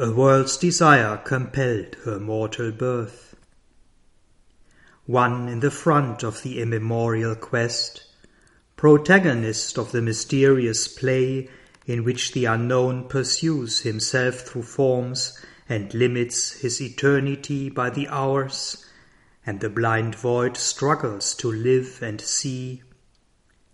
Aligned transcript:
A 0.00 0.12
world's 0.12 0.56
desire 0.56 1.16
compelled 1.16 1.96
her 2.04 2.20
mortal 2.20 2.70
birth. 2.70 3.34
One 5.06 5.48
in 5.48 5.58
the 5.58 5.72
front 5.72 6.22
of 6.22 6.44
the 6.44 6.62
immemorial 6.62 7.34
quest, 7.34 8.04
protagonist 8.76 9.76
of 9.76 9.90
the 9.90 10.00
mysterious 10.00 10.86
play 10.86 11.50
in 11.84 12.04
which 12.04 12.30
the 12.30 12.44
unknown 12.44 13.08
pursues 13.08 13.80
himself 13.80 14.42
through 14.42 14.62
forms 14.62 15.36
and 15.68 15.92
limits 15.92 16.52
his 16.52 16.80
eternity 16.80 17.68
by 17.68 17.90
the 17.90 18.06
hours, 18.06 18.86
and 19.44 19.58
the 19.58 19.68
blind 19.68 20.14
void 20.14 20.56
struggles 20.56 21.34
to 21.34 21.50
live 21.50 21.98
and 22.02 22.20
see. 22.20 22.84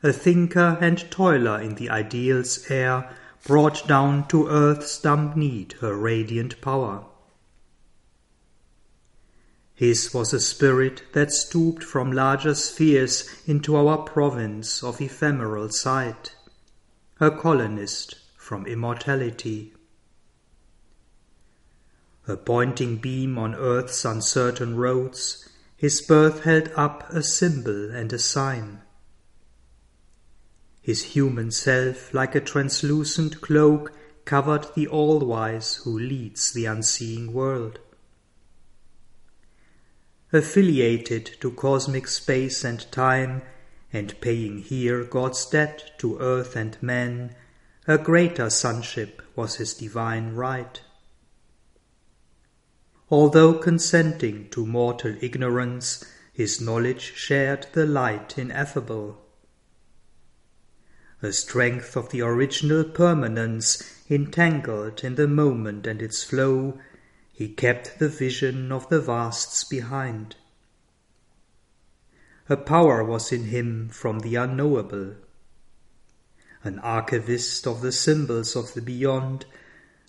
A 0.02 0.10
thinker 0.10 0.78
and 0.80 1.10
toiler 1.10 1.60
in 1.60 1.74
the 1.74 1.90
ideal's 1.90 2.70
air 2.70 3.14
brought 3.44 3.86
down 3.86 4.26
to 4.26 4.48
earth's 4.48 4.98
dumb 4.98 5.32
need 5.36 5.74
her 5.80 5.94
radiant 5.94 6.60
power. 6.62 7.04
His 9.74 10.14
was 10.14 10.32
a 10.32 10.40
spirit 10.40 11.02
that 11.12 11.32
stooped 11.32 11.82
from 11.82 12.12
larger 12.12 12.54
spheres 12.54 13.28
into 13.44 13.76
our 13.76 13.98
province 13.98 14.82
of 14.82 15.00
ephemeral 15.00 15.68
sight, 15.68 16.34
a 17.20 17.30
colonist 17.30 18.16
from 18.36 18.66
immortality. 18.66 19.74
A 22.26 22.36
pointing 22.36 22.96
beam 22.96 23.36
on 23.36 23.54
earth's 23.54 24.04
uncertain 24.04 24.76
roads, 24.76 25.46
his 25.76 26.00
birth 26.00 26.44
held 26.44 26.70
up 26.76 27.10
a 27.10 27.22
symbol 27.22 27.90
and 27.90 28.10
a 28.12 28.18
sign 28.18 28.83
his 30.84 31.02
human 31.14 31.50
self, 31.50 32.12
like 32.12 32.34
a 32.34 32.40
translucent 32.40 33.40
cloak, 33.40 33.90
covered 34.26 34.66
the 34.74 34.86
all-wise 34.86 35.76
who 35.76 35.98
leads 35.98 36.52
the 36.52 36.66
unseeing 36.66 37.32
world. 37.32 37.78
Affiliated 40.30 41.24
to 41.40 41.50
cosmic 41.52 42.06
space 42.06 42.64
and 42.64 42.92
time, 42.92 43.40
and 43.94 44.20
paying 44.20 44.58
here 44.58 45.04
God's 45.04 45.46
debt 45.46 45.92
to 46.00 46.18
earth 46.18 46.54
and 46.54 46.76
men, 46.82 47.34
a 47.88 47.96
greater 47.96 48.50
sonship 48.50 49.22
was 49.34 49.54
his 49.54 49.72
divine 49.72 50.34
right. 50.34 50.82
Although 53.08 53.54
consenting 53.54 54.50
to 54.50 54.66
mortal 54.66 55.16
ignorance, 55.22 56.04
his 56.34 56.60
knowledge 56.60 57.14
shared 57.14 57.68
the 57.72 57.86
light 57.86 58.36
ineffable 58.36 59.23
the 61.24 61.32
strength 61.32 61.96
of 61.96 62.10
the 62.10 62.20
original 62.20 62.84
permanence 62.84 63.82
entangled 64.10 65.02
in 65.02 65.14
the 65.14 65.26
moment 65.26 65.86
and 65.86 66.02
its 66.02 66.22
flow, 66.22 66.78
he 67.32 67.48
kept 67.48 67.98
the 67.98 68.10
vision 68.10 68.70
of 68.70 68.86
the 68.90 69.00
vasts 69.00 69.64
behind. 69.64 70.36
A 72.50 72.58
power 72.58 73.02
was 73.02 73.32
in 73.32 73.44
him 73.44 73.88
from 73.88 74.18
the 74.18 74.34
unknowable. 74.34 75.14
An 76.62 76.78
archivist 76.80 77.66
of 77.66 77.80
the 77.80 77.90
symbols 77.90 78.54
of 78.54 78.74
the 78.74 78.82
beyond, 78.82 79.46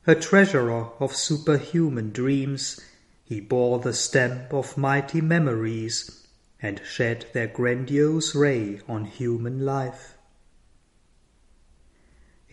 a 0.05 0.15
treasurer 0.15 0.89
of 0.99 1.15
superhuman 1.15 2.11
dreams, 2.11 2.81
he 3.23 3.39
bore 3.39 3.79
the 3.79 3.93
stamp 3.93 4.53
of 4.53 4.77
mighty 4.77 5.21
memories 5.21 6.27
and 6.61 6.81
shed 6.83 7.27
their 7.31 7.47
grandiose 7.47 8.35
ray 8.35 8.81
on 8.89 9.05
human 9.05 9.63
life. 9.63 10.14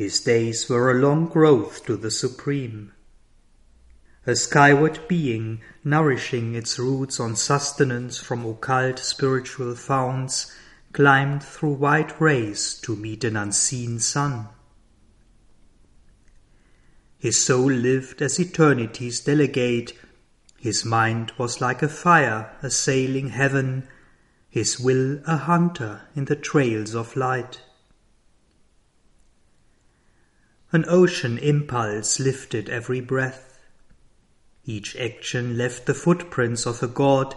His 0.02 0.18
days 0.18 0.68
were 0.68 0.90
a 0.90 1.00
long 1.00 1.28
growth 1.28 1.86
to 1.86 1.96
the 1.96 2.10
Supreme. 2.10 2.90
A 4.26 4.34
skyward 4.34 4.98
being, 5.06 5.60
nourishing 5.84 6.56
its 6.56 6.76
roots 6.76 7.20
on 7.20 7.36
sustenance 7.36 8.18
from 8.18 8.44
occult 8.44 8.98
spiritual 8.98 9.76
founts, 9.76 10.52
climbed 10.92 11.44
through 11.44 11.74
white 11.74 12.20
rays 12.20 12.74
to 12.80 12.96
meet 12.96 13.22
an 13.22 13.36
unseen 13.36 14.00
sun. 14.00 14.48
His 17.16 17.40
soul 17.40 17.70
lived 17.70 18.20
as 18.22 18.40
eternity's 18.40 19.20
delegate. 19.20 19.96
His 20.58 20.84
mind 20.84 21.30
was 21.38 21.60
like 21.60 21.80
a 21.80 21.88
fire 21.88 22.56
assailing 22.60 23.28
heaven, 23.28 23.86
his 24.50 24.80
will 24.80 25.20
a 25.28 25.36
hunter 25.36 26.08
in 26.16 26.24
the 26.24 26.34
trails 26.34 26.92
of 26.92 27.14
light. 27.14 27.60
An 30.72 30.86
ocean 30.88 31.36
impulse 31.36 32.18
lifted 32.18 32.70
every 32.70 33.00
breath. 33.00 33.58
Each 34.64 34.96
action 34.96 35.58
left 35.58 35.84
the 35.84 35.92
footprints 35.92 36.64
of 36.64 36.82
a 36.82 36.88
god, 36.88 37.34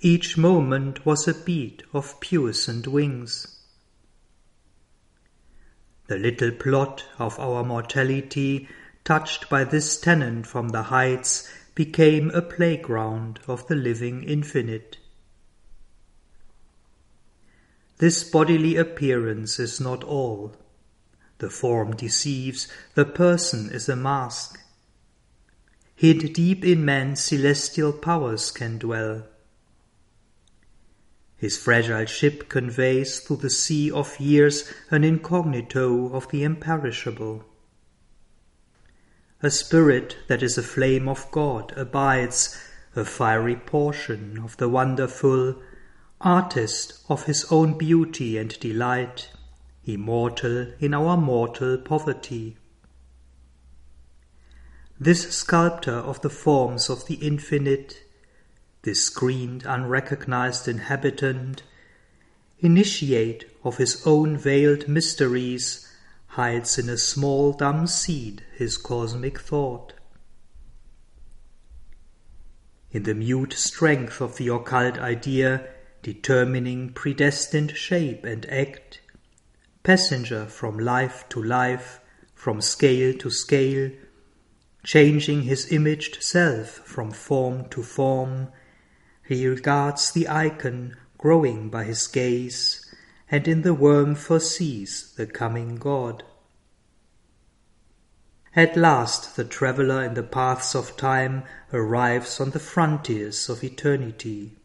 each 0.00 0.38
moment 0.38 1.04
was 1.04 1.26
a 1.26 1.34
beat 1.34 1.82
of 1.92 2.20
puissant 2.20 2.86
wings. 2.86 3.58
The 6.06 6.18
little 6.18 6.52
plot 6.52 7.04
of 7.18 7.38
our 7.40 7.64
mortality, 7.64 8.68
touched 9.02 9.50
by 9.50 9.64
this 9.64 10.00
tenant 10.00 10.46
from 10.46 10.68
the 10.68 10.84
heights, 10.84 11.50
became 11.74 12.30
a 12.30 12.42
playground 12.42 13.40
of 13.48 13.66
the 13.66 13.74
living 13.74 14.22
infinite. 14.22 14.98
This 17.96 18.22
bodily 18.22 18.76
appearance 18.76 19.58
is 19.58 19.80
not 19.80 20.04
all. 20.04 20.54
The 21.38 21.50
form 21.50 21.94
deceives, 21.94 22.66
the 22.94 23.04
person 23.04 23.70
is 23.70 23.88
a 23.88 23.94
mask. 23.94 24.58
Hid 25.94 26.32
deep 26.32 26.64
in 26.64 26.84
man 26.84 27.16
celestial 27.16 27.92
powers 27.92 28.50
can 28.50 28.78
dwell. 28.78 29.24
His 31.36 31.56
fragile 31.56 32.06
ship 32.06 32.48
conveys 32.48 33.20
through 33.20 33.36
the 33.36 33.50
sea 33.50 33.90
of 33.90 34.18
years 34.18 34.72
an 34.90 35.04
incognito 35.04 36.12
of 36.12 36.28
the 36.30 36.42
imperishable. 36.42 37.44
A 39.40 39.50
spirit 39.50 40.16
that 40.26 40.42
is 40.42 40.58
a 40.58 40.62
flame 40.64 41.08
of 41.08 41.30
God 41.30 41.72
abides, 41.76 42.60
a 42.96 43.04
fiery 43.04 43.54
portion 43.54 44.40
of 44.42 44.56
the 44.56 44.68
wonderful, 44.68 45.62
artist 46.20 46.94
of 47.08 47.26
his 47.26 47.46
own 47.50 47.78
beauty 47.78 48.36
and 48.36 48.58
delight 48.58 49.30
immortal 49.88 50.72
in 50.78 50.92
our 50.92 51.16
mortal 51.16 51.78
poverty. 51.78 52.56
This 55.00 55.30
sculptor 55.30 55.94
of 55.94 56.20
the 56.22 56.30
forms 56.30 56.90
of 56.90 57.06
the 57.06 57.14
infinite, 57.14 58.02
this 58.82 59.04
screened, 59.04 59.64
unrecognized 59.64 60.68
inhabitant, 60.68 61.62
initiate 62.58 63.44
of 63.64 63.76
his 63.76 64.04
own 64.06 64.36
veiled 64.36 64.88
mysteries, 64.88 65.88
hides 66.28 66.78
in 66.78 66.88
a 66.88 66.98
small 66.98 67.52
dumb 67.52 67.86
seed 67.86 68.44
his 68.56 68.76
cosmic 68.76 69.38
thought. 69.38 69.94
In 72.90 73.04
the 73.04 73.14
mute 73.14 73.52
strength 73.52 74.20
of 74.20 74.36
the 74.36 74.48
occult 74.48 74.98
idea, 74.98 75.68
determining 76.02 76.92
predestined 76.92 77.76
shape 77.76 78.24
and 78.24 78.46
act, 78.46 79.00
passenger 79.82 80.46
from 80.46 80.78
life 80.78 81.28
to 81.28 81.42
life, 81.42 82.00
from 82.34 82.60
scale 82.60 83.12
to 83.18 83.30
scale, 83.30 83.90
changing 84.84 85.42
his 85.42 85.72
imaged 85.72 86.22
self 86.22 86.68
from 86.68 87.10
form 87.10 87.68
to 87.70 87.82
form, 87.82 88.48
he 89.26 89.46
regards 89.46 90.12
the 90.12 90.28
icon 90.28 90.96
growing 91.18 91.68
by 91.68 91.84
his 91.84 92.06
gaze, 92.06 92.84
and 93.30 93.46
in 93.46 93.62
the 93.62 93.74
worm 93.74 94.14
foresees 94.14 95.12
the 95.16 95.26
coming 95.26 95.76
God. 95.76 96.22
At 98.56 98.76
last 98.76 99.36
the 99.36 99.44
traveller 99.44 100.02
in 100.02 100.14
the 100.14 100.22
paths 100.22 100.74
of 100.74 100.96
time 100.96 101.44
arrives 101.72 102.40
on 102.40 102.50
the 102.50 102.58
frontiers 102.58 103.48
of 103.48 103.62
eternity. 103.62 104.56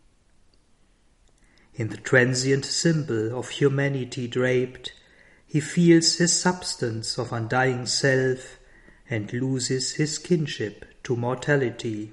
In 1.75 1.89
the 1.89 1.97
transient 1.97 2.65
symbol 2.65 3.37
of 3.37 3.49
humanity 3.49 4.27
draped, 4.27 4.93
he 5.53 5.59
feels 5.59 6.15
his 6.15 6.33
substance 6.33 7.19
of 7.19 7.31
undying 7.31 7.85
self 7.85 8.57
and 9.07 9.31
loses 9.31 9.91
his 9.91 10.17
kinship 10.17 10.83
to 11.03 11.15
mortality. 11.15 12.11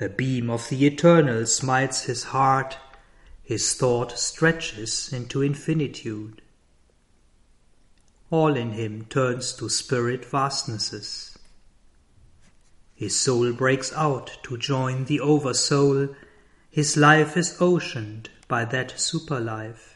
A 0.00 0.08
beam 0.08 0.48
of 0.48 0.68
the 0.68 0.86
eternal 0.86 1.44
smites 1.46 2.04
his 2.04 2.22
heart, 2.30 2.78
his 3.42 3.74
thought 3.74 4.16
stretches 4.20 5.12
into 5.12 5.42
infinitude. 5.42 6.42
All 8.30 8.54
in 8.54 8.70
him 8.70 9.04
turns 9.06 9.52
to 9.54 9.68
spirit 9.68 10.24
vastnesses. 10.24 11.36
His 12.94 13.18
soul 13.18 13.52
breaks 13.52 13.92
out 13.94 14.38
to 14.44 14.56
join 14.56 15.06
the 15.06 15.18
oversoul, 15.18 16.14
his 16.70 16.96
life 16.96 17.36
is 17.36 17.56
oceaned 17.60 18.30
by 18.46 18.64
that 18.66 18.90
superlife. 18.90 19.89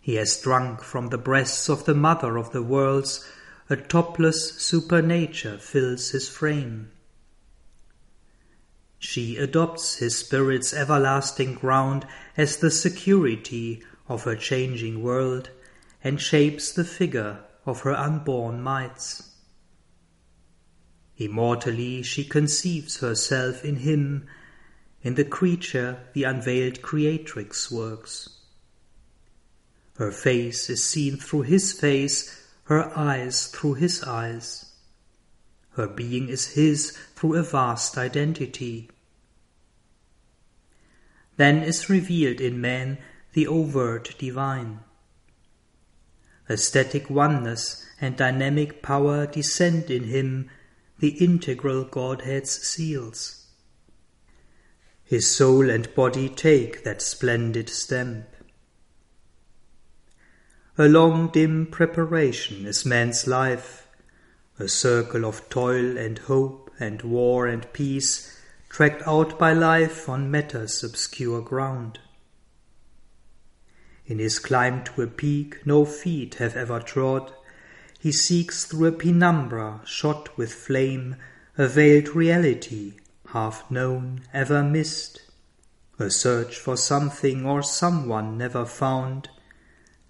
He 0.00 0.14
has 0.14 0.40
drunk 0.40 0.82
from 0.82 1.08
the 1.08 1.18
breasts 1.18 1.68
of 1.68 1.84
the 1.84 1.94
mother 1.94 2.36
of 2.36 2.52
the 2.52 2.62
worlds 2.62 3.24
a 3.68 3.76
topless 3.76 4.54
supernature 4.60 5.58
fills 5.58 6.10
his 6.10 6.28
frame. 6.28 6.90
She 8.98 9.36
adopts 9.36 9.96
his 9.96 10.16
spirit's 10.18 10.74
everlasting 10.74 11.54
ground 11.54 12.06
as 12.36 12.56
the 12.56 12.70
security 12.70 13.82
of 14.08 14.24
her 14.24 14.34
changing 14.34 15.02
world 15.02 15.50
and 16.02 16.20
shapes 16.20 16.72
the 16.72 16.84
figure 16.84 17.44
of 17.64 17.82
her 17.82 17.94
unborn 17.94 18.60
mights. 18.60 19.30
Immortally 21.16 22.02
she 22.02 22.24
conceives 22.24 22.98
herself 22.98 23.64
in 23.64 23.76
him, 23.76 24.26
in 25.02 25.14
the 25.14 25.24
creature 25.24 26.08
the 26.14 26.24
unveiled 26.24 26.82
creatrix 26.82 27.70
works. 27.70 28.39
Her 30.00 30.10
face 30.10 30.70
is 30.70 30.82
seen 30.82 31.18
through 31.18 31.42
his 31.42 31.78
face, 31.78 32.34
her 32.64 32.90
eyes 32.96 33.48
through 33.48 33.74
his 33.74 34.02
eyes. 34.02 34.72
Her 35.72 35.86
being 35.86 36.30
is 36.30 36.54
his 36.54 36.96
through 37.14 37.34
a 37.34 37.42
vast 37.42 37.98
identity. 37.98 38.88
Then 41.36 41.62
is 41.62 41.90
revealed 41.90 42.40
in 42.40 42.62
man 42.62 42.96
the 43.34 43.46
overt 43.46 44.14
divine. 44.18 44.80
Aesthetic 46.48 47.10
oneness 47.10 47.84
and 48.00 48.16
dynamic 48.16 48.80
power 48.80 49.26
descend 49.26 49.90
in 49.90 50.04
him, 50.04 50.48
the 50.98 51.10
integral 51.22 51.84
Godhead's 51.84 52.66
seals. 52.66 53.48
His 55.04 55.30
soul 55.30 55.68
and 55.68 55.94
body 55.94 56.30
take 56.30 56.84
that 56.84 57.02
splendid 57.02 57.68
stamp. 57.68 58.29
A 60.80 60.88
long 60.88 61.28
dim 61.28 61.66
preparation 61.66 62.64
is 62.64 62.86
man's 62.86 63.26
life, 63.26 63.86
a 64.58 64.66
circle 64.66 65.26
of 65.26 65.46
toil 65.50 65.98
and 65.98 66.18
hope 66.20 66.70
and 66.80 67.02
war 67.02 67.46
and 67.46 67.70
peace, 67.74 68.34
tracked 68.70 69.02
out 69.06 69.38
by 69.38 69.52
life 69.52 70.08
on 70.08 70.30
matter's 70.30 70.82
obscure 70.82 71.42
ground. 71.42 71.98
In 74.06 74.20
his 74.20 74.38
climb 74.38 74.82
to 74.84 75.02
a 75.02 75.06
peak 75.06 75.66
no 75.66 75.84
feet 75.84 76.36
have 76.36 76.56
ever 76.56 76.80
trod, 76.80 77.30
he 77.98 78.10
seeks 78.10 78.64
through 78.64 78.86
a 78.86 78.92
penumbra 78.92 79.82
shot 79.84 80.34
with 80.38 80.50
flame 80.50 81.16
a 81.58 81.68
veiled 81.68 82.16
reality, 82.16 82.94
half 83.34 83.70
known, 83.70 84.22
ever 84.32 84.62
missed, 84.62 85.20
a 85.98 86.08
search 86.08 86.56
for 86.56 86.78
something 86.78 87.44
or 87.44 87.62
someone 87.62 88.38
never 88.38 88.64
found, 88.64 89.28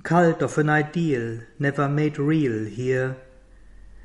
cult 0.02 0.42
of 0.42 0.58
an 0.58 0.68
ideal 0.68 1.40
never 1.58 1.88
made 1.88 2.18
real 2.18 2.64
here, 2.64 3.16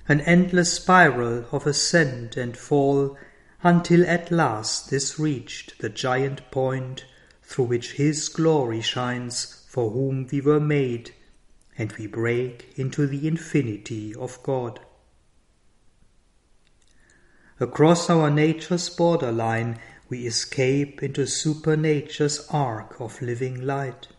an 0.08 0.22
endless 0.22 0.74
spiral 0.74 1.46
of 1.52 1.66
ascent 1.66 2.38
and 2.38 2.56
fall, 2.56 3.18
until 3.64 4.06
at 4.06 4.32
last 4.32 4.90
this 4.90 5.18
reached 5.18 5.80
the 5.80 5.90
giant 5.90 6.52
point 6.52 7.06
through 7.42 7.66
which 7.66 7.94
His 7.94 8.30
glory 8.30 8.82
shines, 8.82 9.66
for 9.68 9.92
whom 9.92 10.28
we 10.32 10.42
were 10.42 10.60
made, 10.60 11.14
and 11.78 11.92
we 11.94 12.08
break 12.08 12.74
into 12.76 13.08
the 13.08 13.28
infinity 13.28 14.14
of 14.16 14.42
God. 14.44 14.80
Across 17.60 18.10
our 18.10 18.30
nature's 18.30 18.90
borderline, 18.90 19.80
we 20.10 20.28
escape 20.28 21.02
into 21.02 21.26
supernature's 21.26 22.48
arc 22.50 23.00
of 23.00 23.22
living 23.22 23.66
light. 23.66 24.10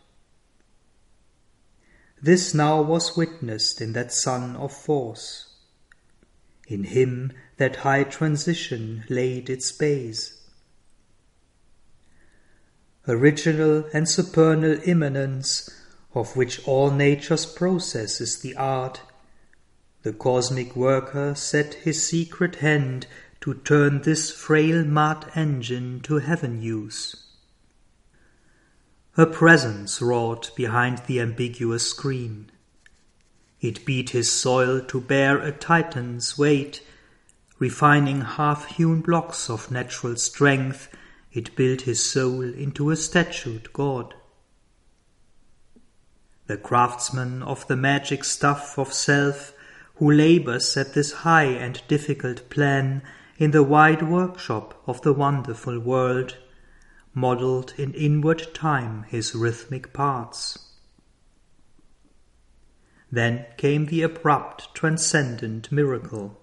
This 2.23 2.55
now 2.55 2.81
was 2.81 3.17
witnessed 3.17 3.81
in 3.81 3.93
that 3.93 4.13
Son 4.13 4.57
of 4.57 4.73
Force. 4.73 5.55
In 6.67 6.85
him 6.85 7.33
that 7.59 7.77
high 7.77 8.05
transition 8.05 9.05
laid 9.09 9.51
its 9.51 9.71
base. 9.71 10.41
Original 13.07 13.85
and 13.93 14.09
supernal 14.09 14.79
immanence, 14.85 15.71
of 16.15 16.37
which 16.37 16.67
all 16.67 16.91
nature's 16.91 17.47
process 17.47 18.21
is 18.21 18.41
the 18.41 18.57
art, 18.57 19.03
the 20.03 20.13
cosmic 20.13 20.75
worker 20.75 21.35
set 21.35 21.75
his 21.75 22.07
secret 22.07 22.57
hand 22.57 23.07
to 23.41 23.55
turn 23.55 24.03
this 24.03 24.31
frail 24.31 24.85
mud 24.85 25.31
engine 25.35 26.01
to 26.01 26.19
heaven 26.19 26.63
use. 26.63 27.26
Her 29.17 29.25
presence 29.25 30.03
wrought 30.03 30.51
behind 30.55 30.99
the 31.07 31.23
ambiguous 31.23 31.89
screen. 31.89 32.51
It 33.63 33.87
beat 33.87 34.11
his 34.11 34.31
soil 34.31 34.83
to 34.83 35.01
bear 35.01 35.39
a 35.39 35.53
Titan's 35.53 36.37
weight, 36.37 36.87
refining 37.59 38.21
half-hewn 38.21 39.01
blocks 39.01 39.49
of 39.49 39.71
natural 39.71 40.17
strength, 40.17 40.95
it 41.33 41.57
built 41.57 41.83
his 41.83 42.11
soul 42.11 42.43
into 42.43 42.91
a 42.91 42.97
statued 42.97 43.73
God. 43.73 44.13
The 46.47 46.59
craftsman 46.59 47.43
of 47.43 47.67
the 47.69 47.77
magic 47.77 48.23
stuff 48.23 48.79
of 48.79 48.93
self, 48.93 49.55
who 49.95 50.13
labors 50.13 50.77
at 50.77 50.93
this 50.93 51.13
high 51.25 51.45
and 51.45 51.81
difficult 51.89 52.51
plan 52.51 53.01
in 53.39 53.53
the 53.53 53.63
wide 53.63 54.03
workshop 54.03 54.75
of 54.87 55.01
the 55.01 55.15
wonderful 55.15 55.79
world, 55.79 56.37
modelled 57.17 57.73
in 57.79 57.95
inward 57.95 58.55
time 58.55 59.03
his 59.05 59.35
rhythmic 59.35 59.95
parts. 59.95 60.59
Then 63.11 63.47
came 63.57 63.87
the 63.87 64.03
abrupt, 64.03 64.75
transcendent 64.75 65.73
miracle. 65.73 66.39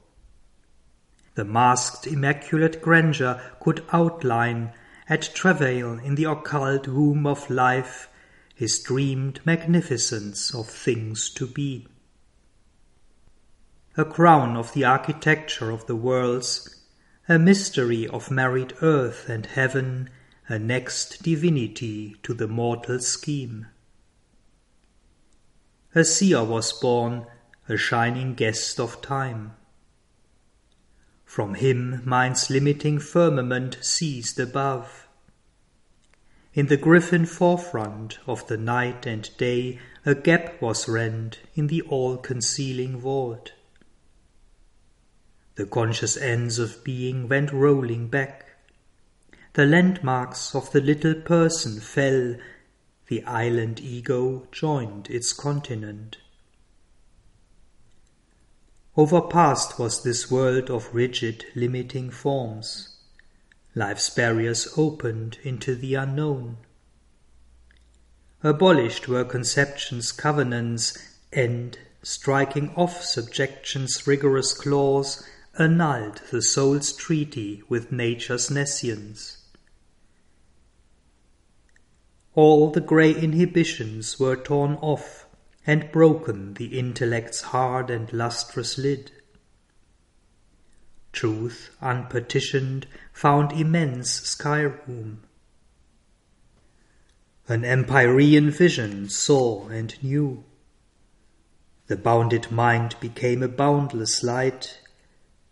The 1.35 1.45
masked 1.45 2.07
immaculate 2.07 2.81
grandeur 2.81 3.39
could 3.59 3.85
outline, 3.93 4.73
at 5.07 5.35
travail 5.35 5.99
in 5.99 6.15
the 6.15 6.23
occult 6.23 6.87
womb 6.87 7.27
of 7.27 7.51
life, 7.51 8.09
his 8.55 8.79
dreamed 8.79 9.41
magnificence 9.45 10.55
of 10.55 10.67
things 10.67 11.29
to 11.31 11.45
be. 11.45 11.87
A 13.95 14.05
crown 14.05 14.57
of 14.57 14.73
the 14.73 14.85
architecture 14.85 15.69
of 15.69 15.85
the 15.85 15.95
worlds, 15.95 16.81
a 17.29 17.37
mystery 17.37 18.07
of 18.07 18.31
married 18.31 18.73
earth 18.81 19.29
and 19.29 19.45
heaven, 19.45 20.09
a 20.53 20.59
next 20.59 21.23
divinity 21.23 22.15
to 22.21 22.31
the 22.31 22.47
mortal 22.47 22.99
scheme. 22.99 23.65
A 25.95 26.03
seer 26.03 26.43
was 26.43 26.71
born, 26.73 27.25
a 27.67 27.75
shining 27.75 28.35
guest 28.35 28.79
of 28.79 29.01
time. 29.01 29.53
From 31.25 31.55
him 31.55 32.03
mind's 32.05 32.51
limiting 32.51 32.99
firmament 32.99 33.79
ceased 33.81 34.39
above. 34.39 35.07
In 36.53 36.67
the 36.67 36.77
griffin 36.77 37.25
forefront 37.25 38.19
of 38.27 38.45
the 38.45 38.57
night 38.57 39.07
and 39.07 39.35
day 39.37 39.79
a 40.05 40.13
gap 40.13 40.61
was 40.61 40.87
rent 40.87 41.39
in 41.55 41.65
the 41.65 41.81
all-concealing 41.81 42.99
vault. 42.99 43.53
The 45.55 45.65
conscious 45.65 46.15
ends 46.15 46.59
of 46.59 46.83
being 46.83 47.27
went 47.27 47.51
rolling 47.51 48.07
back, 48.07 48.42
the 49.53 49.65
landmarks 49.67 50.55
of 50.55 50.71
the 50.71 50.81
little 50.81 51.13
person 51.13 51.79
fell, 51.79 52.35
the 53.07 53.23
island 53.25 53.79
ego 53.79 54.47
joined 54.51 55.07
its 55.11 55.31
continent. 55.31 56.17
Overpast 58.97 59.77
was 59.77 60.01
this 60.01 60.31
world 60.31 60.71
of 60.71 60.89
rigid, 60.91 61.45
limiting 61.53 62.09
forms. 62.09 62.95
Life's 63.75 64.09
barriers 64.09 64.67
opened 64.75 65.37
into 65.43 65.75
the 65.75 65.93
unknown. 65.93 66.57
Abolished 68.41 69.07
were 69.07 69.23
conception's 69.23 70.11
covenants, 70.11 70.97
and, 71.31 71.77
striking 72.01 72.73
off 72.75 73.03
subjection's 73.03 74.07
rigorous 74.07 74.55
claws, 74.55 75.23
annulled 75.59 76.21
the 76.31 76.41
soul's 76.41 76.91
treaty 76.91 77.61
with 77.69 77.91
nature's 77.91 78.49
nescience. 78.49 79.42
All 82.35 82.71
the 82.71 82.81
grey 82.81 83.11
inhibitions 83.11 84.19
were 84.19 84.35
torn 84.35 84.75
off, 84.81 85.27
and 85.65 85.91
broken 85.91 86.55
the 86.55 86.77
intellect's 86.77 87.41
hard 87.41 87.89
and 87.89 88.11
lustrous 88.11 88.77
lid. 88.77 89.11
Truth, 91.11 91.75
unpetitioned, 91.81 92.85
found 93.13 93.51
immense 93.51 94.09
sky 94.09 94.61
room. 94.61 95.21
An 97.47 97.63
empyrean 97.63 98.49
vision 98.49 99.09
saw 99.09 99.67
and 99.67 100.01
knew. 100.03 100.43
The 101.87 101.97
bounded 101.97 102.51
mind 102.51 102.95
became 102.99 103.43
a 103.43 103.47
boundless 103.47 104.23
light, 104.23 104.79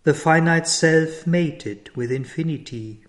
the 0.03 0.13
finite 0.13 0.67
self 0.67 1.27
mated 1.27 1.95
with 1.95 2.11
infinity. 2.11 3.00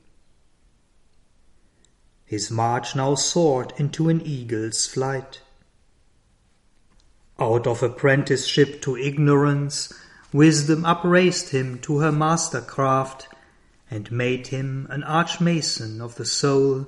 His 2.32 2.50
march 2.50 2.96
now 2.96 3.14
soared 3.14 3.74
into 3.76 4.08
an 4.08 4.22
eagle's 4.22 4.86
flight. 4.86 5.42
Out 7.38 7.66
of 7.66 7.82
apprenticeship 7.82 8.80
to 8.80 8.96
ignorance, 8.96 9.92
wisdom 10.32 10.86
upraised 10.86 11.50
him 11.50 11.78
to 11.80 11.98
her 11.98 12.10
mastercraft, 12.10 13.26
and 13.90 14.10
made 14.10 14.46
him 14.46 14.86
an 14.88 15.02
archmason 15.02 16.00
of 16.00 16.14
the 16.14 16.24
soul, 16.24 16.86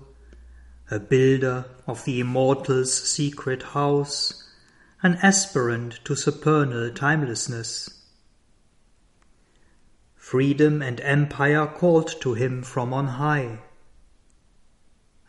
a 0.90 0.98
builder 0.98 1.66
of 1.86 2.06
the 2.06 2.20
immortal's 2.20 2.94
secret 2.94 3.64
house, 3.74 4.48
an 5.02 5.18
aspirant 5.22 6.00
to 6.06 6.16
supernal 6.16 6.90
timelessness. 6.90 7.90
Freedom 10.16 10.80
and 10.80 11.02
empire 11.02 11.66
called 11.66 12.18
to 12.22 12.32
him 12.32 12.62
from 12.62 12.94
on 12.94 13.08
high. 13.08 13.58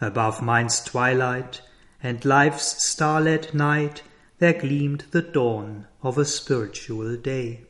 Above 0.01 0.41
mind's 0.41 0.83
twilight 0.83 1.61
and 2.03 2.25
life's 2.25 2.83
starlit 2.83 3.53
night 3.53 4.03
there 4.39 4.53
gleamed 4.53 5.05
the 5.11 5.21
dawn 5.21 5.87
of 6.03 6.17
a 6.17 6.25
spiritual 6.25 7.15
day. 7.15 7.65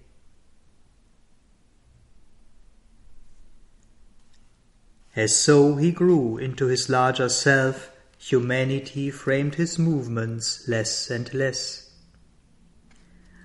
As 5.16 5.34
so 5.36 5.76
he 5.76 5.92
grew 5.92 6.38
into 6.38 6.66
his 6.66 6.90
larger 6.90 7.30
self, 7.30 7.92
humanity 8.18 9.10
framed 9.12 9.56
his 9.56 9.80
movements 9.80 10.68
less 10.68 11.10
and 11.10 11.34
less. 11.34 11.92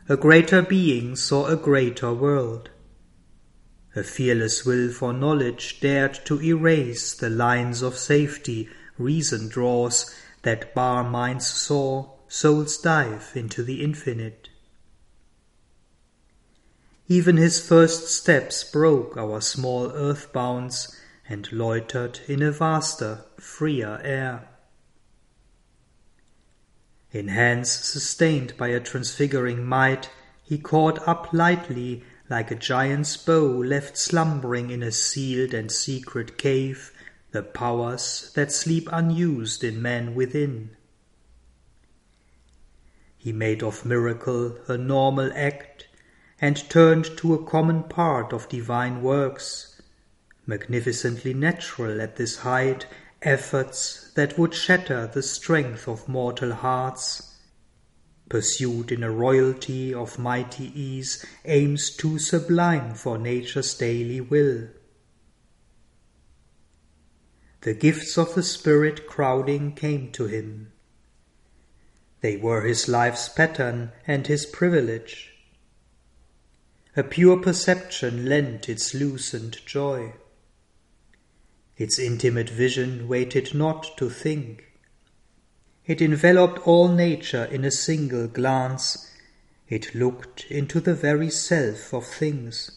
A 0.09 0.17
greater 0.17 0.63
being 0.63 1.15
saw 1.15 1.47
a 1.47 1.57
greater 1.57 2.13
world. 2.13 2.71
A 3.97 4.05
fearless 4.05 4.65
will 4.65 4.93
for 4.93 5.13
knowledge 5.13 5.81
dared 5.81 6.15
to 6.27 6.41
erase 6.41 7.13
the 7.13 7.31
lines 7.31 7.83
of 7.83 7.97
safety 7.97 8.69
reason 8.99 9.49
draws 9.49 10.15
that 10.43 10.75
bar 10.75 11.03
minds 11.03 11.47
soar, 11.47 12.15
souls 12.29 12.79
dive 12.79 13.33
into 13.35 13.63
the 13.63 13.83
infinite. 13.83 14.49
Even 17.09 17.37
his 17.37 17.67
first 17.67 18.07
steps 18.07 18.63
broke 18.63 19.17
our 19.17 19.41
small 19.41 19.91
earth 19.91 20.33
bounds 20.33 20.97
and 21.29 21.51
loitered 21.51 22.21
in 22.29 22.43
a 22.43 22.53
vaster, 22.53 23.25
freer 23.39 24.01
air. 24.05 24.49
In 27.11 27.27
hands 27.27 27.69
sustained 27.69 28.57
by 28.57 28.69
a 28.69 28.79
transfiguring 28.79 29.65
might, 29.65 30.09
he 30.45 30.59
caught 30.59 31.07
up 31.09 31.33
lightly, 31.33 32.05
like 32.31 32.53
a 32.53 32.55
giant's 32.55 33.17
bow 33.17 33.45
left 33.45 33.99
slumbering 33.99 34.71
in 34.71 34.83
a 34.83 34.93
sealed 34.93 35.53
and 35.53 35.71
secret 35.71 36.39
cave, 36.39 36.93
the 37.33 37.43
powers 37.43 38.33
that 38.37 38.53
sleep 38.53 38.89
unused 38.93 39.65
in 39.65 39.83
man 39.83 40.15
within. 40.15 40.71
He 43.19 43.33
made 43.33 43.63
of 43.63 43.85
miracle 43.85 44.57
a 44.69 44.79
normal 44.79 45.31
act, 45.35 45.89
and 46.41 46.57
turned 46.71 47.05
to 47.19 47.35
a 47.35 47.45
common 47.45 47.83
part 47.83 48.33
of 48.33 48.49
divine 48.49 49.03
works, 49.03 49.83
magnificently 50.47 51.35
natural 51.35 52.01
at 52.01 52.17
this 52.17 52.39
height 52.39 52.87
efforts 53.23 54.11
that 54.15 54.39
would 54.39 54.55
shatter 54.55 55.07
the 55.07 55.23
strength 55.23 55.87
of 55.87 56.09
mortal 56.09 56.55
hearts. 56.55 57.30
Pursued 58.31 58.93
in 58.93 59.03
a 59.03 59.11
royalty 59.11 59.93
of 59.93 60.17
mighty 60.17 60.73
ease, 60.81 61.27
aims 61.45 61.91
too 61.91 62.17
sublime 62.19 62.95
for 62.95 63.19
nature's 63.19 63.75
daily 63.75 64.21
will. 64.21 64.69
The 67.63 67.75
gifts 67.75 68.17
of 68.17 68.35
the 68.37 68.45
Spirit 68.45 69.09
crowding 69.09 69.75
came 69.75 70.13
to 70.13 70.27
him. 70.27 70.71
They 72.21 72.37
were 72.37 72.63
his 72.63 72.89
life's 72.89 73.29
pattern 73.29 73.91
and 74.07 74.27
his 74.29 74.47
privilege. 74.47 75.33
A 76.97 77.03
pure 77.03 77.39
perception 77.39 78.27
lent 78.27 78.69
its 78.69 78.95
lucent 78.95 79.67
joy. 79.67 80.15
Its 81.77 81.99
intimate 81.99 82.49
vision 82.49 83.09
waited 83.09 83.55
not 83.55 83.97
to 83.97 84.09
think. 84.09 84.70
It 85.91 86.01
enveloped 86.01 86.65
all 86.69 86.87
nature 86.87 87.47
in 87.47 87.65
a 87.65 87.71
single 87.73 88.29
glance. 88.29 89.11
It 89.69 89.93
looked 89.93 90.45
into 90.49 90.79
the 90.79 90.95
very 90.95 91.31
self 91.31 91.93
of 91.93 92.07
things. 92.07 92.71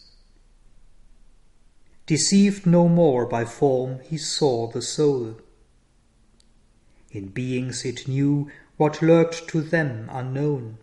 Deceived 2.06 2.66
no 2.66 2.88
more 2.88 3.24
by 3.24 3.44
form, 3.44 4.00
he 4.00 4.18
saw 4.18 4.66
the 4.66 4.82
soul. 4.82 5.36
In 7.12 7.28
beings 7.28 7.84
it 7.84 8.08
knew 8.08 8.50
what 8.78 9.00
lurked 9.00 9.46
to 9.46 9.60
them 9.60 10.08
unknown. 10.10 10.78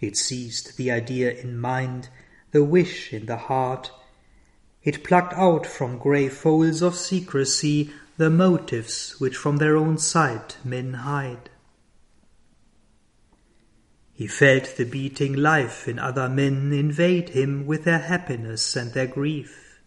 It 0.00 0.16
seized 0.16 0.76
the 0.76 0.90
idea 0.90 1.30
in 1.30 1.60
mind, 1.60 2.08
the 2.50 2.64
wish 2.64 3.12
in 3.12 3.26
the 3.26 3.36
heart, 3.36 3.92
it 4.82 5.04
plucked 5.04 5.34
out 5.34 5.64
from 5.64 5.98
grey 5.98 6.28
folds 6.28 6.82
of 6.82 6.96
secrecy 6.96 7.92
the 8.20 8.28
motives 8.28 9.18
which 9.18 9.34
from 9.34 9.56
their 9.56 9.78
own 9.78 9.96
sight 9.96 10.58
men 10.62 10.92
hide. 10.92 11.48
He 14.12 14.26
felt 14.26 14.76
the 14.76 14.84
beating 14.84 15.32
life 15.32 15.88
in 15.88 15.98
other 15.98 16.28
men 16.28 16.70
invade 16.70 17.30
him 17.30 17.64
with 17.64 17.84
their 17.84 18.00
happiness 18.00 18.76
and 18.76 18.92
their 18.92 19.06
grief. 19.06 19.80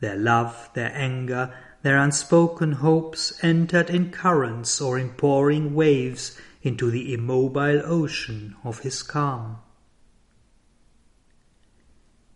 Their 0.00 0.16
love, 0.16 0.70
their 0.72 0.90
anger, 0.94 1.54
their 1.82 1.98
unspoken 1.98 2.72
hopes 2.72 3.44
entered 3.44 3.90
in 3.90 4.10
currents 4.10 4.80
or 4.80 4.98
in 4.98 5.10
pouring 5.10 5.74
waves 5.74 6.40
into 6.62 6.90
the 6.90 7.12
immobile 7.12 7.82
ocean 7.84 8.56
of 8.64 8.78
his 8.78 9.02
calm. 9.02 9.58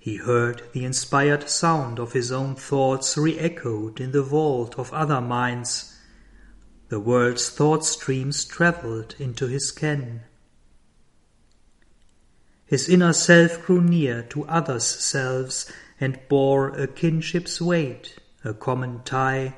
He 0.07 0.19
heard 0.19 0.63
the 0.73 0.85
inspired 0.85 1.51
sound 1.51 1.99
of 1.99 2.13
his 2.13 2.31
own 2.31 2.55
thoughts 2.55 3.19
re 3.19 3.37
echoed 3.41 4.01
in 4.01 4.13
the 4.13 4.23
vault 4.23 4.79
of 4.79 4.93
other 4.93 5.21
minds. 5.21 5.99
The 6.91 7.01
world's 7.01 7.51
thought 7.51 7.85
streams 7.85 8.45
travelled 8.45 9.17
into 9.19 9.49
his 9.49 9.73
ken. 9.73 10.23
His 12.67 12.89
inner 12.89 13.13
self 13.13 13.61
grew 13.67 13.83
near 13.83 14.23
to 14.31 14.45
others' 14.45 14.87
selves 14.87 15.73
and 15.99 16.21
bore 16.29 16.69
a 16.69 16.87
kinship's 16.87 17.61
weight, 17.61 18.17
a 18.45 18.55
common 18.55 19.03
tie, 19.03 19.57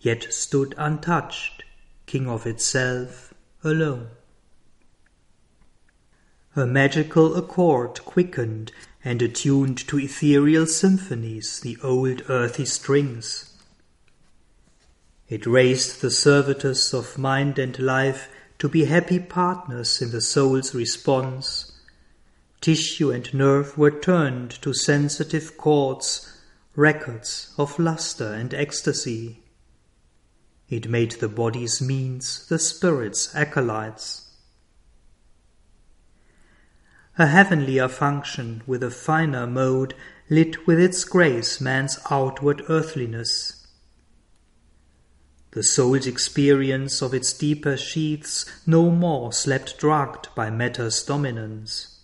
yet 0.00 0.32
stood 0.32 0.74
untouched, 0.76 1.62
king 2.04 2.28
of 2.28 2.48
itself, 2.48 3.32
alone. 3.62 4.08
A 6.56 6.66
magical 6.66 7.36
accord 7.36 8.04
quickened 8.04 8.72
and 9.08 9.22
attuned 9.22 9.78
to 9.88 9.98
ethereal 9.98 10.66
symphonies 10.66 11.60
the 11.60 11.78
old 11.82 12.22
earthy 12.28 12.66
strings. 12.66 13.54
It 15.30 15.46
raised 15.46 16.02
the 16.02 16.10
servitors 16.10 16.92
of 16.92 17.16
mind 17.16 17.58
and 17.58 17.78
life 17.78 18.28
to 18.58 18.68
be 18.68 18.84
happy 18.84 19.18
partners 19.18 20.02
in 20.02 20.10
the 20.10 20.20
soul's 20.20 20.74
response. 20.74 21.72
Tissue 22.60 23.10
and 23.10 23.32
nerve 23.32 23.78
were 23.78 23.98
turned 23.98 24.50
to 24.60 24.74
sensitive 24.74 25.56
chords, 25.56 26.30
records 26.76 27.54
of 27.56 27.78
luster 27.78 28.34
and 28.34 28.52
ecstasy. 28.52 29.42
It 30.68 30.90
made 30.90 31.12
the 31.12 31.28
body's 31.28 31.80
means 31.80 32.46
the 32.48 32.58
spirit's 32.58 33.34
acolytes 33.34 34.27
a 37.20 37.26
heavenlier 37.26 37.88
function 37.88 38.62
with 38.64 38.80
a 38.80 38.92
finer 38.92 39.44
mode 39.44 39.92
lit 40.30 40.68
with 40.68 40.78
its 40.78 41.02
grace 41.02 41.60
man's 41.60 41.98
outward 42.12 42.62
earthliness. 42.68 43.66
The 45.50 45.64
soul's 45.64 46.06
experience 46.06 47.02
of 47.02 47.12
its 47.12 47.32
deeper 47.32 47.76
sheaths 47.76 48.46
no 48.68 48.92
more 48.92 49.32
slept 49.32 49.78
drugged 49.78 50.28
by 50.36 50.48
matter's 50.48 51.02
dominance. 51.02 51.98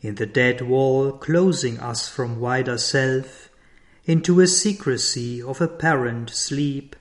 In 0.00 0.14
the 0.14 0.26
dead 0.26 0.60
wall 0.60 1.10
closing 1.10 1.80
us 1.80 2.08
from 2.08 2.38
wider 2.38 2.78
self, 2.78 3.48
into 4.04 4.38
a 4.38 4.46
secrecy 4.46 5.42
of 5.42 5.60
apparent 5.60 6.30
sleep, 6.30 6.94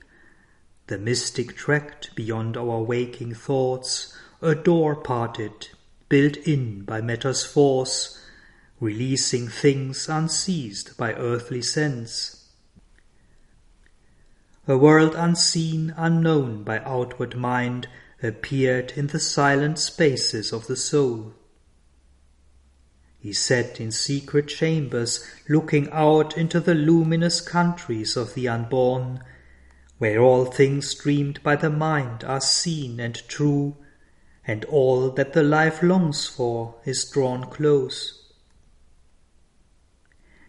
the 0.87 0.97
mystic 0.97 1.55
tract 1.55 2.15
beyond 2.15 2.57
our 2.57 2.81
waking 2.81 3.35
thoughts, 3.35 4.17
a 4.41 4.55
door 4.55 4.95
parted 4.95 5.67
built 6.11 6.35
in 6.45 6.81
by 6.81 6.99
matter's 6.99 7.45
force, 7.45 8.21
releasing 8.81 9.47
things 9.47 10.09
unseized 10.09 10.97
by 10.97 11.13
earthly 11.13 11.61
sense. 11.61 12.49
A 14.67 14.77
world 14.77 15.15
unseen, 15.15 15.93
unknown 15.95 16.63
by 16.65 16.79
outward 16.79 17.37
mind, 17.37 17.87
appeared 18.21 18.91
in 18.97 19.07
the 19.07 19.21
silent 19.21 19.79
spaces 19.79 20.51
of 20.51 20.67
the 20.67 20.75
soul. 20.75 21.33
He 23.17 23.31
sat 23.31 23.79
in 23.79 23.91
secret 23.91 24.49
chambers, 24.49 25.25
looking 25.47 25.89
out 25.93 26.37
into 26.37 26.59
the 26.59 26.75
luminous 26.75 27.39
countries 27.39 28.17
of 28.17 28.33
the 28.33 28.49
unborn, 28.49 29.23
where 29.97 30.19
all 30.19 30.43
things 30.43 30.93
dreamed 30.93 31.41
by 31.41 31.55
the 31.55 31.69
mind 31.69 32.25
are 32.25 32.41
seen 32.41 32.99
and 32.99 33.15
true, 33.29 33.77
and 34.45 34.65
all 34.65 35.09
that 35.11 35.33
the 35.33 35.43
life 35.43 35.83
longs 35.83 36.27
for 36.27 36.75
is 36.85 37.09
drawn 37.09 37.43
close. 37.49 38.21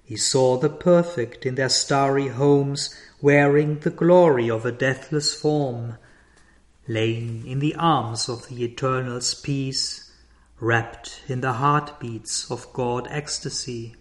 He 0.03 0.17
saw 0.17 0.59
the 0.59 0.69
perfect 0.69 1.47
in 1.47 1.55
their 1.55 1.69
starry 1.69 2.29
homes 2.29 2.95
wearing 3.21 3.79
the 3.79 3.91
glory 3.91 4.51
of 4.51 4.67
a 4.67 4.73
deathless 4.73 5.33
form, 5.33 5.97
laying 6.89 7.47
in 7.47 7.61
the 7.61 7.75
arms 7.77 8.29
of 8.29 8.49
the 8.49 8.65
Eternal's 8.65 9.35
peace, 9.35 10.13
wrapped 10.61 11.23
in 11.29 11.41
the 11.41 11.55
heartbeats 11.55 12.51
of 12.51 12.73
God 12.73 13.07
ecstasy. 13.11 13.97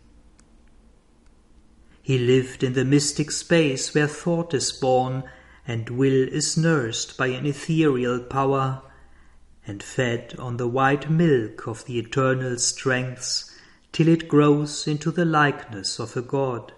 He 2.01 2.17
lived 2.17 2.63
in 2.63 2.73
the 2.73 2.83
mystic 2.83 3.31
space 3.31 3.93
where 3.93 4.07
thought 4.07 4.53
is 4.53 4.71
born 4.71 5.23
and 5.67 5.89
will 5.89 6.27
is 6.27 6.57
nursed 6.57 7.15
by 7.17 7.27
an 7.27 7.45
ethereal 7.45 8.19
power, 8.19 8.81
and 9.67 9.83
fed 9.83 10.35
on 10.39 10.57
the 10.57 10.67
white 10.67 11.09
milk 11.09 11.67
of 11.67 11.85
the 11.85 11.99
eternal 11.99 12.57
strengths 12.57 13.51
till 13.91 14.07
it 14.07 14.27
grows 14.27 14.87
into 14.87 15.11
the 15.11 15.25
likeness 15.25 15.99
of 15.99 16.15
a 16.15 16.21
god. 16.21 16.71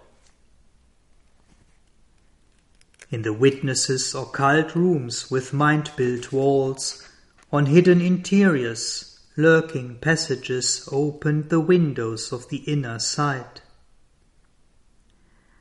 In 3.10 3.22
the 3.22 3.32
witnesses' 3.32 4.14
occult 4.14 4.74
rooms 4.74 5.30
with 5.30 5.52
mind 5.52 5.90
built 5.96 6.32
walls, 6.32 7.08
on 7.52 7.66
hidden 7.66 8.00
interiors, 8.00 9.20
lurking 9.36 9.96
passages 9.96 10.88
opened 10.90 11.50
the 11.50 11.60
windows 11.60 12.32
of 12.32 12.48
the 12.48 12.58
inner 12.58 12.98
sight. 12.98 13.62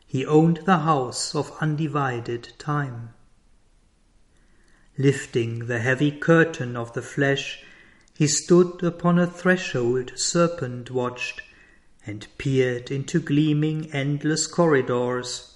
He 0.06 0.26
owned 0.26 0.62
the 0.66 0.80
house 0.80 1.36
of 1.36 1.56
undivided 1.60 2.54
time. 2.58 3.14
Lifting 4.98 5.68
the 5.68 5.80
heavy 5.80 6.12
curtain 6.12 6.78
of 6.78 6.94
the 6.94 7.02
flesh, 7.02 7.64
he 8.16 8.28
stood 8.28 8.84
upon 8.84 9.18
a 9.18 9.28
threshold 9.28 10.12
serpent 10.16 10.92
watched, 10.92 11.42
and 12.06 12.28
peered 12.38 12.92
into 12.92 13.20
gleaming 13.20 13.92
endless 13.92 14.46
corridors 14.46 15.54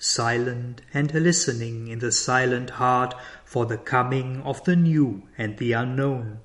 silent 0.00 0.80
and 0.94 1.12
listening 1.12 1.88
in 1.88 1.98
the 1.98 2.10
silent 2.10 2.70
heart 2.70 3.14
for 3.44 3.66
the 3.66 3.76
coming 3.76 4.40
of 4.42 4.64
the 4.64 4.74
new 4.74 5.22
and 5.36 5.58
the 5.58 5.72
unknown. 5.72 6.40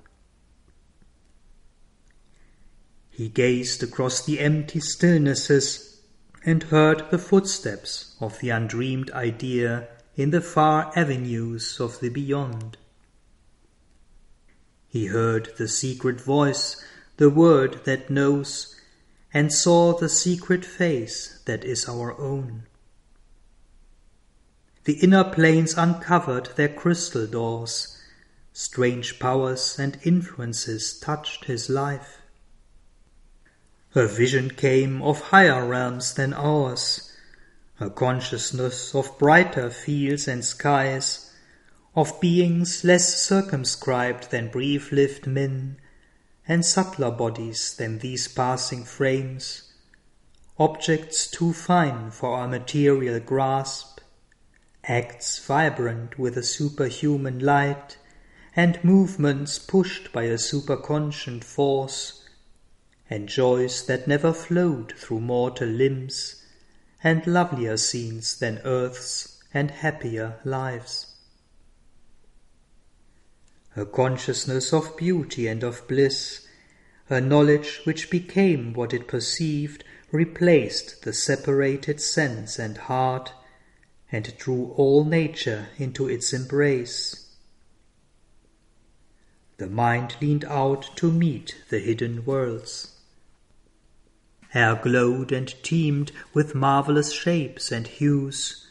He 3.10 3.30
gazed 3.30 3.82
across 3.82 4.26
the 4.26 4.42
empty 4.42 4.80
stillnesses 4.80 6.02
and 6.46 6.64
heard 6.64 7.10
the 7.12 7.18
footsteps 7.18 8.16
of 8.20 8.40
the 8.40 8.50
undreamed 8.50 9.10
idea 9.12 9.88
in 10.16 10.32
the 10.32 10.42
far 10.42 10.92
avenues 10.96 11.80
of 11.80 12.00
the 12.00 12.10
beyond. 12.10 12.78
He 14.88 15.08
heard 15.08 15.50
the 15.58 15.68
secret 15.68 16.22
voice, 16.22 16.82
the 17.18 17.30
word 17.30 17.82
that 17.84 18.10
knows, 18.10 18.80
and 19.34 19.52
saw 19.52 19.94
the 19.94 20.08
secret 20.08 20.64
face 20.64 21.40
that 21.46 21.66
is 21.66 21.90
our 21.90 22.18
own. 22.20 22.64
The 24.86 24.94
inner 24.94 25.24
planes 25.24 25.74
uncovered 25.78 26.52
their 26.56 26.70
crystal 26.70 27.28
doors. 27.28 28.02
Strange 28.54 29.20
powers 29.20 29.78
and 29.78 29.98
influences 30.04 30.98
touched 30.98 31.46
his 31.46 31.70
life. 31.70 32.22
A 33.96 34.08
vision 34.08 34.52
came 34.52 35.02
of 35.02 35.20
higher 35.22 35.66
realms 35.66 36.14
than 36.14 36.34
ours, 36.34 37.12
her 37.77 37.89
consciousness 37.89 38.96
of 38.96 39.17
brighter 39.17 39.70
fields 39.70 40.27
and 40.27 40.46
skies, 40.46 41.32
of 41.94 42.20
beings 42.22 42.84
less 42.86 43.22
circumscribed 43.22 44.32
than 44.32 44.50
brief 44.50 44.91
lived 44.94 45.27
men, 45.27 45.77
and 46.48 46.65
subtler 46.65 47.12
bodies 47.12 47.75
than 47.75 48.00
these 48.00 48.27
passing 48.29 48.84
frames, 48.84 49.74
objects 50.58 51.27
too 51.27 51.51
fine 51.51 52.09
for 52.09 52.38
our 52.38 52.48
material 52.48 53.20
grasp, 53.20 54.00
acts 54.85 55.38
vibrant 55.46 56.18
with 56.18 56.38
a 56.38 56.44
superhuman 56.44 57.40
light, 57.40 57.98
and 58.55 58.81
movements 58.85 59.59
pushed 59.59 60.14
by 60.14 60.24
a 60.24 60.38
superconscient 60.38 61.44
force, 61.44 62.24
and 63.09 63.27
joys 63.27 63.85
that 63.85 64.07
never 64.07 64.31
flowed 64.31 64.94
through 64.98 65.20
mortal 65.20 65.68
limbs, 65.68 66.45
and 67.05 67.27
lovelier 67.27 67.77
scenes 67.77 68.35
than 68.39 68.59
earth's, 68.65 69.37
and 69.53 69.70
happier 69.70 70.39
lives. 70.44 71.15
Her 73.70 73.85
consciousness 73.85 74.74
of 74.74 74.98
beauty 74.98 75.46
and 75.46 75.63
of 75.63 75.87
bliss, 75.87 76.48
her 77.05 77.22
knowledge 77.22 77.81
which 77.83 78.09
became 78.09 78.74
what 78.74 78.91
it 78.91 79.07
perceived, 79.07 79.83
replaced 80.11 81.03
the 81.03 81.13
separated 81.13 82.01
sense 82.01 82.57
and 82.57 82.75
heart 82.75 83.31
and 84.11 84.35
drew 84.39 84.72
all 84.75 85.05
nature 85.05 85.68
into 85.77 86.09
its 86.09 86.33
embrace. 86.33 87.27
The 89.57 89.68
mind 89.68 90.15
leaned 90.20 90.46
out 90.46 90.89
to 90.96 91.11
meet 91.11 91.55
the 91.70 91.79
hidden 91.79 92.25
worlds. 92.25 92.95
Hair 94.55 94.77
glowed 94.83 95.33
and 95.33 95.53
teemed 95.63 96.13
with 96.33 96.55
marvelous 96.55 97.11
shapes 97.11 97.74
and 97.74 97.85
hues, 97.85 98.65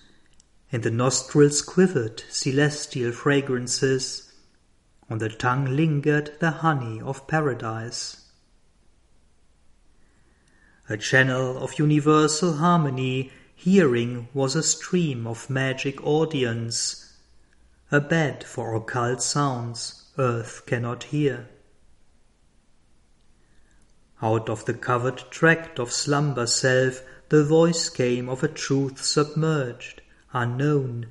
and 0.72 0.82
the 0.82 0.90
nostrils 0.90 1.60
quivered 1.60 2.24
celestial 2.30 3.12
fragrances, 3.12 4.32
on 5.10 5.18
the 5.18 5.28
tongue 5.28 5.76
lingered 5.76 6.30
the 6.40 6.52
honey 6.52 7.02
of 7.02 7.26
paradise. 7.28 8.30
A 10.88 10.96
channel 10.96 11.58
of 11.58 11.78
universal 11.78 12.54
harmony 12.54 13.30
Hearing 13.54 14.28
was 14.32 14.56
a 14.56 14.62
stream 14.62 15.26
of 15.26 15.50
magic 15.50 16.02
audience, 16.02 17.12
a 17.92 18.00
bed 18.00 18.42
for 18.42 18.74
occult 18.74 19.20
sounds 19.20 20.04
earth 20.16 20.64
cannot 20.64 21.04
hear. 21.04 21.50
Out 24.24 24.48
of 24.48 24.64
the 24.64 24.72
covered 24.72 25.22
tract 25.30 25.78
of 25.78 25.92
slumber 25.92 26.46
self 26.46 27.02
the 27.28 27.44
voice 27.44 27.90
came 27.90 28.30
of 28.30 28.42
a 28.42 28.48
truth 28.48 29.04
submerged, 29.04 30.00
unknown, 30.32 31.08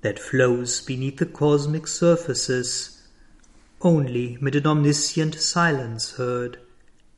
that 0.00 0.18
flows 0.18 0.80
beneath 0.80 1.18
the 1.18 1.26
cosmic 1.26 1.86
surfaces, 1.86 3.00
only 3.80 4.38
mid 4.40 4.56
an 4.56 4.66
omniscient 4.66 5.36
silence 5.36 6.16
heard, 6.16 6.58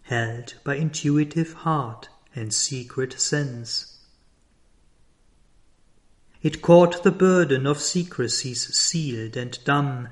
held 0.02 0.56
by 0.62 0.74
intuitive 0.74 1.54
heart 1.54 2.10
and 2.36 2.52
secret 2.52 3.18
sense. 3.18 3.96
It 6.42 6.60
caught 6.60 7.02
the 7.02 7.10
burden 7.10 7.66
of 7.66 7.80
secrecies 7.80 8.76
sealed 8.76 9.38
and 9.38 9.58
dumb. 9.64 10.10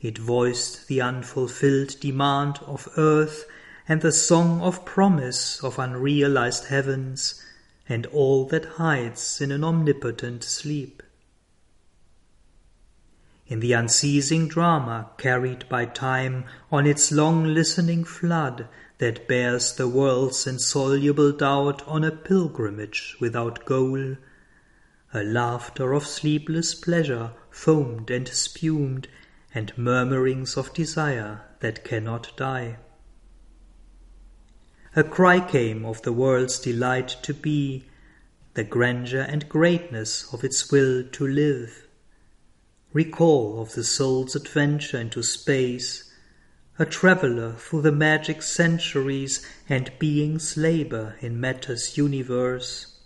It 0.00 0.18
voiced 0.18 0.88
the 0.88 1.02
unfulfilled 1.02 2.00
demand 2.00 2.58
of 2.66 2.88
earth 2.96 3.44
and 3.88 4.00
the 4.00 4.12
song 4.12 4.60
of 4.60 4.84
promise 4.84 5.62
of 5.62 5.78
unrealized 5.78 6.66
heavens 6.66 7.42
and 7.88 8.04
all 8.06 8.44
that 8.46 8.64
hides 8.64 9.40
in 9.40 9.52
an 9.52 9.62
omnipotent 9.62 10.42
sleep. 10.42 11.02
In 13.46 13.60
the 13.60 13.74
unceasing 13.74 14.48
drama 14.48 15.10
carried 15.18 15.68
by 15.68 15.84
time 15.84 16.44
on 16.72 16.84
its 16.84 17.12
long 17.12 17.44
listening 17.44 18.02
flood 18.02 18.66
that 18.98 19.28
bears 19.28 19.72
the 19.74 19.86
world's 19.86 20.48
insoluble 20.48 21.30
doubt 21.30 21.86
on 21.86 22.02
a 22.02 22.10
pilgrimage 22.10 23.16
without 23.20 23.64
goal, 23.64 24.16
a 25.14 25.22
laughter 25.22 25.92
of 25.92 26.06
sleepless 26.06 26.74
pleasure 26.74 27.30
foamed 27.50 28.10
and 28.10 28.26
spumed, 28.26 29.06
and 29.54 29.72
murmurings 29.78 30.56
of 30.56 30.74
desire 30.74 31.42
that 31.60 31.84
cannot 31.84 32.36
die. 32.36 32.78
A 34.96 35.04
cry 35.04 35.46
came 35.46 35.84
of 35.84 36.02
the 36.02 36.12
world's 36.12 36.58
delight 36.58 37.16
to 37.22 37.34
be, 37.34 37.84
the 38.54 38.64
grandeur 38.64 39.20
and 39.20 39.48
greatness 39.48 40.32
of 40.32 40.42
its 40.42 40.72
will 40.72 41.04
to 41.04 41.26
live. 41.26 41.86
Recall 42.94 43.60
of 43.60 43.74
the 43.74 43.84
soul's 43.84 44.34
adventure 44.34 44.98
into 44.98 45.22
space, 45.22 46.10
a 46.78 46.86
traveller 46.86 47.52
through 47.52 47.82
the 47.82 47.92
magic 47.92 48.40
centuries 48.40 49.46
and 49.68 49.92
being's 49.98 50.56
labor 50.56 51.16
in 51.20 51.38
matter's 51.38 51.98
universe 51.98 52.96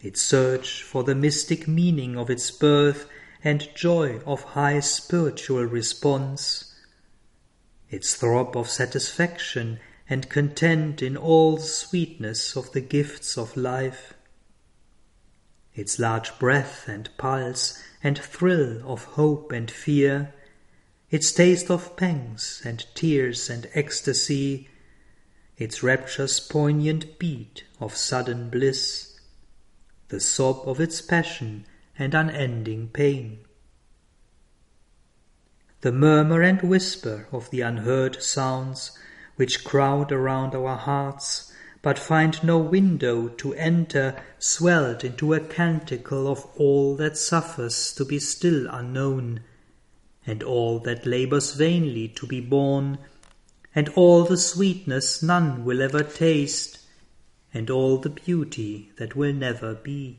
its 0.00 0.22
search 0.22 0.82
for 0.82 1.02
the 1.04 1.14
mystic 1.14 1.66
meaning 1.66 2.16
of 2.16 2.30
its 2.30 2.50
birth 2.50 3.06
and 3.44 3.68
joy 3.74 4.20
of 4.24 4.42
high 4.42 4.80
spiritual 4.80 5.64
response, 5.64 6.74
its 7.90 8.14
throb 8.14 8.56
of 8.56 8.70
satisfaction 8.70 9.78
and 10.08 10.28
content 10.28 11.02
in 11.02 11.16
all 11.16 11.56
the 11.56 11.62
sweetness 11.62 12.56
of 12.56 12.72
the 12.72 12.80
gifts 12.80 13.36
of 13.36 13.56
life, 13.56 14.14
its 15.74 15.98
large 15.98 16.38
breath 16.38 16.88
and 16.88 17.10
pulse 17.18 17.82
and 18.02 18.18
thrill 18.18 18.82
of 18.90 19.04
hope 19.04 19.52
and 19.52 19.70
fear, 19.70 20.32
its 21.10 21.32
taste 21.32 21.70
of 21.70 21.96
pangs 21.96 22.62
and 22.64 22.86
tears 22.94 23.50
and 23.50 23.68
ecstasy, 23.74 24.68
its 25.56 25.82
rapture's 25.82 26.40
poignant 26.40 27.18
beat 27.18 27.64
of 27.80 27.96
sudden 27.96 28.48
bliss, 28.48 29.18
the 30.08 30.20
sob 30.20 30.66
of 30.66 30.80
its 30.80 31.00
passion 31.00 31.66
and 31.98 32.14
unending 32.14 32.88
pain. 32.88 33.38
The 35.80 35.92
murmur 35.92 36.42
and 36.42 36.60
whisper 36.62 37.28
of 37.30 37.50
the 37.50 37.60
unheard 37.60 38.22
sounds 38.22 38.98
which 39.38 39.64
crowd 39.64 40.12
around 40.12 40.54
our 40.54 40.76
hearts 40.76 41.48
but 41.80 41.98
find 41.98 42.42
no 42.42 42.58
window 42.58 43.28
to 43.28 43.54
enter, 43.54 44.20
swelled 44.38 45.04
into 45.04 45.32
a 45.32 45.40
canticle 45.40 46.26
of 46.26 46.44
all 46.56 46.96
that 46.96 47.16
suffers 47.16 47.94
to 47.94 48.04
be 48.04 48.18
still 48.18 48.66
unknown, 48.68 49.40
and 50.26 50.42
all 50.42 50.80
that 50.80 51.06
labors 51.06 51.54
vainly 51.54 52.08
to 52.08 52.26
be 52.26 52.40
born, 52.40 52.98
and 53.74 53.88
all 53.90 54.24
the 54.24 54.36
sweetness 54.36 55.22
none 55.22 55.64
will 55.64 55.80
ever 55.80 56.02
taste, 56.02 56.80
and 57.54 57.70
all 57.70 57.96
the 57.98 58.10
beauty 58.10 58.90
that 58.98 59.14
will 59.14 59.32
never 59.32 59.74
be. 59.74 60.18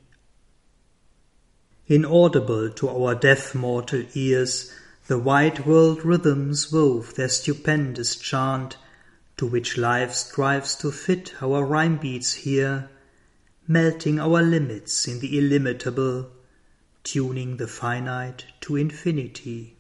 Inaudible 1.88 2.70
to 2.70 2.88
our 2.88 3.16
deaf 3.16 3.54
mortal 3.54 4.04
ears, 4.14 4.72
the 5.08 5.20
wide 5.20 5.66
world 5.66 6.06
rhythms 6.06 6.72
wove 6.72 7.16
their 7.16 7.30
stupendous 7.30 8.16
chant, 8.16 8.78
to 9.40 9.48
which 9.48 9.78
life 9.78 10.14
strives 10.14 10.76
to 10.76 10.92
fit 10.92 11.34
our 11.42 11.64
rhyme 11.64 11.96
beats 11.96 12.34
here, 12.34 12.90
melting 13.70 14.20
our 14.20 14.42
limits 14.42 15.08
in 15.08 15.22
the 15.22 15.38
illimitable, 15.40 16.30
tuning 17.04 17.56
the 17.56 17.66
finite 17.66 18.44
to 18.60 18.76
infinity. 18.76 19.78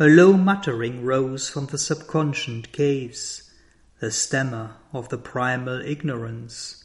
A 0.00 0.06
low 0.06 0.32
muttering 0.32 1.04
rose 1.04 1.48
from 1.48 1.66
the 1.66 1.78
subconscient 1.78 2.72
caves, 2.72 3.52
the 4.00 4.10
stammer 4.10 4.74
of 4.92 5.08
the 5.08 5.18
primal 5.18 5.80
ignorance. 5.80 6.82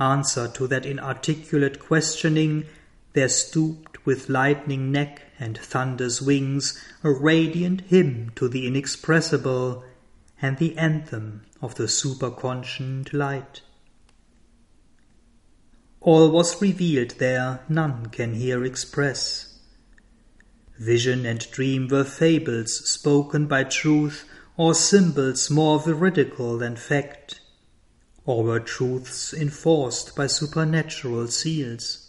Answer 0.00 0.48
to 0.48 0.66
that 0.66 0.84
inarticulate 0.84 1.78
questioning, 1.78 2.64
there 3.12 3.28
stooped 3.28 4.04
with 4.04 4.28
lightning 4.28 4.90
neck 4.90 5.22
and 5.38 5.58
thunder's 5.58 6.22
wings, 6.22 6.82
a 7.02 7.10
radiant 7.10 7.82
hymn 7.82 8.32
to 8.36 8.48
the 8.48 8.66
inexpressible, 8.66 9.84
and 10.40 10.58
the 10.58 10.76
anthem 10.76 11.42
of 11.62 11.74
the 11.76 11.84
superconscient 11.84 13.12
light. 13.12 13.62
All 16.00 16.30
was 16.30 16.60
revealed 16.62 17.12
there, 17.18 17.60
none 17.68 18.06
can 18.06 18.34
here 18.34 18.64
express. 18.64 19.58
Vision 20.78 21.26
and 21.26 21.50
dream 21.50 21.88
were 21.88 22.04
fables 22.04 22.88
spoken 22.88 23.46
by 23.46 23.64
truth, 23.64 24.24
or 24.56 24.74
symbols 24.74 25.50
more 25.50 25.80
veridical 25.80 26.58
than 26.58 26.76
fact, 26.76 27.40
or 28.24 28.44
were 28.44 28.60
truths 28.60 29.34
enforced 29.34 30.14
by 30.14 30.26
supernatural 30.26 31.26
seals. 31.28 32.05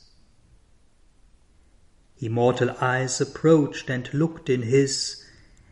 Immortal 2.20 2.72
eyes 2.82 3.22
approached 3.22 3.90
and 3.90 4.12
looked 4.14 4.50
in 4.50 4.64
his, 4.64 5.24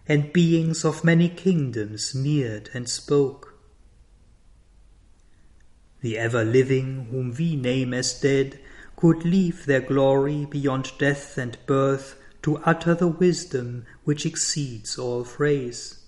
and 0.08 0.32
beings 0.32 0.86
of 0.86 1.04
many 1.04 1.28
kingdoms 1.28 2.14
neared 2.14 2.70
and 2.74 2.88
spoke. 2.88 3.56
The 6.02 6.18
ever 6.20 6.46
living, 6.46 7.08
whom 7.10 7.34
we 7.34 7.56
name 7.56 7.94
as 7.94 8.14
dead, 8.20 8.60
could 8.96 9.26
leave 9.26 9.66
their 9.66 9.82
glory 9.82 10.46
beyond 10.46 10.92
death 11.00 11.38
and 11.38 11.58
birth 11.66 12.16
to 12.44 12.58
utter 12.58 12.94
the 12.94 13.08
wisdom 13.08 13.86
which 14.04 14.26
exceeds 14.26 15.00
all 15.00 15.24
phrase. 15.24 16.06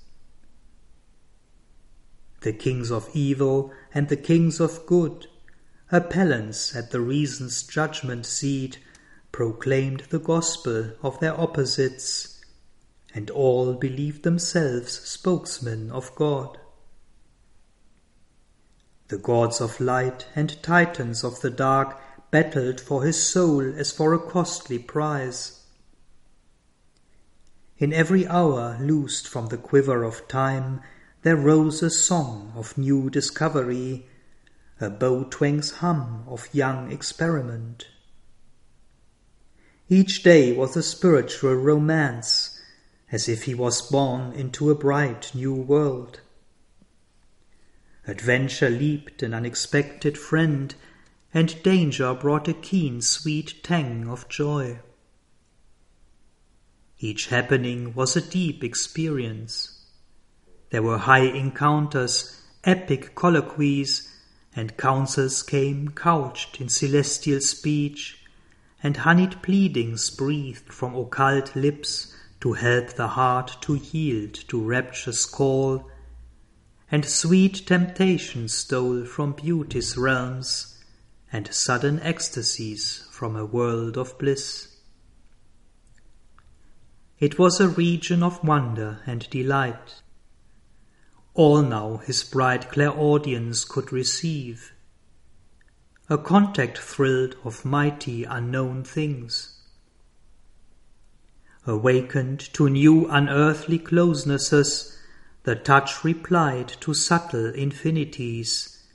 The 2.41 2.53
kings 2.53 2.91
of 2.91 3.09
evil 3.13 3.73
and 3.91 4.07
the 4.07 4.15
kings 4.15 4.59
of 4.59 4.85
good, 4.85 5.25
appellants 5.91 6.75
at 6.75 6.91
the 6.91 7.01
reason's 7.01 7.63
judgment 7.63 8.27
seat, 8.27 8.77
proclaimed 9.37 9.99
the 10.09 10.17
gospel 10.17 10.93
of 11.03 11.19
their 11.19 11.39
opposites, 11.39 12.43
and 13.13 13.29
all 13.29 13.75
believed 13.75 14.23
themselves 14.23 14.93
spokesmen 15.07 15.91
of 15.91 16.09
God. 16.15 16.57
The 19.09 19.19
gods 19.19 19.61
of 19.61 19.79
light 19.79 20.25
and 20.35 20.59
titans 20.63 21.23
of 21.23 21.41
the 21.41 21.51
dark 21.51 22.01
battled 22.31 22.81
for 22.81 23.03
his 23.03 23.21
soul 23.21 23.61
as 23.77 23.91
for 23.91 24.15
a 24.15 24.19
costly 24.19 24.79
prize. 24.79 25.61
In 27.77 27.93
every 27.93 28.25
hour 28.25 28.79
loosed 28.81 29.27
from 29.27 29.49
the 29.49 29.57
quiver 29.57 30.03
of 30.03 30.27
time, 30.27 30.81
there 31.21 31.35
rose 31.35 31.83
a 31.83 31.91
song 31.91 32.53
of 32.55 32.75
new 32.75 33.11
discovery, 33.11 34.07
a 34.81 34.89
bow 34.89 35.25
twang's 35.25 35.73
hum 35.73 36.23
of 36.27 36.49
young 36.53 36.91
experiment. 36.91 37.85
Each 39.89 40.21
day 40.21 40.51
was 40.51 40.75
a 40.75 40.83
spiritual 40.83 41.55
romance, 41.55 42.59
as 43.09 43.29
if 43.29 43.43
he 43.43 43.53
was 43.53 43.81
born 43.81 44.33
into 44.33 44.69
a 44.69 44.75
bright 44.75 45.31
new 45.33 45.53
world. 45.53 46.19
Adventure 48.05 48.69
leaped 48.69 49.23
an 49.23 49.33
unexpected 49.33 50.17
friend, 50.17 50.75
and 51.33 51.63
danger 51.63 52.13
brought 52.13 52.49
a 52.49 52.53
keen 52.53 53.01
sweet 53.01 53.63
tang 53.63 54.09
of 54.09 54.27
joy. 54.27 54.79
Each 56.99 57.27
happening 57.27 57.93
was 57.93 58.17
a 58.17 58.21
deep 58.21 58.65
experience. 58.65 59.85
There 60.69 60.83
were 60.83 60.97
high 60.97 61.27
encounters, 61.27 62.41
epic 62.65 63.15
colloquies, 63.15 64.13
and 64.53 64.75
counsels 64.75 65.43
came 65.43 65.89
couched 65.89 66.59
in 66.59 66.67
celestial 66.67 67.39
speech 67.39 68.16
and 68.83 68.97
honeyed 68.97 69.41
pleadings 69.41 70.09
breathed 70.09 70.71
from 70.71 70.95
occult 70.95 71.55
lips 71.55 72.15
to 72.39 72.53
help 72.53 72.89
the 72.93 73.07
heart 73.09 73.57
to 73.61 73.75
yield 73.75 74.33
to 74.33 74.61
rapture's 74.61 75.25
call, 75.25 75.89
and 76.91 77.03
sweet 77.03 77.65
temptation 77.65 78.47
stole 78.47 79.03
from 79.05 79.33
beauty's 79.33 79.97
realms, 79.97 80.81
and 81.33 81.53
sudden 81.53 81.99
ecstasies 82.01 83.07
from 83.11 83.35
a 83.35 83.45
world 83.45 83.97
of 83.97 84.17
bliss. 84.17 84.77
It 87.19 87.39
was 87.39 87.59
a 87.59 87.67
region 87.67 88.21
of 88.21 88.43
wonder 88.43 88.99
and 89.07 89.27
delight. 89.29 90.01
All 91.33 91.63
now 91.63 91.97
his 91.97 92.23
bright 92.23 92.69
clairaudience 92.69 93.65
could 93.65 93.91
receive, 93.91 94.73
a 96.09 96.17
contact 96.17 96.77
thrilled 96.77 97.35
of 97.43 97.65
mighty 97.65 98.23
unknown 98.23 98.83
things. 98.83 99.59
Awakened 101.65 102.39
to 102.53 102.69
new 102.69 103.07
unearthly 103.09 103.77
closenesses, 103.77 104.97
the 105.43 105.55
touch 105.55 106.05
replied 106.05 106.69
to 106.79 106.93
subtle 106.93 107.47
infinities, 107.47 108.85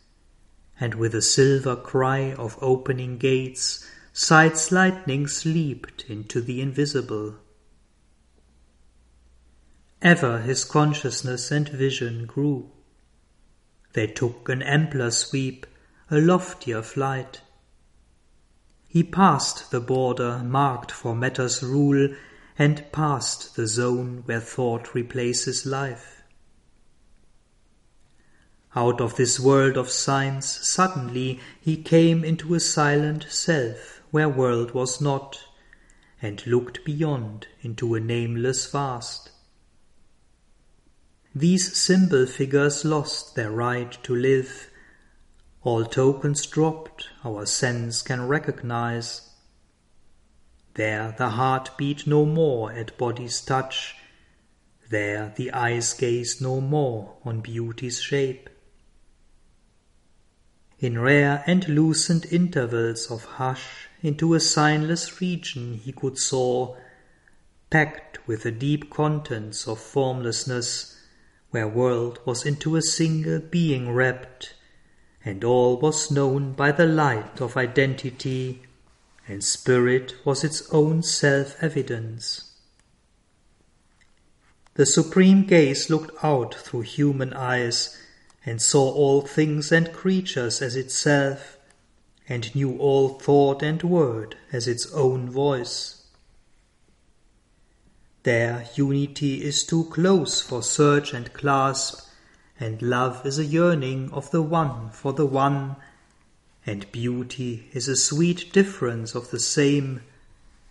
and 0.81 0.94
with 0.94 1.14
a 1.14 1.20
silver 1.20 1.77
cry 1.77 2.33
of 2.33 2.59
opening 2.62 3.18
gates, 3.18 3.87
sight's 4.14 4.72
lightnings 4.72 5.44
leaped 5.44 6.05
into 6.09 6.40
the 6.40 6.62
invisible. 6.62 7.37
Ever 10.01 10.40
his 10.40 10.64
consciousness 10.64 11.51
and 11.51 11.68
vision 11.68 12.25
grew. 12.25 12.70
They 13.92 14.07
took 14.07 14.48
an 14.48 14.62
ampler 14.62 15.11
sweep 15.11 15.66
a 16.12 16.20
loftier 16.20 16.83
flight. 16.83 17.40
He 18.87 19.03
passed 19.03 19.70
the 19.70 19.81
border 19.81 20.40
marked 20.44 20.92
for 20.92 21.16
matter's 21.16 21.62
rule 21.62 22.14
and 22.59 22.85
passed 22.92 23.57
the 23.57 23.66
zone 23.66 24.22
where 24.27 24.38
thought 24.38 24.94
replaces 24.94 25.64
life. 25.64 26.22
Out 28.77 29.01
of 29.01 29.16
this 29.16 29.40
world 29.40 29.79
of 29.79 29.88
signs 29.88 30.44
suddenly 30.68 31.40
he 31.59 31.83
came 31.83 32.25
into 32.25 32.55
a 32.55 32.61
silent 32.61 33.25
self 33.31 34.03
where 34.11 34.29
world 34.29 34.72
was 34.72 35.01
not, 35.01 35.40
and 36.20 36.46
looked 36.46 36.85
beyond 36.85 37.46
into 37.62 37.94
a 37.94 38.01
nameless 38.01 38.70
vast. 38.70 39.31
These 41.35 41.75
symbol 41.75 42.27
figures 42.27 42.85
lost 42.85 43.35
their 43.35 43.51
right 43.51 43.90
to 44.03 44.14
live 44.14 44.68
all 45.64 45.85
tokens 45.85 46.44
dropped, 46.46 47.09
our 47.25 47.46
sense 47.46 48.03
can 48.03 48.27
recognize. 48.27 49.31
There 50.75 51.14
the 51.16 51.31
heart 51.31 51.70
beat 51.77 52.07
no 52.07 52.25
more 52.25 52.72
at 52.72 52.98
body's 52.98 53.40
touch. 53.40 53.94
There 54.90 55.33
the 55.37 55.53
eyes 55.53 55.94
gaze 55.94 56.40
no 56.40 56.61
more 56.61 57.16
on 57.25 57.40
beauty's 57.40 58.01
shape. 58.01 58.51
In 60.81 60.98
rare 60.98 61.44
and 61.46 61.68
lucent 61.68 62.33
intervals 62.33 63.09
of 63.09 63.25
hush, 63.25 63.88
into 64.03 64.35
a 64.35 64.40
signless 64.40 65.20
region 65.20 65.75
he 65.75 65.92
could 65.92 66.18
soar, 66.18 66.77
packed 67.70 68.27
with 68.27 68.42
the 68.42 68.51
deep 68.51 68.90
contents 68.90 69.68
of 69.68 69.79
formlessness, 69.79 71.01
where 71.51 71.68
world 71.68 72.18
was 72.25 72.44
into 72.44 72.75
a 72.75 72.83
single 72.83 73.38
being 73.38 73.92
wrapped, 73.92 74.55
and 75.24 75.44
all 75.44 75.76
was 75.76 76.11
known 76.11 76.52
by 76.52 76.72
the 76.72 76.87
light 76.87 77.40
of 77.40 77.56
identity, 77.56 78.62
and 79.28 79.44
spirit 79.44 80.14
was 80.24 80.42
its 80.42 80.68
own 80.72 81.02
self-evidence. 81.02 82.50
The 84.74 84.87
supreme 84.87 85.44
gaze 85.44 85.90
looked 85.90 86.24
out 86.24 86.54
through 86.54 86.82
human 86.82 87.32
eyes 87.35 87.98
and 88.44 88.61
saw 88.61 88.90
all 88.90 89.20
things 89.22 89.70
and 89.70 89.92
creatures 89.92 90.61
as 90.61 90.74
itself, 90.74 91.56
and 92.28 92.54
knew 92.54 92.78
all 92.78 93.11
thought 93.11 93.62
and 93.62 93.82
word 93.82 94.37
as 94.50 94.66
its 94.66 94.90
own 94.92 95.30
voice. 95.30 96.04
There 98.22 98.66
unity 98.74 99.44
is 99.44 99.64
too 99.64 99.85
close 99.85 100.40
for 100.40 100.62
search 100.62 101.12
and 101.12 101.32
clasp, 101.32 102.08
and 102.62 102.81
love 102.81 103.27
is 103.27 103.40
a 103.40 103.44
yearning 103.44 104.09
of 104.12 104.31
the 104.31 104.40
one 104.40 104.88
for 104.90 105.12
the 105.12 105.27
one, 105.27 105.75
and 106.64 106.92
beauty 106.92 107.68
is 107.72 107.88
a 107.88 107.96
sweet 107.96 108.53
difference 108.53 109.16
of 109.16 109.33
the 109.33 109.40
same, 109.40 110.01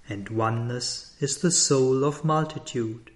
and 0.08 0.30
oneness 0.30 1.14
is 1.20 1.40
the 1.40 1.52
soul 1.52 2.06
of 2.06 2.24
multitude. 2.24 3.12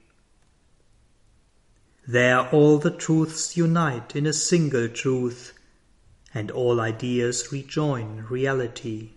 There 2.06 2.50
all 2.50 2.78
the 2.78 2.92
truths 2.92 3.56
unite 3.56 4.14
in 4.14 4.26
a 4.26 4.34
single 4.34 4.90
truth, 4.90 5.54
and 6.34 6.52
all 6.52 6.82
ideas 6.82 7.54
rejoin 7.54 8.26
reality. 8.30 9.12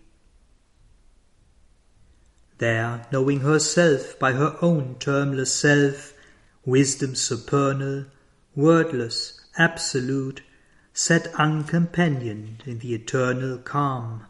There, 2.58 3.08
knowing 3.10 3.40
herself 3.40 4.20
by 4.20 4.34
her 4.34 4.56
own 4.62 4.94
termless 5.00 5.52
self, 5.52 6.14
wisdom 6.64 7.16
supernal, 7.16 8.04
wordless, 8.54 9.37
absolute, 9.58 10.42
sat 10.92 11.28
uncompanioned 11.34 12.62
in 12.64 12.78
the 12.78 12.94
eternal 12.94 13.58
calm, 13.58 14.24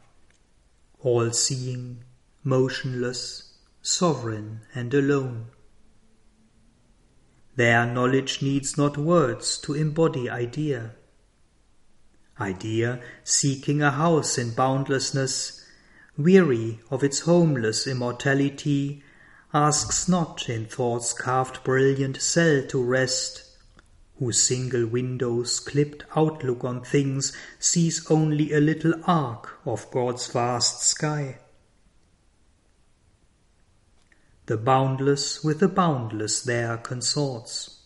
all 1.01 1.31
seeing, 1.31 2.03
motionless, 2.43 3.53
sovereign 3.83 4.62
and 4.75 4.93
alone. 4.93 5.47
Their 7.57 7.87
knowledge 7.87 8.41
needs 8.43 8.77
not 8.77 8.97
words 8.97 9.59
to 9.59 9.75
embody 9.75 10.31
idea. 10.31 10.93
Idea 12.41 13.01
seeking 13.25 13.83
a 13.83 13.91
house 13.91 14.38
in 14.38 14.55
boundlessness, 14.55 15.64
weary 16.17 16.81
of 16.91 17.03
its 17.03 17.21
homeless 17.21 17.87
immortality, 17.87 19.03
asks 19.53 20.09
not 20.09 20.49
in 20.49 20.67
thought's 20.67 21.12
carved 21.12 21.64
brilliant 21.64 22.21
cell 22.21 22.62
to 22.69 22.83
rest, 22.83 23.48
whose 24.19 24.43
single 24.43 24.87
window's 24.87 25.61
clipped 25.61 26.05
outlook 26.17 26.65
on 26.65 26.83
things 26.83 27.33
sees 27.59 28.11
only 28.11 28.53
a 28.53 28.61
little 28.61 28.95
arc 29.07 29.61
of 29.65 29.91
God's 29.91 30.27
vast 30.27 30.83
sky. 30.83 31.39
The 34.47 34.57
boundless 34.57 35.45
with 35.45 35.61
the 35.61 35.69
boundless 35.69 36.43
there 36.43 36.79
consorts. 36.79 37.83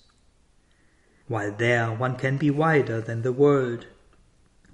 While 1.26 1.52
there 1.52 1.92
one 1.92 2.16
can 2.16 2.38
be 2.38 2.50
wider 2.50 3.00
than 3.00 3.22
the 3.22 3.32
world, 3.32 3.86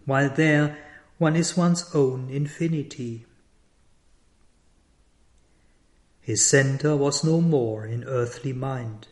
while 0.04 0.30
there 0.30 0.78
one 1.18 1.34
is 1.34 1.56
one's 1.56 1.92
own 1.94 2.30
infinity. 2.30 3.26
His 6.20 6.46
centre 6.46 6.94
was 6.94 7.24
no 7.24 7.40
more 7.40 7.86
in 7.86 8.04
earthly 8.04 8.52
mind. 8.52 9.08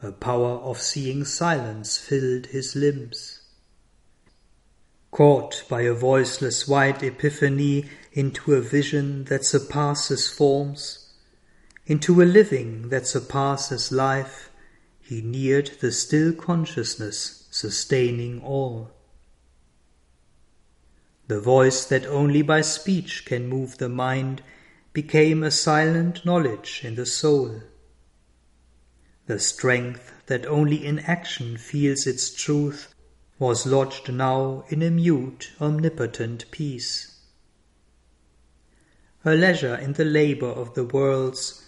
A 0.00 0.12
power 0.12 0.58
of 0.58 0.80
seeing 0.80 1.24
silence 1.24 1.98
filled 1.98 2.46
his 2.46 2.76
limbs. 2.76 3.40
Caught 5.10 5.64
by 5.68 5.82
a 5.82 5.92
voiceless 5.92 6.68
white 6.68 7.02
epiphany 7.02 7.86
into 8.12 8.54
a 8.54 8.60
vision 8.60 9.24
that 9.24 9.44
surpasses 9.44 10.28
forms, 10.28 11.08
into 11.86 12.22
a 12.22 12.24
living 12.24 12.90
that 12.90 13.06
surpasses 13.08 13.90
life, 13.90 14.50
he 15.00 15.20
neared 15.20 15.72
the 15.80 15.90
still 15.90 16.32
consciousness 16.32 17.48
sustaining 17.50 18.40
all. 18.42 18.92
The 21.26 21.40
voice 21.40 21.84
that 21.86 22.06
only 22.06 22.42
by 22.42 22.60
speech 22.60 23.24
can 23.24 23.48
move 23.48 23.78
the 23.78 23.88
mind 23.88 24.42
became 24.92 25.42
a 25.42 25.50
silent 25.50 26.24
knowledge 26.24 26.82
in 26.84 26.94
the 26.94 27.06
soul. 27.06 27.62
The 29.28 29.38
strength 29.38 30.10
that 30.24 30.46
only 30.46 30.86
in 30.86 31.00
action 31.00 31.58
feels 31.58 32.06
its 32.06 32.30
truth 32.30 32.94
was 33.38 33.66
lodged 33.66 34.10
now 34.10 34.64
in 34.70 34.82
a 34.82 34.90
mute, 34.90 35.50
omnipotent 35.60 36.50
peace. 36.50 37.14
A 39.26 39.34
leisure 39.34 39.74
in 39.74 39.92
the 39.92 40.06
labour 40.06 40.48
of 40.48 40.72
the 40.72 40.84
worlds 40.84 41.62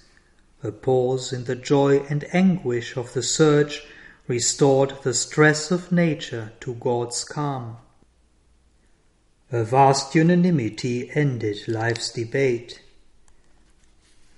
a 0.62 0.73
pause 0.73 1.35
in 1.35 1.44
the 1.44 1.55
joy 1.55 1.99
and 2.09 2.25
anguish 2.35 2.96
of 2.96 3.12
the 3.12 3.23
search 3.23 3.83
restored 4.27 4.94
the 5.03 5.12
stress 5.12 5.70
of 5.70 5.92
nature 5.92 6.53
to 6.61 6.75
God's 6.77 7.25
calm. 7.25 7.77
A 9.53 9.64
vast 9.64 10.14
unanimity 10.14 11.11
ended 11.14 11.68
life's 11.68 12.11
debate. 12.11 12.81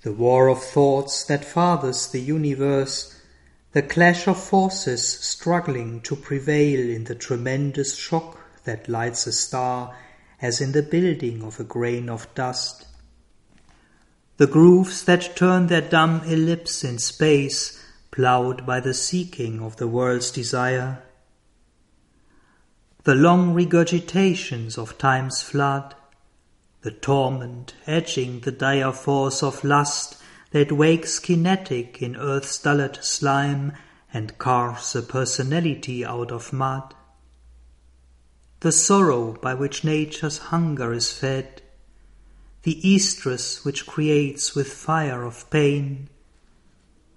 The 0.01 0.11
war 0.11 0.49
of 0.49 0.61
thoughts 0.61 1.23
that 1.23 1.45
fathers 1.45 2.07
the 2.07 2.19
universe, 2.19 3.12
the 3.73 3.81
clash 3.81 4.27
of 4.27 4.41
forces 4.41 5.07
struggling 5.07 6.01
to 6.01 6.15
prevail 6.15 6.79
in 6.79 7.03
the 7.03 7.15
tremendous 7.15 7.95
shock 7.95 8.39
that 8.63 8.87
lights 8.87 9.27
a 9.27 9.31
star 9.31 9.95
as 10.41 10.61
in 10.61 10.71
the 10.71 10.81
building 10.81 11.43
of 11.43 11.59
a 11.59 11.63
grain 11.63 12.09
of 12.09 12.33
dust 12.33 12.85
the 14.37 14.47
grooves 14.47 15.03
that 15.03 15.35
turn 15.35 15.67
their 15.67 15.81
dumb 15.81 16.21
ellipse 16.25 16.83
in 16.83 16.97
space, 16.97 17.81
ploughed 18.09 18.65
by 18.65 18.79
the 18.79 18.93
seeking 18.93 19.61
of 19.61 19.77
the 19.77 19.87
world's 19.87 20.31
desire. 20.31 21.03
The 23.03 23.13
long 23.13 23.53
regurgitations 23.53 24.77
of 24.77 24.97
time's 24.97 25.43
flood, 25.43 25.93
the 26.81 26.91
torment 26.91 27.75
edging 27.85 28.39
the 28.39 28.51
dire 28.51 28.91
force 28.91 29.43
of 29.43 29.63
lust 29.63 30.17
that 30.53 30.71
wakes 30.71 31.17
kinetic 31.17 31.99
in 31.99 32.15
earth's 32.15 32.59
dulled 32.59 33.03
slime 33.03 33.73
and 34.13 34.37
carves 34.37 34.95
a 34.95 35.01
personality 35.01 36.05
out 36.05 36.31
of 36.31 36.53
mud. 36.53 36.93
The 38.59 38.71
sorrow 38.71 39.33
by 39.33 39.55
which 39.55 39.83
nature's 39.83 40.37
hunger 40.53 40.93
is 40.93 41.11
fed, 41.11 41.63
the 42.61 42.79
estrus 42.83 43.65
which 43.65 43.87
creates 43.87 44.53
with 44.53 44.71
fire 44.71 45.23
of 45.23 45.49
pain, 45.49 46.07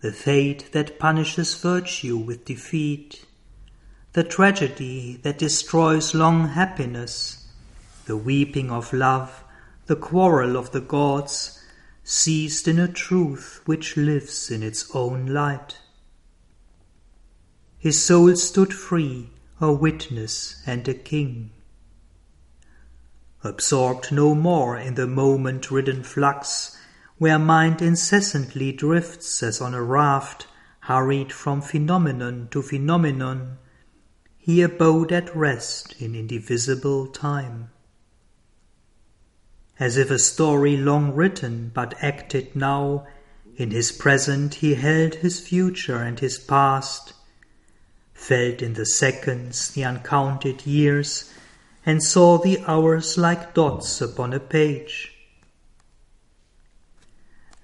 the 0.00 0.12
fate 0.12 0.72
that 0.72 0.98
punishes 0.98 1.54
virtue 1.60 2.16
with 2.16 2.46
defeat, 2.46 3.26
the 4.14 4.24
tragedy 4.24 5.20
that 5.24 5.38
destroys 5.38 6.14
long 6.14 6.48
happiness, 6.48 7.46
the 8.06 8.16
weeping 8.16 8.70
of 8.70 8.94
love, 8.94 9.44
the 9.84 9.96
quarrel 9.96 10.56
of 10.56 10.72
the 10.72 10.80
gods, 10.80 11.55
seized 12.06 12.66
in 12.66 12.78
a 12.78 12.88
truth 12.88 13.60
which 13.66 13.98
lives 13.98 14.50
in 14.50 14.62
its 14.62 14.90
own 14.94 15.26
light. 15.26 15.76
His 17.76 18.02
soul 18.02 18.34
stood 18.36 18.72
free, 18.72 19.28
a 19.60 19.70
witness 19.70 20.62
and 20.66 20.88
a 20.88 20.94
king 20.94 21.50
absorbed 23.46 24.10
no 24.10 24.34
more 24.34 24.76
in 24.76 24.94
the 24.94 25.06
moment 25.06 25.70
ridden 25.70 26.02
flux, 26.02 26.76
where 27.18 27.38
mind 27.38 27.80
incessantly 27.80 28.72
drifts 28.72 29.42
as 29.42 29.60
on 29.60 29.74
a 29.74 29.82
raft, 29.82 30.46
hurried 30.80 31.32
from 31.32 31.60
phenomenon 31.60 32.48
to 32.50 32.62
phenomenon, 32.62 33.58
he 34.36 34.62
abode 34.62 35.12
at 35.12 35.34
rest 35.34 35.94
in 36.00 36.14
indivisible 36.14 37.06
time. 37.06 37.70
As 39.78 39.96
if 39.96 40.10
a 40.10 40.18
story 40.18 40.76
long 40.76 41.14
written 41.14 41.70
but 41.74 41.94
acted 42.02 42.56
now, 42.56 43.06
in 43.56 43.70
his 43.70 43.92
present 43.92 44.54
he 44.54 44.74
held 44.74 45.16
his 45.16 45.40
future 45.40 45.98
and 45.98 46.18
his 46.18 46.38
past, 46.38 47.12
felt 48.14 48.62
in 48.62 48.72
the 48.72 48.86
seconds 48.86 49.70
the 49.70 49.84
uncounted 49.84 50.66
years, 50.66 51.32
and 51.84 52.02
saw 52.02 52.38
the 52.38 52.58
hours 52.66 53.18
like 53.18 53.54
dots 53.54 54.00
upon 54.00 54.32
a 54.32 54.40
page. 54.40 55.12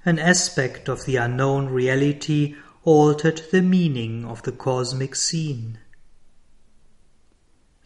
An 0.05 0.19
aspect 0.19 0.89
of 0.89 1.05
the 1.07 1.17
unknown 1.17 1.69
reality 1.69 2.57
altered 2.85 3.43
the 3.51 3.63
meaning 3.63 4.25
of 4.25 4.43
the 4.43 4.53
cosmic 4.53 5.15
scene. 5.15 5.79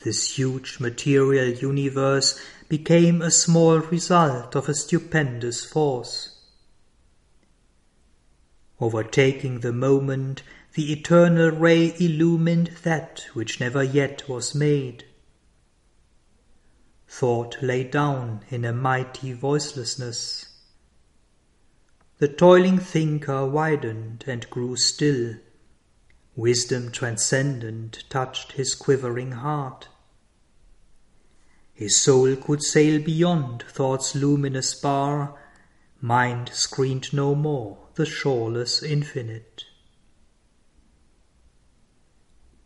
This 0.00 0.36
huge 0.36 0.80
material 0.80 1.48
universe 1.48 2.40
became 2.68 3.22
a 3.22 3.30
small 3.30 3.78
result 3.78 4.54
of 4.54 4.68
a 4.68 4.74
stupendous 4.74 5.64
force. 5.64 6.36
Overtaking 8.80 9.60
the 9.60 9.72
moment, 9.72 10.42
the 10.74 10.92
eternal 10.92 11.50
ray 11.50 11.94
illumined 11.98 12.68
that 12.82 13.24
which 13.32 13.60
never 13.60 13.82
yet 13.82 14.28
was 14.28 14.54
made. 14.54 15.04
Thought 17.08 17.62
lay 17.62 17.84
down 17.84 18.44
in 18.50 18.64
a 18.64 18.72
mighty 18.74 19.32
voicelessness. 19.32 20.46
The 22.18 22.28
toiling 22.28 22.78
thinker 22.78 23.46
widened 23.46 24.24
and 24.26 24.48
grew 24.50 24.76
still. 24.76 25.36
Wisdom 26.34 26.90
transcendent 26.90 28.04
touched 28.10 28.52
his 28.52 28.74
quivering 28.74 29.32
heart. 29.32 29.88
His 31.76 31.94
soul 31.94 32.36
could 32.36 32.62
sail 32.62 33.02
beyond 33.02 33.62
thought's 33.68 34.14
luminous 34.14 34.74
bar, 34.74 35.38
mind 36.00 36.50
screened 36.54 37.12
no 37.12 37.34
more 37.34 37.76
the 37.96 38.06
shoreless 38.06 38.82
infinite. 38.82 39.64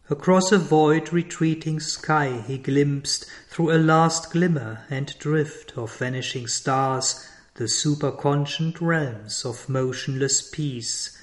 Across 0.09 0.53
a 0.53 0.59
void 0.59 1.13
retreating 1.13 1.81
sky 1.81 2.45
he 2.47 2.57
glimpsed 2.57 3.27
through 3.49 3.73
a 3.73 3.79
last 3.79 4.31
glimmer 4.31 4.85
and 4.89 5.19
drift 5.19 5.77
of 5.77 5.97
vanishing 5.97 6.47
stars 6.47 7.29
the 7.55 7.65
superconscient 7.65 8.81
realms 8.81 9.45
of 9.45 9.69
motionless 9.69 10.49
peace, 10.49 11.19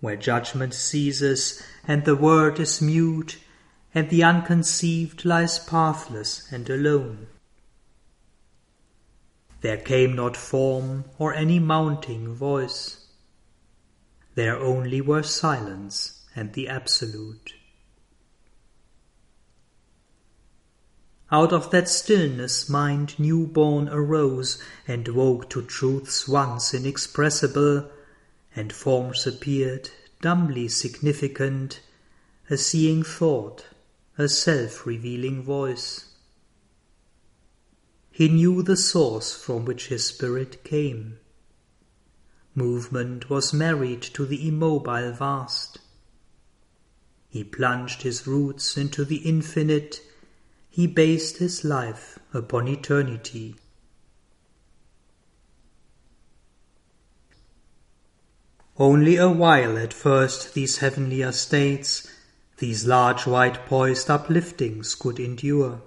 where 0.00 0.16
judgment 0.16 0.74
ceases 0.74 1.62
and 1.86 2.04
the 2.04 2.16
word 2.16 2.58
is 2.58 2.82
mute, 2.82 3.38
and 3.94 4.08
the 4.08 4.22
unconceived 4.24 5.24
lies 5.24 5.58
pathless 5.58 6.50
and 6.50 6.68
alone. 6.70 7.26
There 9.60 9.76
came 9.76 10.16
not 10.16 10.36
form 10.36 11.04
or 11.18 11.34
any 11.34 11.58
mounting 11.58 12.34
voice. 12.34 13.06
There 14.34 14.58
only 14.58 15.00
were 15.00 15.22
silence 15.22 16.24
and 16.34 16.52
the 16.54 16.68
Absolute. 16.68 17.54
Out 21.30 21.52
of 21.52 21.70
that 21.70 21.88
stillness 21.88 22.68
mind 22.68 23.18
newborn 23.18 23.88
arose 23.88 24.62
and 24.86 25.08
woke 25.08 25.48
to 25.50 25.62
truths 25.62 26.28
once 26.28 26.74
inexpressible, 26.74 27.90
and 28.54 28.70
forms 28.70 29.26
appeared, 29.26 29.88
dumbly 30.20 30.68
significant, 30.68 31.80
a 32.50 32.58
seeing 32.58 33.02
thought, 33.02 33.64
a 34.22 34.28
self-revealing 34.28 35.42
voice. 35.42 36.06
He 38.10 38.28
knew 38.28 38.62
the 38.62 38.76
source 38.76 39.34
from 39.34 39.64
which 39.64 39.88
his 39.88 40.06
spirit 40.06 40.64
came. 40.64 41.18
Movement 42.54 43.28
was 43.28 43.52
married 43.52 44.02
to 44.02 44.24
the 44.24 44.48
immobile 44.48 45.12
vast. 45.12 45.78
He 47.28 47.44
plunged 47.44 48.02
his 48.02 48.26
roots 48.26 48.76
into 48.76 49.04
the 49.04 49.16
infinite 49.16 50.00
he 50.72 50.86
based 50.86 51.36
his 51.36 51.64
life 51.64 52.18
upon 52.32 52.66
eternity. 52.66 53.54
Only 58.78 59.16
a 59.16 59.28
while 59.28 59.76
at 59.76 59.92
first 59.92 60.54
these 60.54 60.78
heavenlier 60.78 61.30
states, 61.32 62.10
these 62.62 62.86
large 62.86 63.26
white 63.26 63.66
poised 63.66 64.08
upliftings 64.08 64.94
could 64.94 65.18
endure. 65.18 65.82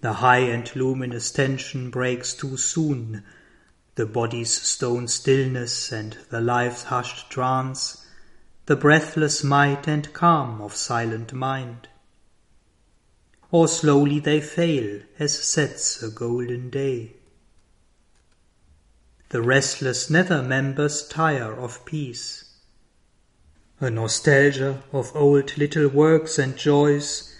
The 0.00 0.14
high 0.14 0.44
and 0.56 0.74
luminous 0.76 1.30
tension 1.30 1.88
breaks 1.88 2.34
too 2.34 2.56
soon, 2.56 3.22
the 3.94 4.04
body's 4.04 4.52
stone 4.52 5.06
stillness 5.06 5.92
and 5.92 6.18
the 6.30 6.40
life's 6.40 6.82
hushed 6.82 7.30
trance, 7.30 8.04
the 8.66 8.74
breathless 8.74 9.44
might 9.44 9.86
and 9.86 10.12
calm 10.12 10.60
of 10.60 10.74
silent 10.74 11.32
mind 11.32 11.86
or 13.52 13.68
slowly 13.68 14.18
they 14.18 14.40
fail 14.40 15.02
as 15.18 15.38
sets 15.38 16.02
a 16.02 16.10
golden 16.10 16.70
day. 16.70 17.12
The 19.28 19.42
restless 19.42 20.08
nether 20.08 20.42
members 20.42 21.06
tire 21.06 21.52
of 21.52 21.84
peace. 21.84 22.41
A 23.82 23.90
nostalgia 23.90 24.84
of 24.92 25.10
old 25.16 25.58
little 25.58 25.88
works 25.88 26.38
and 26.38 26.56
joys, 26.56 27.34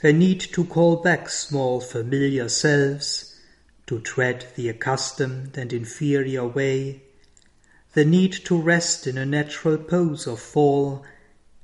a 0.00 0.12
need 0.12 0.38
to 0.38 0.64
call 0.64 0.94
back 1.02 1.28
small 1.28 1.80
familiar 1.80 2.48
selves, 2.48 3.34
to 3.88 3.98
tread 3.98 4.46
the 4.54 4.68
accustomed 4.68 5.58
and 5.58 5.72
inferior 5.72 6.46
way, 6.46 7.02
the 7.94 8.04
need 8.04 8.32
to 8.44 8.56
rest 8.56 9.08
in 9.08 9.18
a 9.18 9.26
natural 9.26 9.76
pose 9.76 10.28
of 10.28 10.38
fall, 10.38 11.04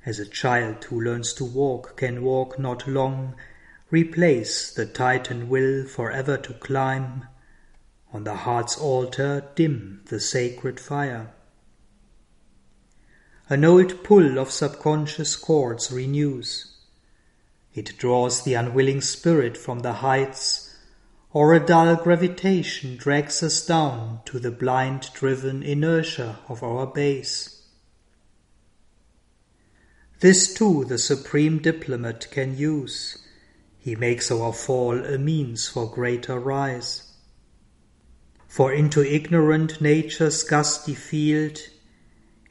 as 0.05 0.19
a 0.19 0.25
child 0.25 0.83
who 0.83 0.99
learns 0.99 1.31
to 1.35 1.45
walk 1.45 1.95
can 1.95 2.21
walk 2.21 2.59
not 2.59 2.85
long 2.89 3.35
Replace 3.89 4.69
the 4.69 4.85
Titan 4.85 5.47
will 5.47 5.85
forever 5.85 6.35
to 6.35 6.53
climb, 6.55 7.25
On 8.11 8.25
the 8.25 8.35
heart's 8.35 8.77
altar 8.77 9.45
dim 9.55 10.01
the 10.07 10.19
sacred 10.19 10.77
fire. 10.77 11.31
An 13.47 13.63
old 13.63 14.03
pull 14.03 14.39
of 14.39 14.51
subconscious 14.51 15.35
chords 15.35 15.91
renews. 15.91 16.73
It 17.73 17.97
draws 17.97 18.43
the 18.43 18.55
unwilling 18.55 19.01
spirit 19.01 19.57
from 19.57 19.79
the 19.79 19.93
heights, 19.93 20.75
or 21.31 21.53
a 21.53 21.65
dull 21.65 21.95
gravitation 21.97 22.97
drags 22.97 23.43
us 23.43 23.65
down 23.65 24.21
to 24.25 24.39
the 24.39 24.51
blind 24.51 25.09
driven 25.13 25.61
inertia 25.61 26.39
of 26.47 26.63
our 26.63 26.87
base. 26.87 27.63
This 30.21 30.53
too 30.53 30.85
the 30.85 30.97
supreme 30.97 31.59
diplomat 31.59 32.31
can 32.31 32.57
use 32.57 33.19
he 33.85 33.95
makes 33.95 34.31
our 34.31 34.51
fall 34.51 34.97
a 35.05 35.19
means 35.19 35.67
for 35.67 35.87
greater 35.87 36.39
rise. 36.39 37.13
For 38.47 38.73
into 38.73 39.05
ignorant 39.05 39.79
nature's 39.79 40.41
gusty 40.41 40.95
field, 40.95 41.59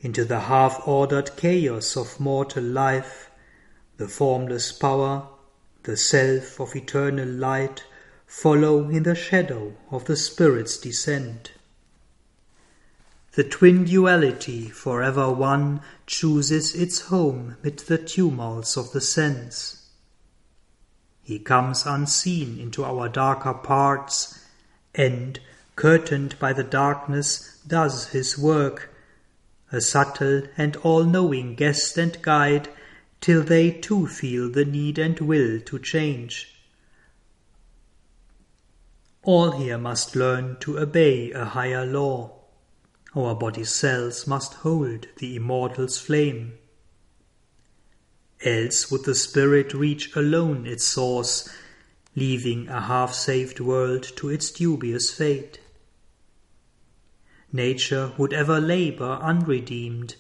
into 0.04 0.22
the 0.22 0.40
half-ordered 0.40 1.34
chaos 1.34 1.96
of 1.96 2.20
mortal 2.20 2.62
life, 2.62 3.30
the 3.96 4.06
formless 4.06 4.70
power, 4.70 5.26
the 5.84 5.96
self 5.96 6.60
of 6.60 6.76
eternal 6.76 7.26
light, 7.28 7.82
follow 8.26 8.90
in 8.90 9.02
the 9.04 9.14
shadow 9.14 9.72
of 9.90 10.04
the 10.04 10.16
Spirit's 10.16 10.76
descent. 10.76 11.52
The 13.32 13.44
twin 13.44 13.84
duality, 13.84 14.68
forever 14.68 15.32
one, 15.32 15.80
chooses 16.06 16.74
its 16.74 17.00
home 17.08 17.56
mid 17.62 17.78
the 17.78 17.96
tumults 17.96 18.76
of 18.76 18.92
the 18.92 19.00
sense. 19.00 19.88
He 21.22 21.38
comes 21.38 21.86
unseen 21.86 22.60
into 22.60 22.84
our 22.84 23.08
darker 23.08 23.54
parts, 23.54 24.38
and, 24.94 25.40
curtained 25.76 26.38
by 26.38 26.52
the 26.52 26.62
darkness, 26.62 27.58
does 27.66 28.08
his 28.08 28.36
work, 28.36 28.93
a 29.74 29.80
subtle 29.80 30.42
and 30.56 30.76
all-knowing 30.76 31.54
guest 31.54 31.98
and 31.98 32.22
guide, 32.22 32.68
till 33.20 33.42
they 33.42 33.70
too 33.70 34.06
feel 34.06 34.48
the 34.50 34.64
need 34.64 34.98
and 34.98 35.18
will 35.20 35.60
to 35.60 35.78
change. 35.78 36.54
All 39.22 39.52
here 39.52 39.78
must 39.78 40.14
learn 40.14 40.58
to 40.60 40.78
obey 40.78 41.32
a 41.32 41.44
higher 41.46 41.86
law. 41.86 42.40
Our 43.16 43.34
body's 43.34 43.70
cells 43.70 44.26
must 44.26 44.54
hold 44.54 45.06
the 45.16 45.36
immortal's 45.36 45.98
flame. 45.98 46.54
Else 48.44 48.90
would 48.90 49.04
the 49.04 49.14
spirit 49.14 49.72
reach 49.72 50.14
alone 50.14 50.66
its 50.66 50.84
source, 50.84 51.48
leaving 52.14 52.68
a 52.68 52.82
half-saved 52.82 53.60
world 53.60 54.02
to 54.16 54.28
its 54.28 54.50
dubious 54.50 55.10
fate. 55.10 55.60
Nature 57.54 58.12
would 58.18 58.32
ever 58.32 58.60
labor 58.60 59.16
unredeemed, 59.22 60.16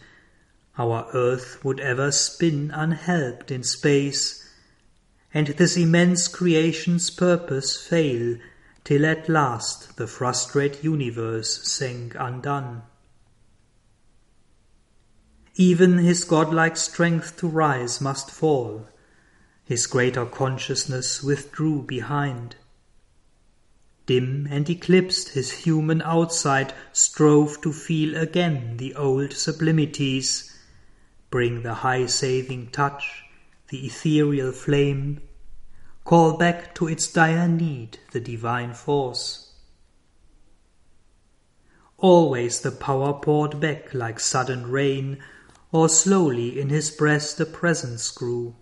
our 0.78 1.08
earth 1.12 1.58
would 1.64 1.80
ever 1.80 2.12
spin 2.12 2.70
unhelped 2.70 3.50
in 3.50 3.64
space, 3.64 4.48
and 5.34 5.48
this 5.48 5.76
immense 5.76 6.28
creation's 6.28 7.10
purpose 7.10 7.76
fail, 7.76 8.38
till 8.84 9.04
at 9.04 9.28
last 9.28 9.96
the 9.96 10.06
frustrate 10.06 10.84
universe 10.84 11.68
sank 11.68 12.14
undone. 12.16 12.82
Even 15.56 15.98
his 15.98 16.22
godlike 16.22 16.76
strength 16.76 17.36
to 17.36 17.48
rise 17.48 18.00
must 18.00 18.30
fall. 18.30 18.86
His 19.64 19.88
greater 19.88 20.24
consciousness 20.24 21.20
withdrew 21.20 21.82
behind. 21.82 22.54
Dim 24.06 24.46
and 24.50 24.68
eclipsed 24.68 25.30
his 25.30 25.50
human 25.50 26.02
outside 26.02 26.74
strove 26.92 27.60
to 27.62 27.72
feel 27.72 28.16
again 28.16 28.76
the 28.76 28.94
old 28.94 29.30
sublimities, 29.30 30.50
bring 31.30 31.62
the 31.62 31.74
high 31.74 32.06
saving 32.06 32.68
touch, 32.70 33.24
the 33.68 33.86
ethereal 33.86 34.52
flame, 34.52 35.20
call 36.04 36.36
back 36.36 36.74
to 36.74 36.86
its 36.86 37.10
dire 37.12 37.48
need 37.48 37.98
the 38.12 38.20
divine 38.20 38.74
force. 38.74 39.44
always 42.04 42.60
the 42.60 42.70
power 42.70 43.14
poured 43.14 43.58
back 43.60 43.94
like 43.94 44.20
sudden 44.20 44.70
rain, 44.70 45.16
or 45.72 45.88
slowly 45.88 46.60
in 46.60 46.68
his 46.68 46.90
breast 46.90 47.40
a 47.40 47.46
presence 47.46 48.10
grew. 48.10 48.54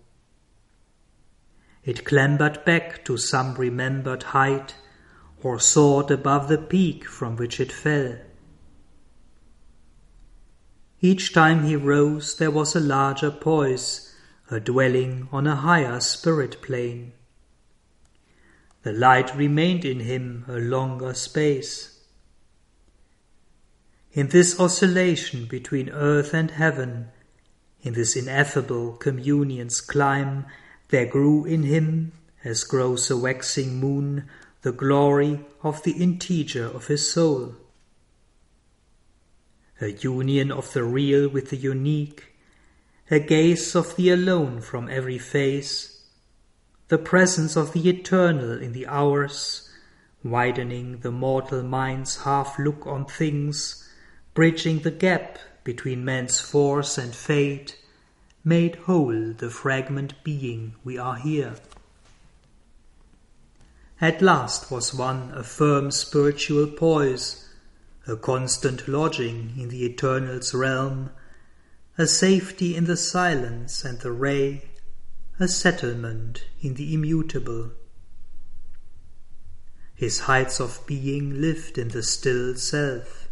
It 1.83 2.05
clambered 2.05 2.63
back 2.63 3.03
to 3.03 3.17
some 3.17 3.55
remembered 3.55 4.23
height, 4.23 4.75
or 5.43 5.59
soared 5.59 6.09
above 6.09 6.47
the 6.47 6.57
peak 6.57 7.05
from 7.05 7.35
which 7.35 7.59
it 7.59 7.71
fell. 7.71 8.15
Each 11.01 11.33
time 11.33 11.63
he 11.65 11.75
rose 11.75 12.37
there 12.37 12.49
was 12.49 12.75
a 12.75 12.79
larger 12.79 13.29
poise, 13.29 14.15
a 14.49 14.61
dwelling 14.61 15.27
on 15.31 15.45
a 15.45 15.57
higher 15.57 15.99
spirit 15.99 16.61
plane. 16.61 17.11
The 18.83 18.93
light 18.93 19.35
remained 19.35 19.83
in 19.83 19.99
him 19.99 20.45
a 20.47 20.59
longer 20.59 21.13
space. 21.13 21.99
In 24.13 24.27
this 24.27 24.59
oscillation 24.59 25.45
between 25.45 25.89
earth 25.89 26.33
and 26.33 26.51
heaven, 26.51 27.09
in 27.81 27.93
this 27.93 28.15
ineffable 28.15 28.93
communion's 28.93 29.81
climb, 29.81 30.45
there 30.89 31.05
grew 31.05 31.43
in 31.43 31.63
him, 31.63 32.13
as 32.45 32.63
grows 32.63 33.09
a 33.09 33.17
waxing 33.17 33.79
moon, 33.79 34.29
the 34.63 34.71
glory 34.71 35.39
of 35.61 35.83
the 35.83 35.91
integer 35.91 36.65
of 36.65 36.87
his 36.87 37.09
soul 37.09 37.55
a 39.83 39.91
union 39.91 40.51
of 40.51 40.71
the 40.73 40.83
real 40.83 41.27
with 41.27 41.49
the 41.49 41.57
unique, 41.57 42.33
a 43.11 43.19
gaze 43.19 43.75
of 43.75 43.95
the 43.95 44.09
alone 44.09 44.61
from 44.61 44.87
every 44.89 45.17
face, 45.17 46.07
the 46.87 46.97
presence 46.97 47.57
of 47.57 47.73
the 47.73 47.89
eternal 47.89 48.61
in 48.61 48.71
the 48.71 48.87
hours, 48.87 49.69
widening 50.23 50.99
the 50.99 51.11
mortal 51.11 51.61
mind's 51.61 52.23
half 52.23 52.57
look 52.57 52.87
on 52.87 53.05
things, 53.05 53.89
bridging 54.33 54.79
the 54.79 54.91
gap 54.91 55.37
between 55.63 56.05
man's 56.05 56.39
force 56.39 56.97
and 56.97 57.13
fate, 57.13 57.77
made 58.43 58.75
whole 58.75 59.33
the 59.33 59.49
fragment 59.49 60.13
being 60.23 60.75
we 60.83 60.97
are 60.97 61.17
here. 61.17 61.55
At 64.03 64.21
last 64.21 64.69
was 64.69 64.93
won 64.93 65.31
a 65.33 65.45
firm 65.45 65.89
spiritual 65.89 66.67
poise 66.67 67.47
a 68.05 68.17
constant 68.17 68.85
lodging 68.85 69.53
in 69.57 69.69
the 69.69 69.85
Eternal's 69.85 70.53
realm, 70.53 71.11
a 71.97 72.05
safety 72.05 72.75
in 72.75 72.83
the 72.83 72.97
silence 72.97 73.85
and 73.85 74.01
the 74.01 74.11
ray, 74.11 74.71
a 75.39 75.47
settlement 75.47 76.43
in 76.59 76.73
the 76.73 76.93
immutable. 76.93 77.71
His 79.95 80.19
heights 80.27 80.59
of 80.59 80.85
being 80.85 81.39
lived 81.39 81.77
in 81.77 81.87
the 81.87 82.03
still 82.03 82.55
self. 82.55 83.29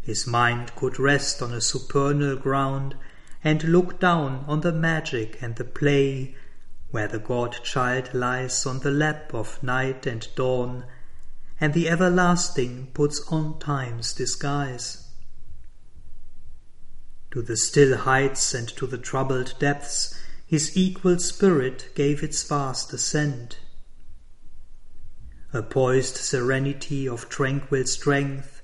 His 0.00 0.26
mind 0.26 0.74
could 0.74 0.98
rest 0.98 1.42
on 1.42 1.52
a 1.52 1.60
supernal 1.60 2.36
ground 2.36 2.96
and 3.44 3.62
look 3.64 4.00
down 4.00 4.42
on 4.48 4.62
the 4.62 4.72
magic 4.72 5.36
and 5.42 5.56
the 5.56 5.64
play 5.64 6.34
where 6.96 7.08
the 7.08 7.18
God 7.18 7.52
child 7.62 8.14
lies 8.14 8.64
on 8.64 8.78
the 8.78 8.90
lap 8.90 9.34
of 9.34 9.62
night 9.62 10.06
and 10.06 10.26
dawn 10.34 10.82
and 11.60 11.74
the 11.74 11.90
everlasting 11.90 12.86
puts 12.94 13.20
on 13.28 13.58
time's 13.58 14.14
disguise. 14.14 15.06
To 17.32 17.42
the 17.42 17.58
still 17.58 17.98
heights 17.98 18.54
and 18.54 18.66
to 18.78 18.86
the 18.86 18.96
troubled 18.96 19.52
depths 19.58 20.18
his 20.46 20.74
equal 20.74 21.18
spirit 21.18 21.90
gave 21.94 22.22
its 22.22 22.42
vast 22.42 22.90
ascent. 22.94 23.58
A 25.52 25.62
poised 25.62 26.16
serenity 26.16 27.06
of 27.06 27.28
tranquil 27.28 27.84
strength, 27.84 28.62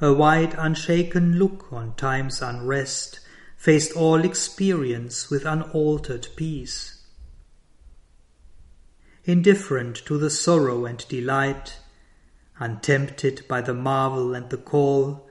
a 0.00 0.12
wide 0.12 0.56
unshaken 0.58 1.38
look 1.38 1.72
on 1.72 1.94
time's 1.94 2.42
unrest, 2.42 3.20
faced 3.56 3.92
all 3.92 4.24
experience 4.24 5.30
with 5.30 5.46
unaltered 5.46 6.26
peace. 6.34 6.96
Indifferent 9.24 9.96
to 10.06 10.16
the 10.16 10.30
sorrow 10.30 10.86
and 10.86 11.06
delight, 11.08 11.76
untempted 12.58 13.44
by 13.46 13.60
the 13.60 13.74
marvel 13.74 14.34
and 14.34 14.48
the 14.48 14.56
call, 14.56 15.28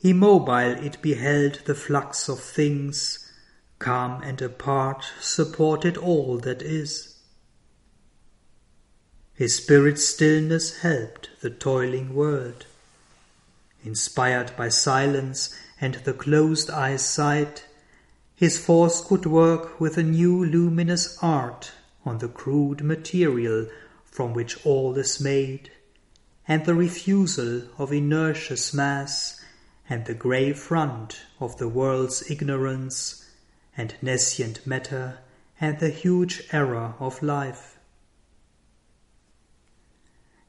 immobile 0.00 0.82
it 0.82 1.02
beheld 1.02 1.60
the 1.66 1.74
flux 1.74 2.28
of 2.28 2.40
things, 2.40 3.30
calm 3.78 4.22
and 4.22 4.40
apart 4.40 5.04
supported 5.20 5.96
all 5.98 6.38
that 6.38 6.62
is. 6.62 7.16
His 9.34 9.56
spirit's 9.56 10.06
stillness 10.06 10.78
helped 10.78 11.30
the 11.42 11.50
toiling 11.50 12.14
world. 12.14 12.66
Inspired 13.84 14.56
by 14.56 14.68
silence 14.68 15.54
and 15.80 15.96
the 15.96 16.14
closed 16.14 16.70
eye's 16.70 17.04
sight, 17.04 17.66
his 18.34 18.56
force 18.56 19.02
could 19.02 19.26
work 19.26 19.78
with 19.78 19.98
a 19.98 20.02
new 20.02 20.44
luminous 20.44 21.18
art 21.20 21.72
on 22.04 22.18
the 22.18 22.28
crude 22.28 22.82
material 22.82 23.66
from 24.04 24.34
which 24.34 24.64
all 24.66 24.96
is 24.98 25.20
made 25.20 25.70
and 26.48 26.66
the 26.66 26.74
refusal 26.74 27.62
of 27.78 27.92
inertious 27.92 28.74
mass, 28.74 29.40
and 29.88 30.06
the 30.06 30.14
grey 30.14 30.52
front 30.52 31.22
of 31.38 31.56
the 31.58 31.68
world's 31.68 32.28
ignorance, 32.30 33.30
and 33.76 33.94
nescient 34.02 34.66
matter, 34.66 35.18
and 35.60 35.78
the 35.78 35.90
huge 35.90 36.42
error 36.52 36.94
of 36.98 37.22
life. 37.22 37.78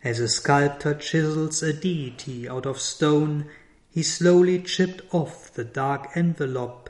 As 0.03 0.19
a 0.19 0.27
sculptor 0.27 0.93
chisels 0.95 1.61
a 1.61 1.71
deity 1.71 2.49
out 2.49 2.65
of 2.65 2.79
stone, 2.79 3.45
he 3.89 4.03
slowly 4.03 4.61
chipped 4.61 5.01
off 5.13 5.53
the 5.53 5.63
dark 5.63 6.09
envelope, 6.15 6.89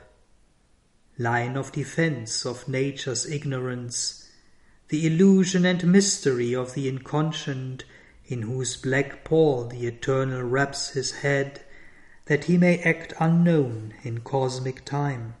line 1.18 1.56
of 1.56 1.72
defense 1.72 2.46
of 2.46 2.66
nature's 2.66 3.26
ignorance, 3.26 4.23
the 4.88 5.06
illusion 5.06 5.64
and 5.64 5.86
mystery 5.86 6.54
of 6.54 6.74
the 6.74 6.88
inconscient 6.88 7.84
in 8.26 8.42
whose 8.42 8.76
black 8.76 9.24
pall 9.24 9.66
the 9.66 9.86
Eternal 9.86 10.42
wraps 10.42 10.90
his 10.90 11.12
head, 11.12 11.62
that 12.26 12.44
he 12.44 12.56
may 12.56 12.78
act 12.78 13.12
unknown 13.20 13.94
in 14.02 14.20
cosmic 14.20 14.84
time. 14.84 15.34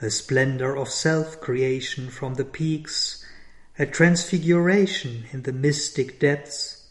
A 0.00 0.10
splendor 0.10 0.76
of 0.76 0.88
self 0.88 1.40
creation 1.40 2.08
from 2.08 2.34
the 2.34 2.44
peaks, 2.44 3.24
a 3.78 3.84
transfiguration 3.84 5.26
in 5.32 5.42
the 5.42 5.52
mystic 5.52 6.20
depths, 6.20 6.86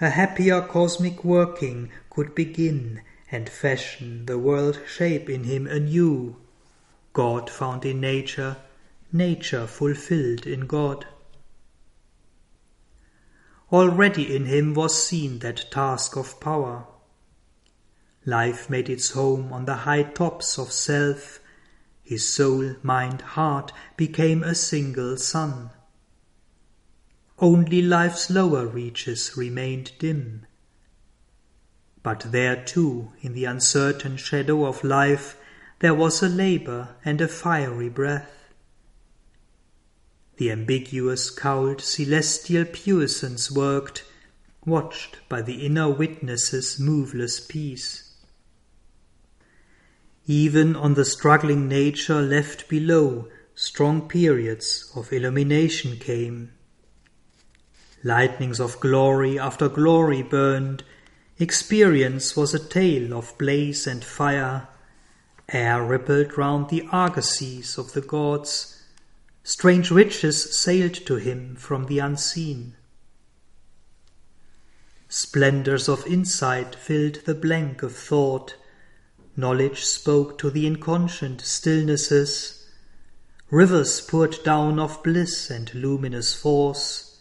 a 0.00 0.10
happier 0.10 0.62
cosmic 0.62 1.24
working 1.24 1.90
could 2.10 2.34
begin 2.34 3.02
and 3.30 3.48
fashion 3.48 4.26
the 4.26 4.38
world 4.38 4.80
shape 4.86 5.30
in 5.30 5.44
him 5.44 5.66
anew. 5.66 6.36
God 7.12 7.48
found 7.48 7.84
in 7.84 8.00
nature, 8.00 8.56
nature 9.12 9.66
fulfilled 9.66 10.46
in 10.46 10.66
God. 10.66 11.06
Already 13.70 14.34
in 14.34 14.46
him 14.46 14.74
was 14.74 15.06
seen 15.06 15.38
that 15.40 15.70
task 15.70 16.16
of 16.16 16.40
power. 16.40 16.86
Life 18.24 18.70
made 18.70 18.88
its 18.88 19.10
home 19.10 19.52
on 19.52 19.64
the 19.64 19.76
high 19.76 20.02
tops 20.02 20.58
of 20.58 20.70
self. 20.70 21.40
His 22.02 22.28
soul, 22.28 22.76
mind, 22.82 23.22
heart 23.22 23.72
became 23.96 24.42
a 24.42 24.54
single 24.54 25.16
sun. 25.16 25.70
Only 27.38 27.82
life's 27.82 28.30
lower 28.30 28.66
reaches 28.66 29.36
remained 29.36 29.92
dim. 29.98 30.46
But 32.02 32.26
there 32.30 32.62
too, 32.62 33.12
in 33.20 33.32
the 33.32 33.44
uncertain 33.44 34.16
shadow 34.16 34.64
of 34.64 34.84
life, 34.84 35.36
there 35.80 35.94
was 35.94 36.22
a 36.22 36.28
labor 36.28 36.96
and 37.04 37.20
a 37.20 37.28
fiery 37.28 37.88
breath. 37.88 38.41
The 40.42 40.50
ambiguous 40.50 41.30
cowled 41.30 41.80
celestial 41.80 42.64
puissance 42.64 43.48
worked, 43.48 44.02
watched 44.66 45.18
by 45.28 45.40
the 45.40 45.64
inner 45.64 45.88
witness's 45.88 46.80
moveless 46.80 47.38
peace. 47.38 48.12
Even 50.26 50.74
on 50.74 50.94
the 50.94 51.04
struggling 51.04 51.68
nature 51.68 52.20
left 52.20 52.68
below, 52.68 53.28
strong 53.54 54.08
periods 54.08 54.90
of 54.96 55.12
illumination 55.12 55.96
came. 55.98 56.50
Lightnings 58.02 58.58
of 58.58 58.80
glory 58.80 59.38
after 59.38 59.68
glory 59.68 60.22
burned. 60.22 60.82
Experience 61.38 62.36
was 62.36 62.52
a 62.52 62.58
tale 62.58 63.14
of 63.14 63.38
blaze 63.38 63.86
and 63.86 64.04
fire. 64.04 64.66
Air 65.50 65.84
rippled 65.84 66.36
round 66.36 66.68
the 66.68 66.82
argosies 66.90 67.78
of 67.78 67.92
the 67.92 68.00
gods 68.00 68.81
Strange 69.44 69.90
riches 69.90 70.56
sailed 70.56 70.94
to 70.94 71.16
him 71.16 71.56
from 71.56 71.86
the 71.86 71.98
unseen. 71.98 72.74
Splendors 75.08 75.88
of 75.88 76.06
insight 76.06 76.74
filled 76.74 77.16
the 77.26 77.34
blank 77.34 77.82
of 77.82 77.94
thought. 77.94 78.54
Knowledge 79.36 79.84
spoke 79.84 80.38
to 80.38 80.48
the 80.48 80.66
inconscient 80.66 81.40
stillnesses. 81.40 82.66
Rivers 83.50 84.00
poured 84.00 84.42
down 84.44 84.78
of 84.78 85.02
bliss 85.02 85.50
and 85.50 85.74
luminous 85.74 86.34
force. 86.34 87.20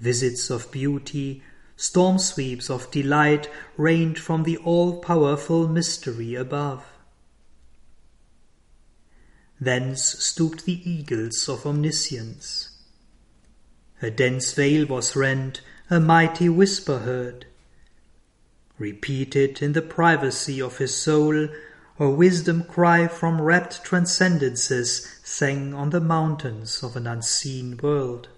Visits 0.00 0.50
of 0.50 0.70
beauty 0.70 1.42
storm 1.76 2.18
sweeps 2.18 2.68
of 2.68 2.90
delight 2.90 3.48
rained 3.76 4.18
from 4.18 4.42
the 4.42 4.56
all-powerful 4.58 5.68
mystery 5.68 6.34
above. 6.34 6.84
Thence 9.60 10.02
stooped 10.02 10.64
the 10.64 10.88
eagles 10.88 11.48
of 11.48 11.66
omniscience. 11.66 12.70
A 14.00 14.10
dense 14.10 14.52
veil 14.52 14.86
was 14.86 15.16
rent, 15.16 15.60
a 15.90 15.98
mighty 15.98 16.48
whisper 16.48 17.00
heard. 17.00 17.46
Repeated 18.78 19.60
in 19.60 19.72
the 19.72 19.82
privacy 19.82 20.62
of 20.62 20.78
his 20.78 20.96
soul, 20.96 21.48
a 21.98 22.08
wisdom 22.08 22.62
cry 22.62 23.08
from 23.08 23.40
rapt 23.40 23.82
transcendences 23.82 25.06
sang 25.24 25.74
on 25.74 25.90
the 25.90 26.00
mountains 26.00 26.82
of 26.84 26.94
an 26.94 27.08
unseen 27.08 27.76
world. 27.82 28.28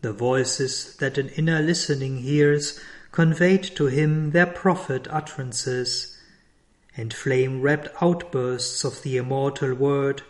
The 0.00 0.14
voices 0.14 0.96
that 0.96 1.18
an 1.18 1.28
inner 1.30 1.60
listening 1.60 2.18
hears 2.18 2.80
conveyed 3.12 3.64
to 3.76 3.86
him 3.86 4.30
their 4.30 4.46
prophet 4.46 5.06
utterances, 5.10 6.17
and 6.98 7.14
flame 7.14 7.62
wrapped 7.62 7.88
outbursts 8.02 8.84
of 8.84 9.02
the 9.02 9.16
immortal 9.16 9.72
word, 9.72 10.20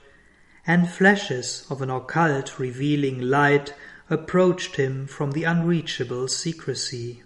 and 0.67 0.91
flashes 0.91 1.67
of 1.71 1.81
an 1.81 1.89
occult 1.89 2.59
revealing 2.59 3.23
light 3.23 3.73
approached 4.11 4.77
him 4.77 5.07
from 5.07 5.31
the 5.31 5.45
unreachable 5.45 6.29
secrecy. 6.29 7.23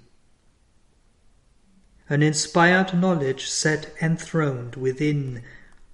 An 2.08 2.22
inspired 2.22 2.94
knowledge 2.94 3.48
sat 3.50 3.92
enthroned 4.00 4.76
within, 4.76 5.42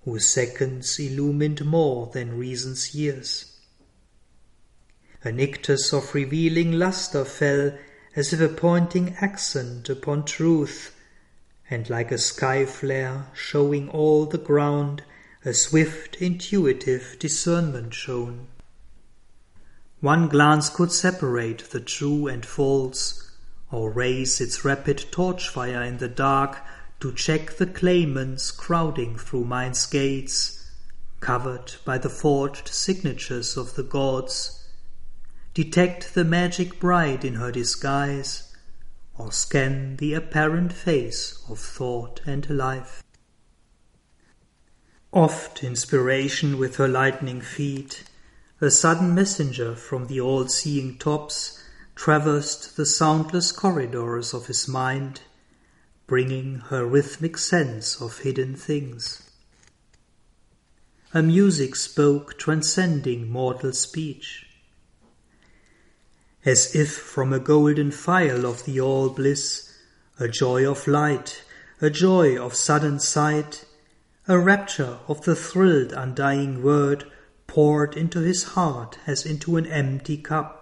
whose 0.04 0.26
seconds 0.26 0.98
illumined 0.98 1.64
more 1.64 2.10
than 2.12 2.36
reason's 2.36 2.94
years. 2.94 3.56
A 5.24 5.32
nictus 5.32 5.92
of 5.94 6.14
revealing 6.14 6.72
lustre 6.72 7.24
fell, 7.24 7.78
as 8.14 8.34
if 8.34 8.40
a 8.40 8.48
pointing 8.48 9.16
accent 9.20 9.88
upon 9.88 10.26
truth, 10.26 10.94
and 11.70 11.90
like 11.90 12.10
a 12.10 12.18
sky 12.18 12.64
flare 12.64 13.26
showing 13.34 13.88
all 13.90 14.24
the 14.26 14.38
ground, 14.38 15.02
a 15.44 15.52
swift 15.52 16.16
intuitive 16.16 17.16
discernment 17.18 17.92
shone. 17.92 18.46
One 20.00 20.28
glance 20.28 20.70
could 20.70 20.92
separate 20.92 21.70
the 21.70 21.80
true 21.80 22.26
and 22.26 22.46
false, 22.46 23.32
or 23.70 23.90
raise 23.90 24.40
its 24.40 24.64
rapid 24.64 25.06
torch 25.10 25.48
fire 25.48 25.82
in 25.82 25.98
the 25.98 26.08
dark 26.08 26.58
to 27.00 27.12
check 27.12 27.56
the 27.56 27.66
claimants 27.66 28.50
crowding 28.50 29.18
through 29.18 29.44
mind's 29.44 29.86
gates, 29.86 30.70
covered 31.20 31.74
by 31.84 31.98
the 31.98 32.08
forged 32.08 32.68
signatures 32.68 33.56
of 33.56 33.74
the 33.74 33.82
gods, 33.82 34.68
detect 35.52 36.14
the 36.14 36.24
magic 36.24 36.80
bride 36.80 37.24
in 37.24 37.34
her 37.34 37.52
disguise, 37.52 38.47
or 39.18 39.32
scan 39.32 39.96
the 39.96 40.14
apparent 40.14 40.72
face 40.72 41.44
of 41.48 41.58
thought 41.58 42.20
and 42.24 42.48
life. 42.48 43.02
Oft 45.12 45.64
inspiration 45.64 46.58
with 46.58 46.76
her 46.76 46.88
lightning 46.88 47.40
feet, 47.40 48.04
a 48.60 48.70
sudden 48.70 49.14
messenger 49.14 49.74
from 49.74 50.06
the 50.06 50.20
all-seeing 50.20 50.98
tops, 50.98 51.62
traversed 51.94 52.76
the 52.76 52.86
soundless 52.86 53.50
corridors 53.50 54.32
of 54.32 54.46
his 54.46 54.68
mind, 54.68 55.22
bringing 56.06 56.56
her 56.70 56.86
rhythmic 56.86 57.36
sense 57.36 58.00
of 58.00 58.20
hidden 58.20 58.54
things. 58.54 59.28
A 61.14 61.22
music 61.22 61.74
spoke 61.74 62.38
transcending 62.38 63.30
mortal 63.30 63.72
speech. 63.72 64.47
As 66.48 66.74
if 66.74 66.96
from 66.96 67.34
a 67.34 67.38
golden 67.38 67.90
phial 67.90 68.46
of 68.46 68.64
the 68.64 68.80
all 68.80 69.10
bliss, 69.10 69.70
a 70.18 70.28
joy 70.28 70.66
of 70.66 70.88
light, 70.88 71.42
a 71.82 71.90
joy 71.90 72.38
of 72.38 72.54
sudden 72.54 73.00
sight, 73.00 73.66
a 74.26 74.38
rapture 74.38 74.98
of 75.08 75.26
the 75.26 75.36
thrilled 75.36 75.92
undying 75.92 76.62
word 76.62 77.04
poured 77.46 77.96
into 77.98 78.20
his 78.20 78.44
heart 78.54 78.98
as 79.06 79.26
into 79.26 79.56
an 79.58 79.66
empty 79.66 80.16
cup 80.16 80.58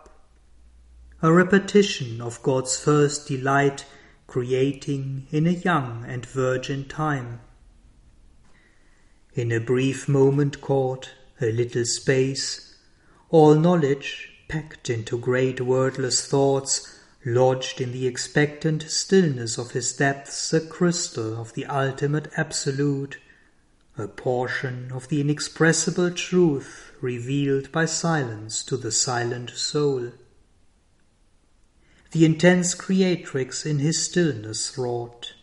a 1.22 1.32
repetition 1.32 2.20
of 2.20 2.42
God's 2.42 2.78
first 2.78 3.26
delight 3.28 3.86
creating 4.26 5.26
in 5.30 5.46
a 5.46 5.50
young 5.50 6.04
and 6.06 6.26
virgin 6.26 6.86
time. 6.88 7.40
In 9.34 9.50
a 9.50 9.60
brief 9.60 10.08
moment 10.08 10.60
caught, 10.60 11.10
a 11.40 11.50
little 11.50 11.84
space, 11.84 12.76
all 13.30 13.54
knowledge, 13.54 14.35
packed 14.48 14.88
into 14.88 15.18
great 15.18 15.60
wordless 15.60 16.26
thoughts, 16.26 16.98
lodged 17.24 17.80
in 17.80 17.92
the 17.92 18.06
expectant 18.06 18.82
stillness 18.82 19.58
of 19.58 19.72
his 19.72 19.92
depths 19.92 20.52
a 20.52 20.60
crystal 20.60 21.40
of 21.40 21.54
the 21.54 21.66
ultimate 21.66 22.30
absolute, 22.36 23.18
a 23.98 24.06
portion 24.06 24.90
of 24.92 25.08
the 25.08 25.20
inexpressible 25.20 26.10
truth 26.10 26.92
revealed 27.00 27.72
by 27.72 27.84
silence 27.84 28.62
to 28.62 28.76
the 28.76 28.92
silent 28.92 29.50
soul 29.50 30.12
the 32.16 32.24
intense 32.24 32.74
creatrix 32.74 33.66
in 33.66 33.78
his 33.78 34.02
stillness 34.02 34.78
wrought. 34.78 35.34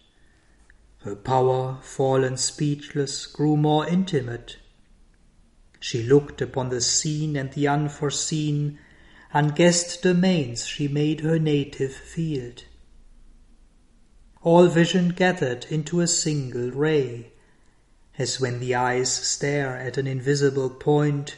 Her 1.01 1.16
power, 1.16 1.78
fallen 1.84 2.36
speechless, 2.36 3.28
grew 3.28 3.58
more 3.58 3.88
intimate. 3.88 4.58
She 5.80 6.01
looked 6.01 6.41
upon 6.41 6.70
the 6.70 6.82
seen 6.82 7.36
and 7.36 7.51
the 7.51 7.68
unforeseen, 7.68 8.80
unguessed 9.34 10.03
domains 10.03 10.65
she 10.65 10.88
made 10.88 11.21
her 11.21 11.39
native 11.39 11.93
field. 11.93 12.63
All 14.43 14.67
vision 14.67 15.09
gathered 15.09 15.65
into 15.71 16.01
a 16.01 16.07
single 16.07 16.69
ray, 16.69 17.31
as 18.17 18.39
when 18.39 18.59
the 18.59 18.75
eyes 18.75 19.11
stare 19.11 19.75
at 19.75 19.97
an 19.97 20.05
invisible 20.05 20.69
point, 20.69 21.36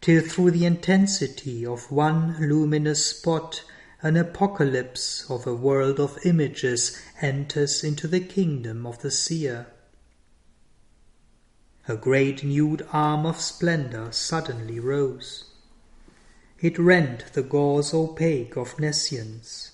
till 0.00 0.22
through 0.22 0.52
the 0.52 0.64
intensity 0.64 1.66
of 1.66 1.90
one 1.90 2.36
luminous 2.38 3.06
spot 3.06 3.64
an 4.00 4.16
apocalypse 4.16 5.28
of 5.30 5.46
a 5.46 5.54
world 5.54 5.98
of 5.98 6.18
images 6.24 7.00
enters 7.20 7.82
into 7.82 8.06
the 8.06 8.20
kingdom 8.20 8.86
of 8.86 9.00
the 9.00 9.10
seer. 9.10 9.66
A 11.88 11.96
great 11.96 12.44
nude 12.44 12.86
arm 12.92 13.26
of 13.26 13.40
splendor 13.40 14.12
suddenly 14.12 14.78
rose. 14.78 15.53
It 16.60 16.78
rent 16.78 17.32
the 17.32 17.42
gauze 17.42 17.92
opaque 17.92 18.56
of 18.56 18.78
nescience. 18.78 19.72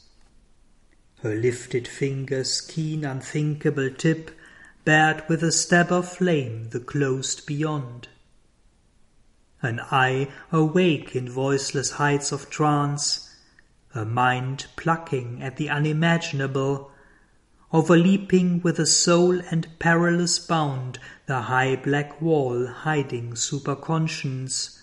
Her 1.23 1.35
lifted 1.35 1.87
finger's 1.87 2.61
keen 2.61 3.05
unthinkable 3.05 3.91
tip 3.91 4.31
bared 4.85 5.23
with 5.29 5.43
a 5.43 5.53
stab 5.53 5.93
of 5.93 6.09
flame 6.09 6.71
the 6.71 6.81
closed 6.81 7.47
beyond. 7.47 8.09
An 9.63 9.81
eye 9.91 10.29
awake 10.51 11.15
in 11.15 11.29
voiceless 11.29 11.93
heights 11.93 12.33
of 12.33 12.49
trance 12.49 13.31
a 13.95 14.05
mind 14.05 14.67
plucking 14.77 15.43
at 15.43 15.57
the 15.57 15.69
unimaginable, 15.69 16.91
overleaping 17.73 18.63
with 18.63 18.79
a 18.79 18.87
soul 18.87 19.41
and 19.51 19.67
perilous 19.79 20.39
bound 20.39 20.99
the 21.27 21.43
high 21.43 21.75
black 21.77 22.21
wall 22.23 22.67
hiding 22.67 23.33
superconscience, 23.33 24.80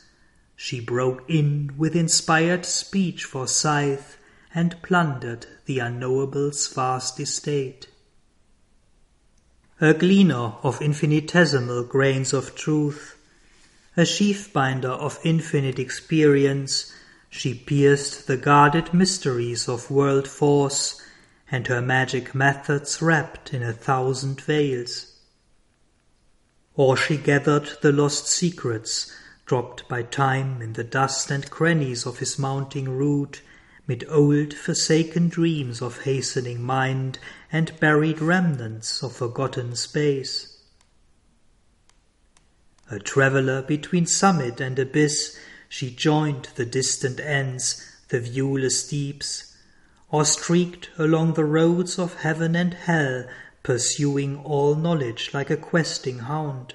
she 0.60 0.80
broke 0.80 1.24
in 1.30 1.72
with 1.78 1.96
inspired 1.96 2.66
speech 2.66 3.24
for 3.24 3.48
scythe 3.48 4.18
and 4.56 4.82
plundered 4.82 5.46
the 5.66 5.78
unknowable's 5.78 6.68
vast 6.74 7.20
estate. 7.20 7.88
A 9.80 9.94
gleaner 9.94 10.56
of 10.64 10.82
infinitesimal 10.82 11.84
grains 11.84 12.34
of 12.34 12.56
truth, 12.56 13.16
a 13.96 14.04
sheaf 14.04 14.52
binder 14.52 14.90
of 14.90 15.20
infinite 15.24 15.78
experience, 15.78 16.92
she 17.30 17.54
pierced 17.54 18.26
the 18.26 18.38
guarded 18.38 18.92
mysteries 18.96 19.70
of 19.70 19.92
world 19.92 20.28
force, 20.28 21.00
and 21.52 21.68
her 21.68 21.84
magic 21.84 22.34
methods 22.34 23.00
wrapped 23.00 23.54
in 23.54 23.62
a 23.62 23.74
thousand 23.74 24.42
veils. 24.42 25.14
Or 26.74 26.98
she 26.98 27.18
gathered 27.18 27.70
the 27.84 27.92
lost 27.92 28.28
secrets 28.28 29.14
dropped 29.48 29.88
by 29.88 30.04
time 30.04 30.62
in 30.62 30.74
the 30.74 30.84
dust 30.84 31.32
and 31.32 31.50
crannies 31.50 32.06
of 32.06 32.20
his 32.20 32.38
mounting 32.38 32.90
route, 32.90 33.42
mid 33.88 34.04
old 34.10 34.54
forsaken 34.54 35.30
dreams 35.30 35.82
of 35.82 36.04
hastening 36.04 36.62
mind 36.62 37.18
and 37.50 37.80
buried 37.80 38.22
remnants 38.22 39.02
of 39.02 39.16
forgotten 39.16 39.74
space. 39.74 40.60
A 42.92 43.00
traveller 43.00 43.62
between 43.62 44.06
summit 44.06 44.60
and 44.60 44.78
abyss, 44.78 45.38
she 45.70 45.92
joined 45.92 46.50
the 46.56 46.66
distant 46.66 47.20
ends, 47.22 47.84
the 48.10 48.20
viewless 48.20 48.90
deeps, 48.90 49.56
or 50.10 50.26
streaked 50.26 50.90
along 50.98 51.34
the 51.34 51.46
roads 51.46 51.98
of 51.98 52.22
heaven 52.22 52.56
and 52.56 52.74
hell, 52.74 53.26
pursuing 53.64 54.38
all 54.38 54.76
knowledge 54.76 55.32
like 55.34 55.50
a 55.50 55.58
questing 55.58 56.20
hound. 56.20 56.74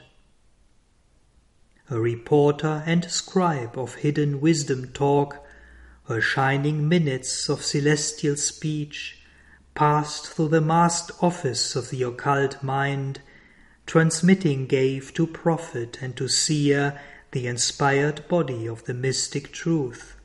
A 1.93 2.01
reporter 2.01 2.83
and 2.87 3.05
scribe 3.11 3.79
of 3.79 3.97
hidden 3.97 4.41
wisdom 4.41 4.93
talk, 4.95 5.45
her 6.09 6.23
shining 6.23 6.89
minutes 6.89 7.51
of 7.51 7.63
celestial 7.63 8.37
speech 8.37 9.19
passed 9.75 10.27
through 10.27 10.49
the 10.49 10.63
masked 10.63 11.13
office 11.23 11.77
of 11.77 11.91
the 11.91 12.03
occult 12.03 12.63
mind, 12.63 13.21
transmitting 13.85 14.67
gave 14.67 15.13
to 15.13 15.27
prophet 15.27 15.99
and 16.01 16.17
to 16.17 16.29
seer 16.29 16.99
the 17.33 17.47
inspired 17.47 18.27
body 18.27 18.67
of 18.67 18.85
the 18.85 18.95
mystic 18.95 19.53
truth. 19.53 20.17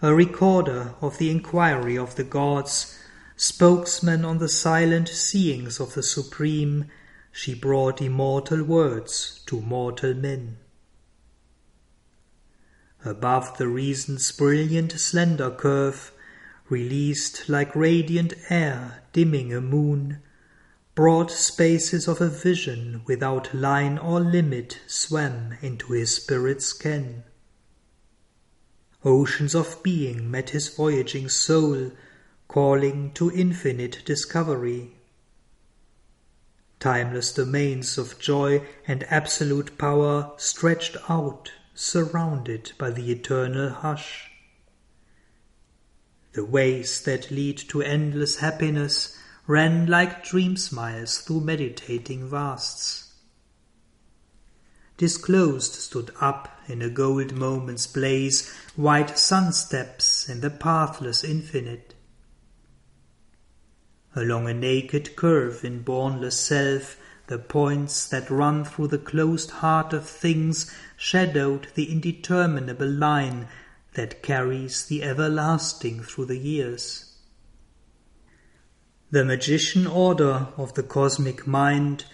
A 0.00 0.14
recorder 0.14 0.94
of 1.00 1.18
the 1.18 1.32
inquiry 1.32 1.98
of 1.98 2.14
the 2.14 2.22
gods, 2.22 2.96
spokesman 3.34 4.24
on 4.24 4.38
the 4.38 4.48
silent 4.48 5.08
seeings 5.08 5.80
of 5.80 5.94
the 5.94 6.04
Supreme, 6.04 6.88
she 7.32 7.54
brought 7.54 8.00
immortal 8.00 8.62
words 8.62 9.40
to 9.46 9.60
mortal 9.60 10.14
men. 10.14 10.56
Above 13.04 13.58
the 13.58 13.68
reason's 13.68 14.30
brilliant 14.32 14.92
slender 14.92 15.50
curve, 15.50 16.12
released 16.68 17.48
like 17.48 17.74
radiant 17.74 18.34
air 18.50 19.02
dimming 19.12 19.52
a 19.52 19.60
moon, 19.60 20.20
broad 20.94 21.30
spaces 21.30 22.08
of 22.08 22.20
a 22.20 22.28
vision 22.28 23.02
without 23.06 23.54
line 23.54 23.96
or 23.96 24.18
limit 24.18 24.80
swam 24.86 25.56
into 25.62 25.92
his 25.92 26.16
spirit's 26.16 26.72
ken. 26.72 27.22
Oceans 29.04 29.54
of 29.54 29.80
being 29.82 30.28
met 30.28 30.50
his 30.50 30.68
voyaging 30.68 31.28
soul, 31.28 31.92
calling 32.48 33.12
to 33.12 33.30
infinite 33.30 34.02
discovery. 34.04 34.97
Timeless 36.80 37.32
domains 37.32 37.98
of 37.98 38.18
joy 38.18 38.66
and 38.86 39.02
absolute 39.04 39.76
power 39.78 40.32
stretched 40.36 40.96
out, 41.08 41.50
surrounded 41.74 42.72
by 42.78 42.90
the 42.90 43.10
eternal 43.10 43.70
hush. 43.70 44.30
The 46.34 46.44
ways 46.44 47.02
that 47.02 47.32
lead 47.32 47.58
to 47.70 47.82
endless 47.82 48.36
happiness 48.36 49.18
ran 49.48 49.86
like 49.86 50.24
dream 50.24 50.56
smiles 50.56 51.18
through 51.18 51.40
meditating 51.40 52.28
vasts. 52.28 53.14
Disclosed 54.98 55.74
stood 55.74 56.12
up 56.20 56.60
in 56.68 56.82
a 56.82 56.90
gold 56.90 57.32
moment's 57.32 57.86
blaze 57.86 58.52
white 58.76 59.18
sun 59.18 59.52
steps 59.52 60.28
in 60.28 60.40
the 60.40 60.50
pathless 60.50 61.24
infinite. 61.24 61.94
Along 64.18 64.48
a 64.48 64.52
naked 64.52 65.14
curve 65.14 65.64
in 65.64 65.84
bournless 65.84 66.32
self, 66.32 66.96
the 67.28 67.38
points 67.38 68.04
that 68.08 68.28
run 68.28 68.64
through 68.64 68.88
the 68.88 68.98
closed 68.98 69.52
heart 69.62 69.92
of 69.92 70.08
things 70.08 70.68
shadowed 70.96 71.68
the 71.76 71.88
indeterminable 71.88 72.90
line 72.90 73.46
that 73.94 74.20
carries 74.20 74.84
the 74.86 75.04
everlasting 75.04 76.02
through 76.02 76.24
the 76.24 76.36
years. 76.36 77.14
The 79.12 79.24
magician 79.24 79.86
order 79.86 80.48
of 80.56 80.74
the 80.74 80.82
cosmic 80.82 81.46
mind, 81.46 82.04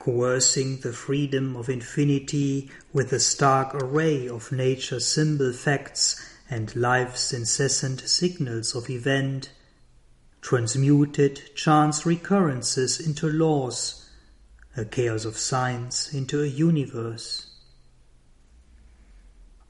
coercing 0.00 0.80
the 0.80 0.92
freedom 0.92 1.54
of 1.54 1.68
infinity 1.68 2.68
with 2.92 3.12
a 3.12 3.20
stark 3.20 3.76
array 3.76 4.28
of 4.28 4.50
nature's 4.50 5.06
symbol 5.06 5.52
facts 5.52 6.20
and 6.50 6.74
life's 6.74 7.32
incessant 7.32 8.00
signals 8.00 8.74
of 8.74 8.90
event, 8.90 9.50
transmuted 10.44 11.40
chance 11.56 12.04
recurrences 12.04 13.00
into 13.00 13.26
laws, 13.26 14.10
a 14.76 14.84
chaos 14.84 15.24
of 15.24 15.38
signs 15.38 16.12
into 16.12 16.42
a 16.42 16.46
universe. 16.46 17.46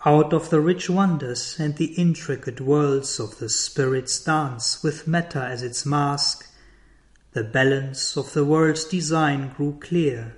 Out 0.05 0.33
of 0.33 0.51
the 0.51 0.61
rich 0.61 0.91
wonders 0.91 1.61
and 1.61 1.77
the 1.77 1.95
intricate 1.95 2.61
worlds 2.61 3.21
of 3.21 3.39
the 3.39 3.49
spirit's 3.49 4.19
dance 4.25 4.83
with 4.83 5.07
matter 5.07 5.39
as 5.39 5.63
its 5.63 5.87
mask, 5.87 6.51
the 7.35 7.45
balance 7.45 8.17
of 8.17 8.33
the 8.33 8.45
world's 8.45 8.85
design 8.85 9.55
grew 9.57 9.79
clear. 9.81 10.37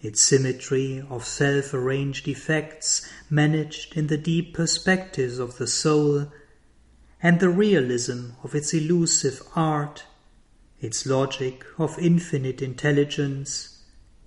Its 0.00 0.22
symmetry 0.22 1.04
of 1.10 1.24
self 1.24 1.74
arranged 1.74 2.28
effects 2.28 3.04
managed 3.28 3.96
in 3.96 4.06
the 4.06 4.18
deep 4.18 4.54
perspectives 4.54 5.40
of 5.40 5.58
the 5.58 5.66
soul, 5.66 6.30
and 7.22 7.40
the 7.40 7.48
realism 7.48 8.30
of 8.42 8.54
its 8.54 8.74
elusive 8.74 9.42
art, 9.54 10.04
its 10.80 11.06
logic 11.06 11.64
of 11.78 11.98
infinite 11.98 12.60
intelligence, 12.60 13.82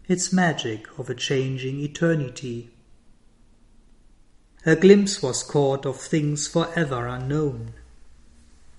its 0.08 0.34
magic 0.34 0.88
of 0.98 1.10
a 1.10 1.16
changing 1.16 1.80
eternity. 1.80 2.72
A 4.66 4.76
glimpse 4.76 5.22
was 5.22 5.44
caught 5.44 5.86
of 5.86 6.02
things 6.02 6.48
for 6.48 6.74
ever 6.76 7.08
unknown. 7.08 7.74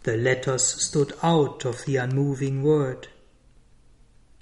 The 0.03 0.17
letters 0.17 0.63
stood 0.63 1.13
out 1.23 1.65
of 1.65 1.85
the 1.85 1.97
unmoving 1.97 2.63
word. 2.63 3.09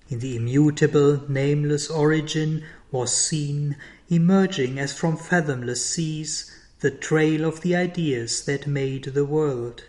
In 0.09 0.21
the 0.21 0.37
immutable, 0.37 1.23
nameless 1.29 1.91
origin 1.91 2.65
was 2.91 3.13
seen, 3.15 3.77
emerging 4.09 4.79
as 4.79 4.93
from 4.93 5.17
fathomless 5.17 5.85
seas, 5.85 6.51
the 6.81 6.91
trail 6.91 7.45
of 7.45 7.61
the 7.63 7.75
ideas 7.75 8.45
that 8.45 8.67
made 8.67 9.05
the 9.05 9.25
world. 9.25 9.85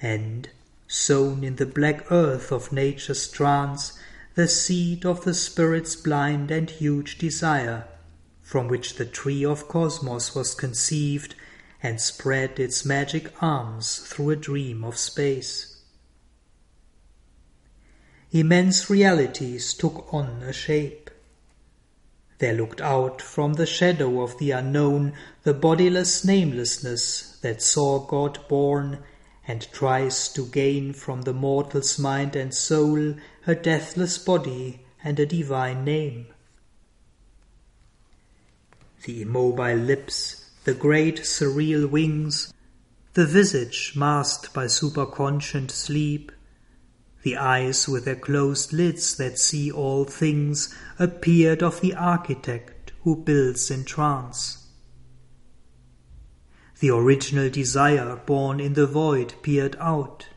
And, 0.00 0.48
sown 0.86 1.44
in 1.44 1.56
the 1.56 1.66
black 1.66 2.10
earth 2.12 2.52
of 2.52 2.72
nature's 2.72 3.28
trance, 3.28 3.98
the 4.34 4.48
seed 4.48 5.04
of 5.04 5.24
the 5.24 5.34
spirit's 5.34 5.96
blind 5.96 6.50
and 6.50 6.70
huge 6.70 7.18
desire 7.18 7.86
from 8.48 8.66
which 8.66 8.94
the 8.94 9.04
tree 9.04 9.44
of 9.44 9.68
cosmos 9.68 10.34
was 10.34 10.54
conceived 10.54 11.34
and 11.82 12.00
spread 12.00 12.58
its 12.58 12.82
magic 12.82 13.30
arms 13.42 13.98
through 13.98 14.30
a 14.30 14.36
dream 14.36 14.82
of 14.82 14.96
space. 14.96 15.82
Immense 18.30 18.88
realities 18.88 19.74
took 19.74 20.12
on 20.14 20.42
a 20.42 20.52
shape. 20.54 21.10
There 22.38 22.54
looked 22.54 22.80
out 22.80 23.20
from 23.20 23.54
the 23.54 23.66
shadow 23.66 24.22
of 24.22 24.38
the 24.38 24.52
unknown 24.52 25.14
the 25.42 25.54
bodiless 25.54 26.24
namelessness 26.24 27.36
that 27.42 27.62
saw 27.62 27.98
God 27.98 28.38
born 28.48 29.00
and 29.46 29.66
tries 29.72 30.28
to 30.34 30.46
gain 30.46 30.92
from 30.92 31.22
the 31.22 31.32
mortal's 31.32 31.98
mind 31.98 32.36
and 32.36 32.54
soul 32.54 33.14
a 33.46 33.54
deathless 33.54 34.18
body 34.18 34.84
and 35.02 35.18
a 35.18 35.26
divine 35.26 35.84
name. 35.84 36.26
The 39.04 39.22
immobile 39.22 39.76
lips, 39.76 40.50
the 40.64 40.74
great 40.74 41.20
surreal 41.20 41.88
wings, 41.88 42.52
the 43.14 43.26
visage 43.26 43.94
masked 43.96 44.52
by 44.52 44.66
superconscient 44.66 45.70
sleep, 45.70 46.30
the 47.22 47.36
eyes 47.36 47.88
with 47.88 48.04
their 48.04 48.16
closed 48.16 48.72
lids 48.72 49.16
that 49.16 49.38
see 49.38 49.70
all 49.70 50.04
things 50.04 50.74
appeared 50.98 51.62
of 51.62 51.80
the 51.80 51.94
architect 51.94 52.92
who 53.02 53.16
builds 53.16 53.70
in 53.70 53.84
trance. 53.84 54.66
The 56.80 56.90
original 56.90 57.50
desire 57.50 58.16
born 58.24 58.60
in 58.60 58.74
the 58.74 58.86
void 58.86 59.34
peered 59.42 59.76
out. 59.80 60.28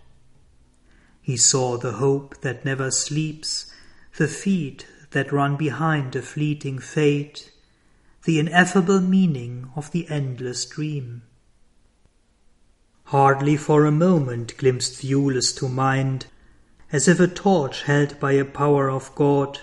He 1.22 1.38
saw 1.38 1.78
the 1.78 1.94
hope 1.94 2.42
that 2.42 2.66
never 2.66 2.90
sleeps, 2.90 3.72
the 4.18 4.28
feet 4.28 4.88
that 5.12 5.32
run 5.32 5.56
behind 5.56 6.16
a 6.16 6.22
fleeting 6.22 6.80
fate, 6.80 7.52
the 8.24 8.40
ineffable 8.40 9.02
meaning 9.02 9.70
of 9.76 9.92
the 9.92 10.08
endless 10.10 10.66
dream. 10.66 11.22
Hardly 13.06 13.58
for 13.58 13.86
a 13.86 13.92
moment 13.92 14.58
glimpsed 14.58 15.04
Iulus 15.04 15.54
to 15.58 15.68
mind, 15.68 16.28
as 16.92 17.08
if 17.08 17.20
a 17.20 17.28
torch 17.28 17.84
held 17.84 18.20
by 18.20 18.34
a 18.34 18.46
power 18.46 18.90
of 18.90 19.14
God, 19.16 19.60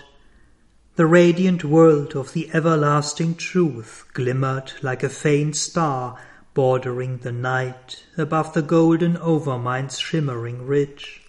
the 0.95 1.05
radiant 1.05 1.63
world 1.63 2.15
of 2.15 2.33
the 2.33 2.49
everlasting 2.53 3.35
truth 3.35 4.05
glimmered 4.13 4.73
like 4.81 5.03
a 5.03 5.09
faint 5.09 5.55
star 5.55 6.19
bordering 6.53 7.19
the 7.19 7.31
night 7.31 8.03
above 8.17 8.53
the 8.53 8.61
golden 8.61 9.15
overmind's 9.17 9.99
shimmering 9.99 10.65
ridge. 10.65 11.21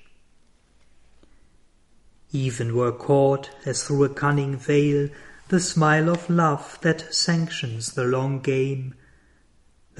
Even 2.32 2.74
were 2.74 2.92
caught, 2.92 3.50
as 3.66 3.82
through 3.82 4.04
a 4.04 4.08
cunning 4.08 4.56
veil, 4.56 5.08
the 5.48 5.60
smile 5.60 6.08
of 6.08 6.30
love 6.30 6.78
that 6.80 7.12
sanctions 7.14 7.92
the 7.92 8.04
long 8.04 8.40
game, 8.40 8.94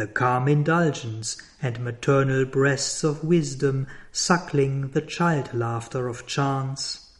the 0.01 0.07
calm 0.07 0.49
indulgence 0.49 1.37
and 1.61 1.79
maternal 1.79 2.47
breasts 2.47 3.05
of 3.05 3.23
wisdom 3.23 3.87
suckling 4.11 4.89
the 4.93 5.03
child 5.03 5.53
laughter 5.53 6.09
of 6.09 6.27
chance. 6.27 7.11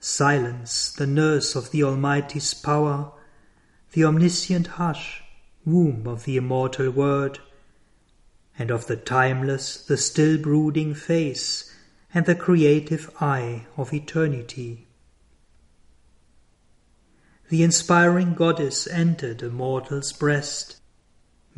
Silence, 0.00 0.92
the 0.92 1.06
nurse 1.06 1.54
of 1.54 1.70
the 1.70 1.84
Almighty's 1.84 2.52
power, 2.52 3.12
the 3.92 4.04
omniscient 4.04 4.66
hush, 4.66 5.22
womb 5.64 6.04
of 6.08 6.24
the 6.24 6.36
immortal 6.36 6.90
word, 6.90 7.38
and 8.58 8.72
of 8.72 8.88
the 8.88 8.96
timeless, 8.96 9.76
the 9.84 9.96
still 9.96 10.36
brooding 10.36 10.94
face, 10.94 11.72
and 12.12 12.26
the 12.26 12.34
creative 12.34 13.08
eye 13.20 13.68
of 13.76 13.94
eternity 13.94 14.88
the 17.48 17.62
inspiring 17.62 18.34
goddess 18.34 18.86
entered 18.88 19.42
a 19.42 19.48
mortal's 19.48 20.12
breast, 20.12 20.77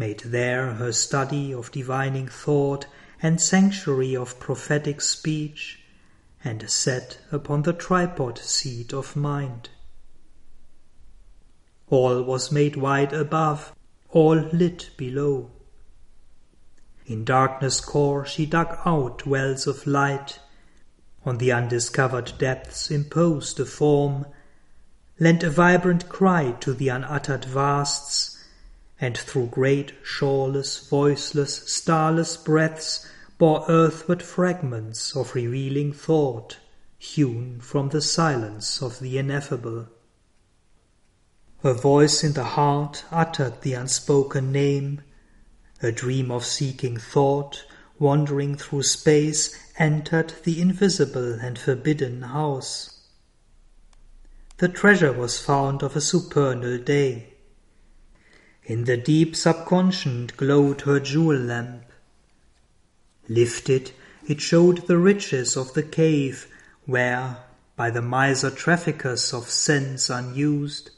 made 0.01 0.20
there 0.20 0.72
her 0.76 0.90
study 0.90 1.53
of 1.53 1.70
divining 1.72 2.26
thought 2.26 2.86
and 3.20 3.38
sanctuary 3.38 4.16
of 4.16 4.40
prophetic 4.40 4.98
speech, 4.98 5.78
and 6.42 6.70
set 6.70 7.18
upon 7.30 7.61
the 7.62 7.72
tripod 7.74 8.38
seat 8.38 8.94
of 8.94 9.14
mind. 9.14 9.68
All 11.90 12.22
was 12.22 12.51
made 12.51 12.76
wide 12.76 13.12
above, 13.12 13.74
all 14.09 14.36
lit 14.36 14.88
below. 14.96 15.51
In 17.05 17.26
darkness 17.26 17.78
core 17.78 18.24
she 18.24 18.46
dug 18.46 18.78
out 18.86 19.26
wells 19.26 19.66
of 19.66 19.86
light, 19.86 20.38
on 21.26 21.36
the 21.36 21.53
undiscovered 21.53 22.32
depths 22.38 22.90
imposed 22.90 23.61
a 23.61 23.66
form, 23.66 24.24
lent 25.18 25.42
a 25.42 25.51
vibrant 25.51 26.09
cry 26.09 26.53
to 26.53 26.72
the 26.72 26.88
unuttered 26.88 27.44
vasts, 27.44 28.39
and 29.01 29.16
through 29.16 29.46
great 29.46 29.94
shoreless, 30.03 30.86
voiceless, 30.88 31.72
starless 31.72 32.36
breaths 32.36 33.09
bore 33.38 33.64
earthward 33.68 34.22
fragments 34.22 35.16
of 35.16 35.34
revealing 35.34 35.92
thought, 35.92 36.59
hewn 36.98 37.59
from 37.61 37.88
the 37.88 38.03
silence 38.03 38.82
of 38.82 39.01
the 39.01 39.16
ineffable. 39.16 39.88
Her 41.62 41.72
voice 41.72 42.22
in 42.22 42.34
the 42.34 42.44
heart 42.44 43.05
uttered 43.11 43.62
the 43.62 43.72
unspoken 43.74 44.53
name. 44.53 45.03
A 45.82 45.90
dream 45.90 46.30
of 46.30 46.44
seeking 46.44 46.98
thought, 46.98 47.64
wandering 47.98 48.57
through 48.57 48.82
space, 48.82 49.55
entered 49.78 50.34
the 50.44 50.61
invisible 50.61 51.34
and 51.34 51.59
forbidden 51.59 52.22
house. 52.22 53.01
The 54.59 54.68
treasure 54.68 55.12
was 55.12 55.40
found 55.40 55.82
of 55.82 55.96
a 55.96 56.03
supernal 56.03 56.76
day. 56.76 57.30
In 58.65 58.85
the 58.85 58.97
deep 58.97 59.35
subconscient 59.35 60.37
glowed 60.37 60.83
her 60.83 61.01
jewel 61.01 61.39
lamp. 61.39 61.85
Lifted, 63.29 63.93
it 64.27 64.41
showed 64.41 64.87
the 64.87 64.99
riches 64.99 65.57
of 65.57 65.75
the 65.75 65.83
cave 65.83 66.47
where, 66.85 67.39
by 67.75 67.91
the 67.91 68.03
miser 68.03 68.51
traffickers 68.51 69.33
of 69.33 69.49
sense 69.49 70.11
unused, 70.11 70.91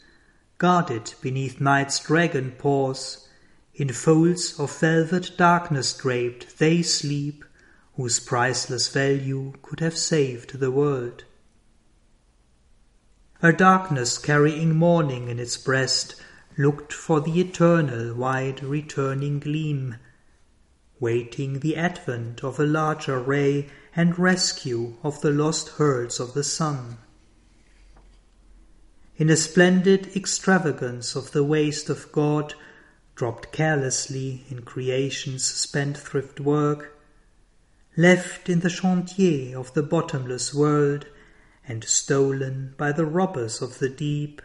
guarded 0.58 1.14
beneath 1.20 1.60
night's 1.60 1.98
dragon 2.00 2.52
paws, 2.58 3.28
in 3.74 3.90
folds 3.90 4.58
of 4.58 4.78
velvet 4.78 5.30
darkness 5.36 5.94
draped, 5.94 6.58
they 6.58 6.82
sleep, 6.82 7.44
whose 7.96 8.20
priceless 8.20 8.88
value 8.88 9.52
could 9.62 9.80
have 9.80 9.96
saved 9.96 10.58
the 10.58 10.70
world. 10.70 11.24
A 13.42 13.52
darkness 13.52 14.18
carrying 14.18 14.74
morning 14.74 15.28
in 15.28 15.38
its 15.38 15.56
breast 15.56 16.16
looked 16.56 16.92
for 16.92 17.20
the 17.20 17.40
eternal 17.40 18.14
wide 18.14 18.62
returning 18.62 19.40
gleam, 19.40 19.96
waiting 21.00 21.60
the 21.60 21.76
advent 21.76 22.44
of 22.44 22.60
a 22.60 22.66
larger 22.66 23.18
ray 23.18 23.68
and 23.96 24.18
rescue 24.18 24.94
of 25.02 25.20
the 25.20 25.30
lost 25.30 25.68
herds 25.70 26.20
of 26.20 26.34
the 26.34 26.44
sun. 26.44 26.96
In 29.16 29.28
a 29.30 29.36
splendid 29.36 30.16
extravagance 30.16 31.14
of 31.14 31.32
the 31.32 31.44
waste 31.44 31.88
of 31.88 32.10
God, 32.12 32.54
dropped 33.14 33.52
carelessly 33.52 34.44
in 34.48 34.62
creation's 34.62 35.44
spendthrift 35.44 36.40
work, 36.40 36.98
left 37.96 38.48
in 38.48 38.60
the 38.60 38.70
chantier 38.70 39.58
of 39.58 39.74
the 39.74 39.82
bottomless 39.82 40.54
world, 40.54 41.06
and 41.66 41.84
stolen 41.84 42.74
by 42.78 42.90
the 42.90 43.06
robbers 43.06 43.60
of 43.60 43.78
the 43.78 43.88
deep, 43.88 44.40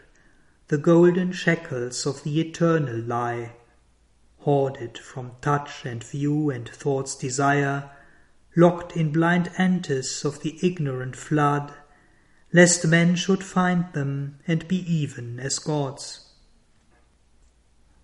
the 0.68 0.78
golden 0.78 1.32
shekels 1.32 2.06
of 2.06 2.22
the 2.22 2.40
eternal 2.40 2.96
lie, 3.00 3.52
hoarded 4.40 4.98
from 4.98 5.32
touch 5.40 5.84
and 5.84 6.04
view 6.04 6.50
and 6.50 6.68
thought's 6.68 7.16
desire, 7.16 7.90
locked 8.54 8.96
in 8.96 9.10
blind 9.10 9.50
antres 9.56 10.24
of 10.24 10.40
the 10.42 10.58
ignorant 10.62 11.16
flood, 11.16 11.72
lest 12.52 12.86
men 12.86 13.14
should 13.14 13.42
find 13.42 13.92
them 13.92 14.38
and 14.46 14.68
be 14.68 14.78
even 14.92 15.40
as 15.40 15.58
gods. 15.58 16.28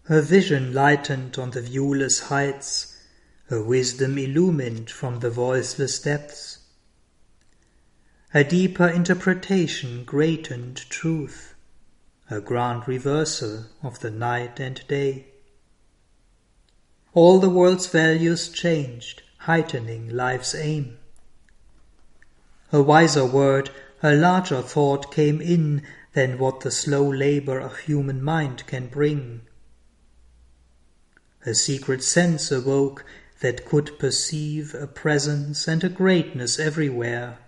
Her 0.05 0.21
vision 0.21 0.73
lightened 0.75 1.39
on 1.39 1.51
the 1.51 1.63
viewless 1.63 2.29
heights, 2.29 2.97
her 3.49 3.63
wisdom 3.63 4.19
illumined 4.19 4.91
from 4.91 5.21
the 5.21 5.31
voiceless 5.31 5.99
depths. 5.99 6.59
A 8.33 8.43
deeper 8.43 8.89
interpretation 8.89 10.05
greatened 10.05 10.77
truth, 10.91 11.54
a 12.31 12.41
grand 12.41 12.89
reversal 12.89 13.67
of 13.83 14.01
the 14.01 14.11
night 14.11 14.59
and 14.59 14.87
day. 14.89 15.27
All 17.13 17.39
the 17.39 17.51
world's 17.51 17.87
values 17.87 18.49
changed, 18.49 19.23
heightening 19.39 20.09
life's 20.09 20.55
aim. 20.55 20.99
A 22.73 22.83
wiser 22.83 23.25
word 23.25 23.71
a 24.05 24.15
larger 24.15 24.61
thought 24.61 25.11
came 25.11 25.41
in 25.41 25.83
than 26.13 26.39
what 26.39 26.61
the 26.61 26.71
slow 26.71 27.11
labor 27.11 27.59
of 27.59 27.79
human 27.79 28.23
mind 28.23 28.67
can 28.67 28.87
bring. 28.87 29.41
A 31.47 31.55
secret 31.55 32.05
sense 32.05 32.53
awoke 32.53 33.03
that 33.41 33.65
could 33.65 33.99
perceive 33.99 34.75
a 34.75 34.87
presence 34.87 35.67
and 35.67 35.83
a 35.83 35.89
greatness 35.89 36.59
everywhere. 36.59 37.39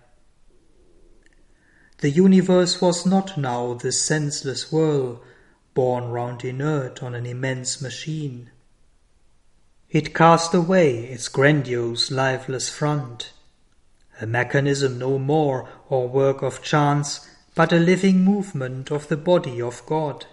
The 1.99 2.09
universe 2.09 2.81
was 2.81 3.05
not 3.05 3.37
now 3.37 3.73
this 3.73 4.01
senseless 4.01 4.71
whirl 4.71 5.21
borne 5.73 6.09
round 6.09 6.43
inert 6.43 7.01
on 7.01 7.15
an 7.15 7.25
immense 7.25 7.81
machine. 7.81 8.51
It 9.89 10.13
cast 10.13 10.53
away 10.53 11.05
its 11.05 11.27
grandiose, 11.27 12.11
lifeless 12.11 12.69
front 12.69 13.31
a 14.19 14.25
mechanism 14.25 14.97
no 14.97 15.19
more 15.19 15.69
or 15.89 16.07
work 16.07 16.41
of 16.41 16.63
chance, 16.63 17.27
but 17.55 17.71
a 17.71 17.77
living 17.77 18.23
movement 18.23 18.91
of 18.91 19.07
the 19.07 19.17
body 19.17 19.61
of 19.61 19.85
God. 19.85 20.25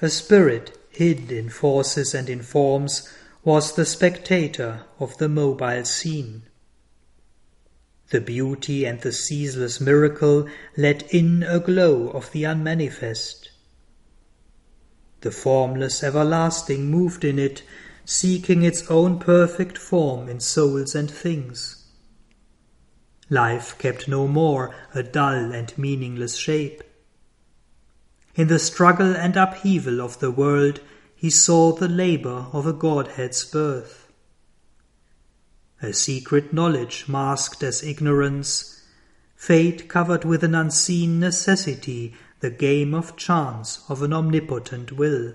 A 0.00 0.08
spirit 0.08 0.78
hid 0.90 1.30
in 1.30 1.50
forces 1.50 2.14
and 2.14 2.28
in 2.28 2.42
forms 2.42 3.08
was 3.42 3.74
the 3.74 3.84
spectator 3.84 4.84
of 4.98 5.16
the 5.18 5.28
mobile 5.28 5.84
scene. 5.84 6.42
The 8.14 8.20
beauty 8.20 8.84
and 8.84 9.00
the 9.00 9.10
ceaseless 9.10 9.80
miracle 9.80 10.46
let 10.76 11.12
in 11.12 11.42
a 11.42 11.58
glow 11.58 12.10
of 12.10 12.30
the 12.30 12.44
unmanifest. 12.44 13.50
The 15.22 15.32
formless 15.32 16.00
everlasting 16.04 16.92
moved 16.92 17.24
in 17.24 17.40
it 17.40 17.64
seeking 18.04 18.62
its 18.62 18.88
own 18.88 19.18
perfect 19.18 19.76
form 19.76 20.28
in 20.28 20.38
souls 20.38 20.94
and 20.94 21.10
things. 21.10 21.86
Life 23.30 23.76
kept 23.78 24.06
no 24.06 24.28
more 24.28 24.72
a 24.94 25.02
dull 25.02 25.52
and 25.52 25.76
meaningless 25.76 26.36
shape. 26.36 26.84
In 28.36 28.46
the 28.46 28.60
struggle 28.60 29.16
and 29.16 29.36
upheaval 29.36 30.00
of 30.00 30.20
the 30.20 30.30
world, 30.30 30.80
he 31.16 31.30
saw 31.30 31.72
the 31.72 31.88
labor 31.88 32.46
of 32.52 32.64
a 32.64 32.72
Godhead's 32.72 33.44
birth. 33.44 34.03
A 35.84 35.92
secret 35.92 36.50
knowledge 36.50 37.04
masked 37.08 37.62
as 37.62 37.82
ignorance, 37.82 38.82
fate 39.36 39.86
covered 39.86 40.24
with 40.24 40.42
an 40.42 40.54
unseen 40.54 41.20
necessity, 41.20 42.14
the 42.40 42.48
game 42.48 42.94
of 42.94 43.16
chance 43.16 43.84
of 43.90 44.00
an 44.00 44.14
omnipotent 44.14 44.92
will 44.92 45.34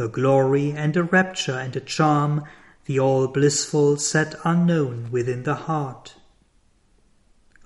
a 0.00 0.08
glory 0.08 0.72
and 0.72 0.96
a 0.96 1.02
rapture 1.02 1.58
and 1.58 1.76
a 1.76 1.80
charm, 1.80 2.44
the 2.86 2.98
all 2.98 3.28
blissful 3.28 3.96
set 3.96 4.34
unknown 4.44 5.10
within 5.10 5.42
the 5.42 5.54
heart. 5.54 6.14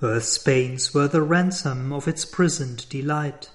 Earth's 0.03 0.39
pains 0.39 0.93
were 0.93 1.07
the 1.07 1.23
ransom 1.23 1.93
of 1.93 2.09
its 2.09 2.25
prisoned 2.25 2.89
delight. 2.89 3.51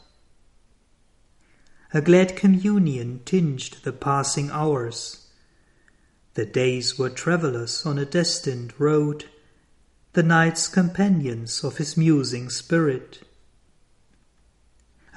A 1.93 2.01
glad 2.01 2.35
communion 2.35 3.21
tinged 3.25 3.83
the 3.83 3.91
passing 3.91 4.49
hours. 4.51 5.18
The 6.39 6.45
days 6.45 6.97
were 6.97 7.09
travellers 7.09 7.85
on 7.85 7.99
a 7.99 8.05
destined 8.05 8.73
road, 8.79 9.25
the 10.13 10.23
nights 10.23 10.69
companions 10.69 11.65
of 11.65 11.79
his 11.79 11.97
musing 11.97 12.49
spirit. 12.49 13.27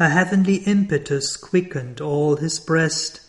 A 0.01 0.09
heavenly 0.09 0.57
impetus 0.57 1.37
quickened 1.37 2.01
all 2.01 2.39
his 2.39 2.59
breast, 2.59 3.21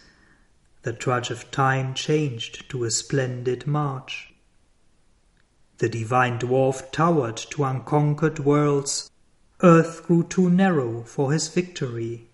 the 0.82 0.94
trudge 0.94 1.30
of 1.30 1.52
time 1.52 1.94
changed 1.94 2.68
to 2.72 2.84
a 2.84 2.89
splendid 2.89 3.68
march. 3.68 4.34
The 5.78 5.88
divine 5.88 6.39
dwarf 6.39 6.91
towered 6.91 7.38
to 7.52 7.64
unconquered 7.64 8.39
worlds, 8.39 9.12
earth 9.62 10.08
grew 10.08 10.24
too 10.24 10.50
narrow 10.50 11.04
for 11.04 11.32
his 11.32 11.48
victory. 11.48 12.32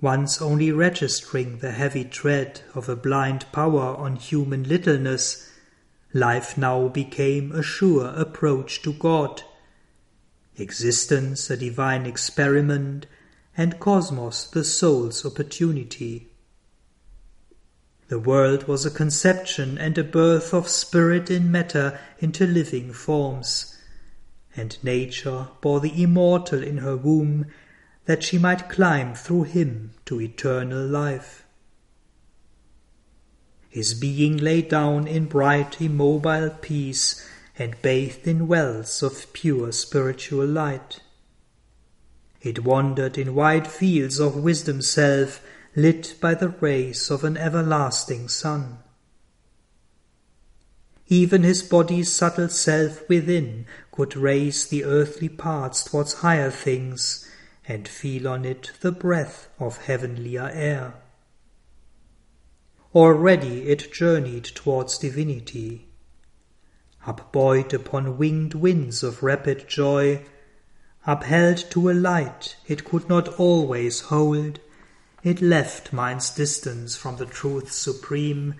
Once 0.00 0.40
only 0.40 0.70
registering 0.70 1.58
the 1.58 1.72
heavy 1.72 2.04
tread 2.04 2.60
of 2.74 2.88
a 2.88 2.94
blind 2.94 3.44
power 3.50 3.96
on 3.96 4.14
human 4.14 4.62
littleness, 4.62 5.50
life 6.12 6.56
now 6.56 6.86
became 6.86 7.50
a 7.50 7.62
sure 7.62 8.08
approach 8.14 8.80
to 8.80 8.92
God. 8.92 9.42
Existence 10.56 11.50
a 11.50 11.56
divine 11.56 12.06
experiment, 12.06 13.06
and 13.56 13.80
cosmos 13.80 14.48
the 14.50 14.62
soul's 14.62 15.26
opportunity. 15.26 16.28
The 18.06 18.20
world 18.20 18.68
was 18.68 18.86
a 18.86 18.90
conception 18.90 19.76
and 19.78 19.98
a 19.98 20.04
birth 20.04 20.54
of 20.54 20.68
spirit 20.68 21.28
in 21.28 21.50
matter 21.50 21.98
into 22.20 22.46
living 22.46 22.92
forms, 22.92 23.76
and 24.56 24.78
nature 24.84 25.48
bore 25.60 25.80
the 25.80 26.02
immortal 26.02 26.62
in 26.62 26.78
her 26.78 26.96
womb 26.96 27.46
that 28.08 28.22
she 28.22 28.38
might 28.38 28.70
climb 28.70 29.14
through 29.14 29.42
him 29.42 29.90
to 30.06 30.18
eternal 30.18 30.82
life. 30.82 31.44
His 33.68 33.92
being 33.92 34.38
lay 34.38 34.62
down 34.62 35.06
in 35.06 35.26
bright 35.26 35.78
immobile 35.78 36.48
peace 36.48 37.28
and 37.58 37.76
bathed 37.82 38.26
in 38.26 38.48
wells 38.48 39.02
of 39.02 39.30
pure 39.34 39.72
spiritual 39.72 40.46
light. 40.46 41.00
It 42.40 42.64
wandered 42.64 43.18
in 43.18 43.34
wide 43.34 43.68
fields 43.68 44.18
of 44.18 44.36
wisdom's 44.36 44.88
self, 44.88 45.42
lit 45.76 46.14
by 46.18 46.32
the 46.32 46.48
rays 46.48 47.10
of 47.10 47.24
an 47.24 47.36
everlasting 47.36 48.28
sun. 48.28 48.78
Even 51.08 51.42
his 51.42 51.62
body's 51.62 52.10
subtle 52.10 52.48
self 52.48 53.06
within 53.06 53.66
could 53.92 54.16
raise 54.16 54.66
the 54.66 54.84
earthly 54.84 55.28
parts 55.28 55.84
towards 55.84 56.14
higher 56.14 56.50
things, 56.50 57.27
and 57.68 57.86
feel 57.86 58.26
on 58.26 58.46
it 58.46 58.72
the 58.80 58.90
breath 58.90 59.48
of 59.60 59.84
heavenlier 59.84 60.50
air. 60.54 60.94
Already 62.94 63.68
it 63.68 63.92
journeyed 63.92 64.44
towards 64.44 64.96
divinity. 64.96 65.86
Upbuoyed 67.06 67.74
upon 67.74 68.16
winged 68.16 68.54
winds 68.54 69.02
of 69.02 69.22
rapid 69.22 69.68
joy, 69.68 70.24
upheld 71.06 71.58
to 71.70 71.90
a 71.90 71.92
light 71.92 72.56
it 72.66 72.84
could 72.84 73.08
not 73.08 73.28
always 73.38 74.00
hold, 74.00 74.60
it 75.22 75.42
left 75.42 75.92
mind's 75.92 76.30
distance 76.30 76.96
from 76.96 77.18
the 77.18 77.26
truth 77.26 77.70
supreme 77.70 78.54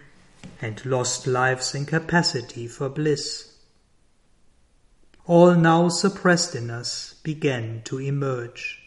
and 0.61 0.85
lost 0.85 1.27
life's 1.27 1.75
incapacity 1.75 2.69
for 2.69 2.89
bliss. 2.91 3.55
All 5.27 5.55
now 5.55 5.89
suppressed 5.89 6.55
in 6.55 6.71
us 6.71 7.15
began 7.23 7.83
to 7.85 7.99
emerge. 7.99 8.78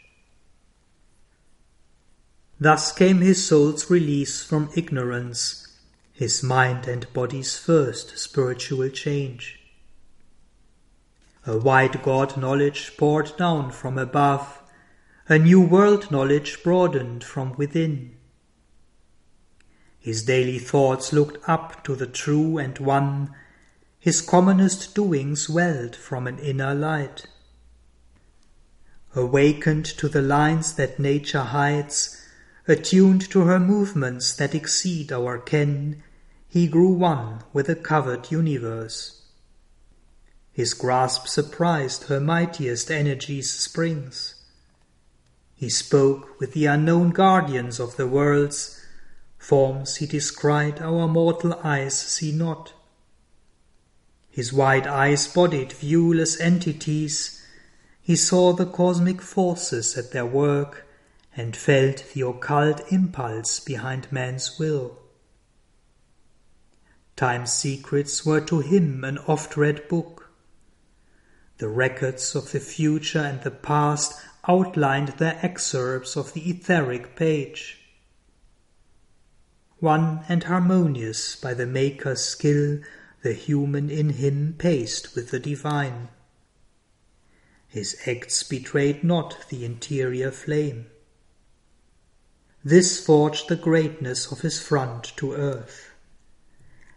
Thus 2.61 2.91
came 2.91 3.21
his 3.21 3.43
soul's 3.43 3.89
release 3.89 4.43
from 4.43 4.69
ignorance, 4.75 5.67
his 6.13 6.43
mind 6.43 6.87
and 6.87 7.11
body's 7.11 7.57
first 7.57 8.19
spiritual 8.19 8.87
change. 8.89 9.59
A 11.47 11.57
wide 11.57 12.03
God 12.03 12.37
knowledge 12.37 12.95
poured 12.97 13.35
down 13.35 13.71
from 13.71 13.97
above, 13.97 14.61
a 15.27 15.39
new 15.39 15.59
world 15.59 16.11
knowledge 16.11 16.61
broadened 16.61 17.23
from 17.23 17.53
within. 17.53 18.15
His 19.97 20.23
daily 20.23 20.59
thoughts 20.59 21.11
looked 21.11 21.49
up 21.49 21.83
to 21.85 21.95
the 21.95 22.05
true 22.05 22.59
and 22.59 22.77
one, 22.77 23.33
his 23.97 24.21
commonest 24.21 24.93
doings 24.93 25.49
welled 25.49 25.95
from 25.95 26.27
an 26.27 26.37
inner 26.37 26.75
light. 26.75 27.25
Awakened 29.15 29.85
to 29.85 30.07
the 30.07 30.21
lines 30.21 30.75
that 30.75 30.99
nature 30.99 31.41
hides, 31.41 32.20
attuned 32.67 33.29
to 33.29 33.41
her 33.41 33.59
movements 33.59 34.33
that 34.35 34.53
exceed 34.53 35.11
our 35.11 35.37
ken, 35.39 36.03
he 36.47 36.67
grew 36.67 36.91
one 36.91 37.41
with 37.53 37.67
the 37.67 37.75
covered 37.75 38.31
universe. 38.31 39.21
His 40.51 40.73
grasp 40.73 41.27
surprised 41.27 42.03
her 42.03 42.19
mightiest 42.19 42.91
energies' 42.91 43.51
springs. 43.51 44.35
He 45.55 45.69
spoke 45.69 46.39
with 46.39 46.53
the 46.53 46.65
unknown 46.65 47.11
guardians 47.11 47.79
of 47.79 47.95
the 47.95 48.07
worlds, 48.07 48.83
forms 49.37 49.97
he 49.97 50.05
descried 50.05 50.81
our 50.81 51.07
mortal 51.07 51.59
eyes 51.63 51.97
see 51.97 52.31
not. 52.31 52.73
His 54.29 54.53
wide 54.53 54.87
eyes 54.87 55.27
bodied 55.27 55.71
viewless 55.71 56.39
entities, 56.39 57.43
he 58.01 58.15
saw 58.15 58.53
the 58.53 58.65
cosmic 58.65 59.21
forces 59.21 59.97
at 59.97 60.11
their 60.11 60.25
work 60.25 60.87
and 61.35 61.55
felt 61.55 62.03
the 62.13 62.21
occult 62.21 62.81
impulse 62.91 63.59
behind 63.59 64.11
man's 64.11 64.59
will. 64.59 64.99
Time's 67.15 67.53
secrets 67.53 68.25
were 68.25 68.41
to 68.41 68.59
him 68.59 69.03
an 69.03 69.17
oft 69.19 69.55
read 69.55 69.87
book. 69.87 70.31
The 71.59 71.69
records 71.69 72.35
of 72.35 72.51
the 72.51 72.59
future 72.59 73.19
and 73.19 73.41
the 73.41 73.51
past 73.51 74.19
outlined 74.47 75.09
their 75.09 75.37
excerpts 75.41 76.17
of 76.17 76.33
the 76.33 76.49
etheric 76.49 77.15
page. 77.15 77.79
One 79.79 80.25
and 80.27 80.43
harmonious 80.43 81.35
by 81.35 81.53
the 81.53 81.67
Maker's 81.67 82.23
skill, 82.23 82.79
the 83.21 83.33
human 83.33 83.89
in 83.89 84.09
him 84.11 84.55
paced 84.57 85.15
with 85.15 85.29
the 85.29 85.39
divine. 85.39 86.09
His 87.67 87.95
acts 88.07 88.43
betrayed 88.43 89.03
not 89.03 89.47
the 89.49 89.63
interior 89.63 90.31
flame. 90.31 90.87
This 92.63 93.03
forged 93.03 93.49
the 93.49 93.55
greatness 93.55 94.31
of 94.31 94.41
his 94.41 94.61
front 94.61 95.13
to 95.17 95.33
earth. 95.33 95.89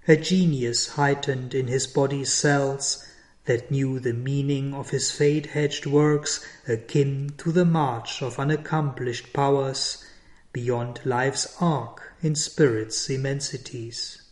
A 0.07 0.17
genius 0.17 0.89
heightened 0.89 1.55
in 1.55 1.69
his 1.69 1.87
body's 1.87 2.33
cells 2.33 3.03
that 3.47 3.71
knew 3.71 3.99
the 3.99 4.12
meaning 4.12 4.75
of 4.75 4.91
his 4.91 5.11
fate-hedged 5.11 5.87
works 5.87 6.45
akin 6.69 7.35
to 7.39 7.51
the 7.51 7.65
march 7.65 8.21
of 8.23 8.39
unaccomplished 8.39 9.33
powers 9.33 10.05
beyond 10.53 11.01
life's 11.05 11.57
arc 11.61 12.12
in 12.23 12.35
spirit's 12.35 13.09
immensities. 13.09 14.23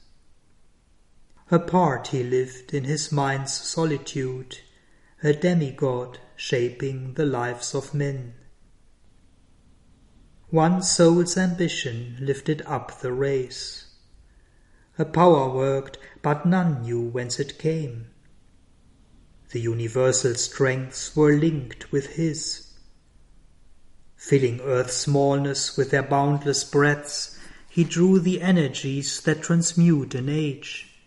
Apart 1.51 2.09
he 2.09 2.23
lived 2.23 2.75
in 2.75 2.85
his 2.85 3.11
mind's 3.11 3.53
solitude, 3.53 4.59
a 5.23 5.33
demigod 5.33 6.19
shaping 6.37 7.15
the 7.15 7.27
lives 7.27 7.75
of 7.75 7.95
men. 7.95 8.35
One 10.53 10.83
soul's 10.83 11.39
ambition 11.39 12.19
lifted 12.21 12.61
up 12.67 13.01
the 13.01 13.11
race. 13.11 13.87
A 14.99 15.07
power 15.07 15.49
worked, 15.49 15.97
but 16.21 16.45
none 16.45 16.83
knew 16.83 17.01
whence 17.01 17.41
it 17.41 17.59
came. 17.59 18.09
The 19.49 19.61
universal 19.61 20.35
strengths 20.35 21.17
were 21.17 21.33
linked 21.33 21.91
with 21.91 22.17
his. 22.17 22.67
Filling 24.15 24.61
earth's 24.61 24.99
smallness 24.99 25.79
with 25.79 25.91
their 25.91 26.03
boundless 26.03 26.65
breadths, 26.65 27.39
he 27.71 27.83
drew 27.83 28.21
the 28.21 28.43
energies 28.43 29.23
that 29.23 29.43
transmute 29.43 30.15
an 30.15 30.29
age. 30.29 31.01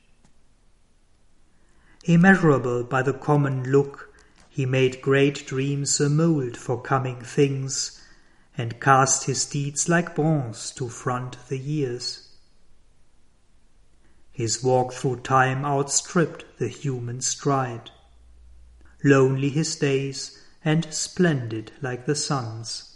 Immeasurable 2.03 2.83
by 2.83 3.03
the 3.03 3.13
common 3.13 3.71
look, 3.71 4.11
he 4.49 4.65
made 4.65 5.03
great 5.03 5.45
dreams 5.45 6.01
a 6.01 6.09
mould 6.09 6.57
for 6.57 6.81
coming 6.81 7.21
things, 7.21 8.01
and 8.57 8.79
cast 8.79 9.25
his 9.25 9.45
deeds 9.45 9.89
like 9.89 10.15
bronze 10.15 10.71
to 10.71 10.89
front 10.89 11.37
the 11.49 11.57
years. 11.57 12.29
His 14.31 14.63
walk 14.63 14.93
through 14.93 15.21
time 15.21 15.65
outstripped 15.65 16.45
the 16.57 16.67
human 16.67 17.21
stride 17.21 17.91
lonely 19.05 19.49
his 19.49 19.75
days, 19.75 20.41
and 20.63 20.91
splendid 20.91 21.71
like 21.81 22.07
the 22.07 22.15
sun's. 22.15 22.94